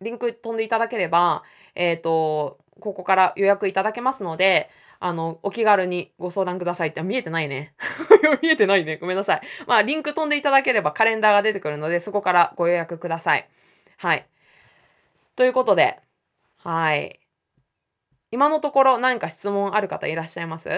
[0.00, 1.42] リンク飛んでいただければ、
[1.74, 7.74] えっ、ー、と、ここから予約いただけますので、あの、お気軽にご相談くださいって、見えてないね。
[8.42, 8.98] 見えてないね。
[8.98, 9.40] ごめんなさい。
[9.66, 13.48] まあ、リンク飛んでいただければカレンダーが出てくるので、そこからご予約ください。
[13.96, 14.26] はい。
[15.40, 15.98] ということで、
[16.58, 17.18] はい。
[18.30, 20.68] 今のところ何か質問ある方いらっしゃいます？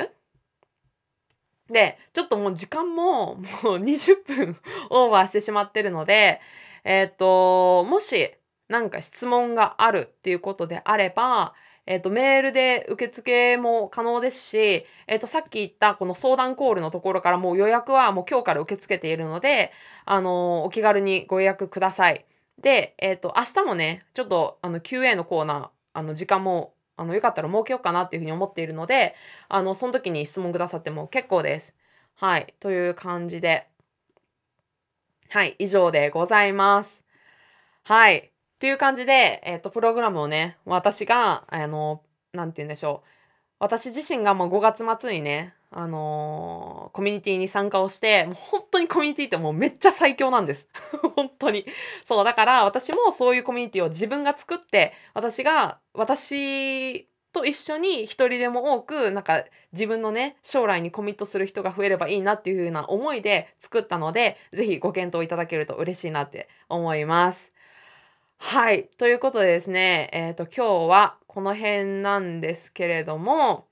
[1.69, 3.39] で、ちょっともう時間ももう
[3.79, 4.57] 20分
[4.91, 6.41] オーバーしてしまってるので、
[6.85, 8.33] えっ、ー、と、もし
[8.69, 19.73] 何か質問があるっていうことであれば、えっ、ー、と、メールで受付も可能ですし、えっ、ー、と、さっき言ったこの相談コールのところからもう予約はもう今日から受け付けているので、
[20.05, 22.25] あの、お気軽にご予約ください。
[22.63, 29.15] で、えっ、と、明日もね、ちょっとあの QA のコーナー、あの、時間もあの、よかったら設けようかなっていうふうに思っているので、
[29.49, 31.75] あの、その時に質問くださっても結構です。
[32.15, 32.55] はい。
[32.61, 33.67] という感じで。
[35.29, 35.57] はい。
[35.59, 37.05] 以上でございます。
[37.85, 38.19] はい。
[38.19, 42.03] っていう感じで、えっ、ー、と、プログラムをね、私が、あの、
[42.33, 43.09] なんて言うんでしょう。
[43.59, 50.69] 私自身がもう5月末にね、あのー、コミュニティに参加をして、もう本当にコミュニティってもうめっちゃ最強なんです。
[51.17, 51.65] 本当に。
[52.05, 67.53] そう、だから私もそういうコミュニティを自分が作って、私が、私と一緒に一人でも多く、なんか自分のね、将来にコミットする人が増えればいいなっていう風な思いで作ったので、ぜひご検討いただけると嬉しいなって思います。
[68.37, 68.89] はい。
[68.99, 73.67] ということでですね、えっ、ー、と、今日はこの辺なんですけれども、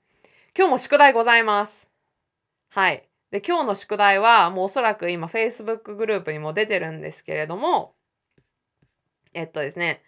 [0.57, 1.90] 今日も宿題ございます。
[2.73, 3.03] はい。
[3.31, 7.95] で、今日の宿題は、もうおそらく今、Facebook グループにも出てるんですけれども、
[9.33, 10.01] えっとですね、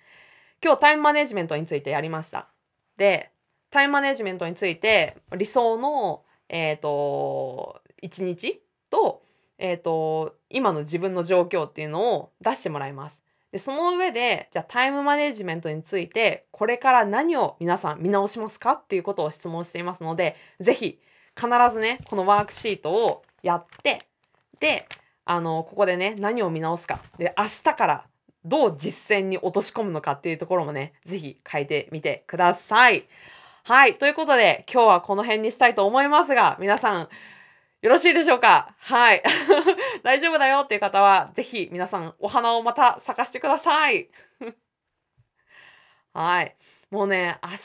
[0.64, 2.48] 今日タイムマネジメントについてやりました。
[2.95, 3.31] で、
[3.69, 9.23] タイムマネジメントについて、理想の、えっ、と、一日と、
[9.57, 13.26] えっ、と、今の自分の状況っていうのを出してもらいます。
[13.52, 21.02] で、その上で、じゃあタイムマネジメントについて、これから何を皆さん見直しますかっていうことを質問していますので、ぜひ、
[21.35, 24.07] 必ずね、このワークシートをやって、
[24.60, 24.88] で、
[25.26, 26.99] あの、ここでね、何を見直すか。
[27.18, 28.05] で、明日から
[28.45, 33.07] どう実践に落とし込むのかっていうところもね、ぜひ書いてみてください。
[33.64, 33.97] はい。
[33.97, 37.10] ということで、今日はこの辺にしたいと思いますが、皆さん、
[37.81, 38.76] よろしいでしょうか？
[38.80, 39.23] はい。
[40.03, 44.10] 大丈夫だよっていう方は、ぜひ皆さん、お花をまた咲かせてください。
[46.14, 46.55] はい。
[46.91, 47.55] もうね、明日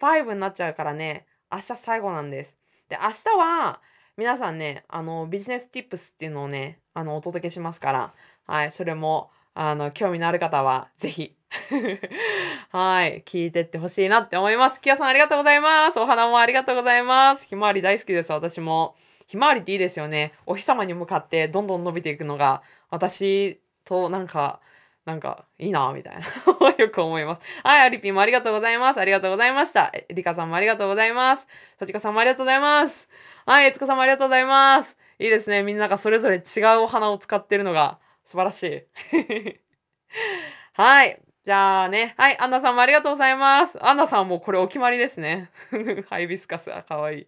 [0.00, 2.58] Day5 になっちゃうからね、明日最後なんです。
[2.88, 3.80] で、明日は、
[4.16, 8.14] 皆さんね、あの、ビジネスティップスっていうのをね、あの、お届けしますから、
[8.46, 11.36] はい、それも、あの、興味のある方は、ぜひ
[12.70, 14.80] はい、聞いてってほしいなって思います。
[14.80, 16.00] キヨさんありがとうございます。
[16.00, 17.46] お花もありがとうございます。
[17.46, 18.94] ひまわり大好きです、私も。
[19.26, 20.32] ひまわりっていいですよね。
[20.46, 24.60] お日様に向かってどんどん伸びていくのが、私となんか、
[25.06, 26.20] なんか、いいなみたいな
[26.76, 27.42] よく思います。
[27.62, 29.00] はい、アリピンもありがとうございます。
[29.00, 29.92] ありがとうございました。
[30.08, 31.46] リカさんもありがとうございます。
[31.78, 33.08] さちかさんもありがとうございます。
[33.46, 34.98] はい、えつこさんもありがとうございます。
[35.20, 35.62] いいですね。
[35.62, 39.60] みんながそれぞれ違うお花を使ってるのが素晴らしい。
[40.74, 41.20] はい。
[41.44, 42.16] じゃあね。
[42.18, 42.38] はい。
[42.40, 43.78] アンナさんもありがとうございます。
[43.80, 45.52] アンナさんもこれお決まりですね。
[46.10, 46.68] ハイビスカス。
[46.88, 47.26] かわいい。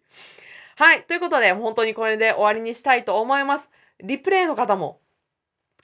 [0.76, 1.05] はい。
[1.05, 3.70] ということで、本当にこれで終わりにしたいと思います。
[4.00, 5.00] リプレイの方も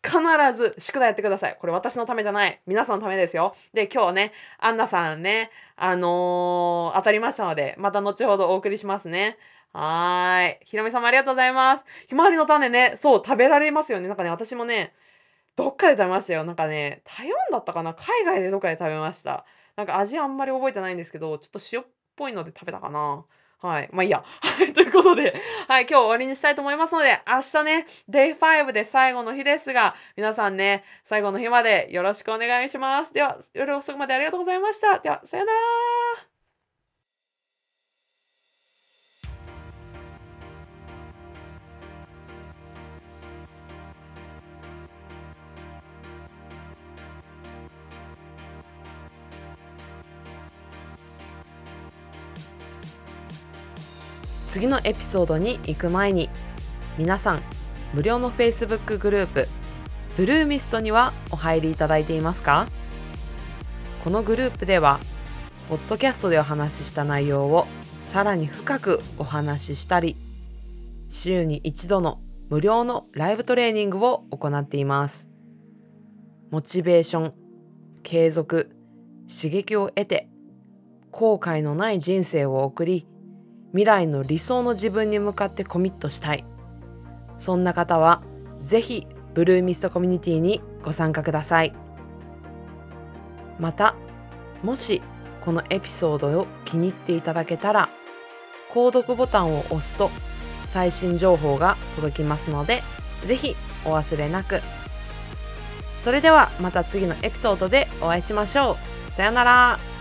[0.05, 0.19] 必
[0.57, 1.57] ず宿題やってください。
[1.59, 2.61] これ私のためじゃない。
[2.67, 3.55] 皆さんのためですよ。
[3.73, 9.39] で、今日ね、アンナさんね、あのー、当たりましたので、また後ほどお送りしますね。
[9.73, 10.67] はーい。
[10.67, 11.85] ひろみさんもありがとうございます。
[12.07, 14.07] ひまわりの種ね、そう、食べられますよね。
[14.07, 14.95] なんかね、私もね、
[15.57, 16.45] どっかで食べましたよ。
[16.45, 17.95] なんかね、台湾だったかな？
[17.95, 19.45] 海外でどっかで食べました。
[19.77, 21.85] なんか味あんまり覚えてないんですけど、ちょっと塩っ
[22.17, 23.25] ぽいので食べたかな。
[23.65, 23.89] はい。
[23.93, 24.23] まあいいや。
[24.43, 24.75] はい。
[24.75, 25.35] ということで、
[25.69, 25.87] はい。
[25.89, 33.15] 今日終わりにしたいと思いますので、明日ね、Day5 で最後の日ですが、皆さんね、最後の日までよろしくお願いします。
[33.15, 34.99] では、夜遅くまでありがとうございました。
[34.99, 36.04] では、さよなら
[54.55, 56.31] 次のエピソードに行く前に
[56.97, 57.43] 皆さん
[57.93, 59.49] 無料の Facebook グループ
[60.17, 62.69] ブルーミストにはお入りいただいていますか？
[64.05, 65.01] このグループでは
[65.69, 67.67] ポッドキャストでお話しした内容を
[67.99, 70.15] さらに深くお話ししたり
[71.09, 75.31] 週に一度の無料のライブトレーニングを行っています。
[76.53, 77.35] モチベーション
[78.05, 78.71] 継続
[79.29, 80.29] 刺激を得て
[81.11, 83.09] 後悔のない人生を送り
[83.75, 86.45] 未来の理想の自分に向かってコミットしたい。
[87.39, 88.23] そんな方は
[88.57, 91.73] 是非ブルーミストコミュニティにご参加ください。
[93.59, 93.97] また
[94.63, 95.03] もし
[95.45, 97.89] このエピソードを気に入っていただけたら
[98.73, 100.11] 購読ボタンを押すと
[100.67, 102.83] 最新情報が届きますので
[103.27, 104.61] 是非お忘れなく。
[105.99, 108.77] それではまた次のエピソードでお会いしましょ
[109.09, 109.13] う。
[109.13, 109.94] さよなら。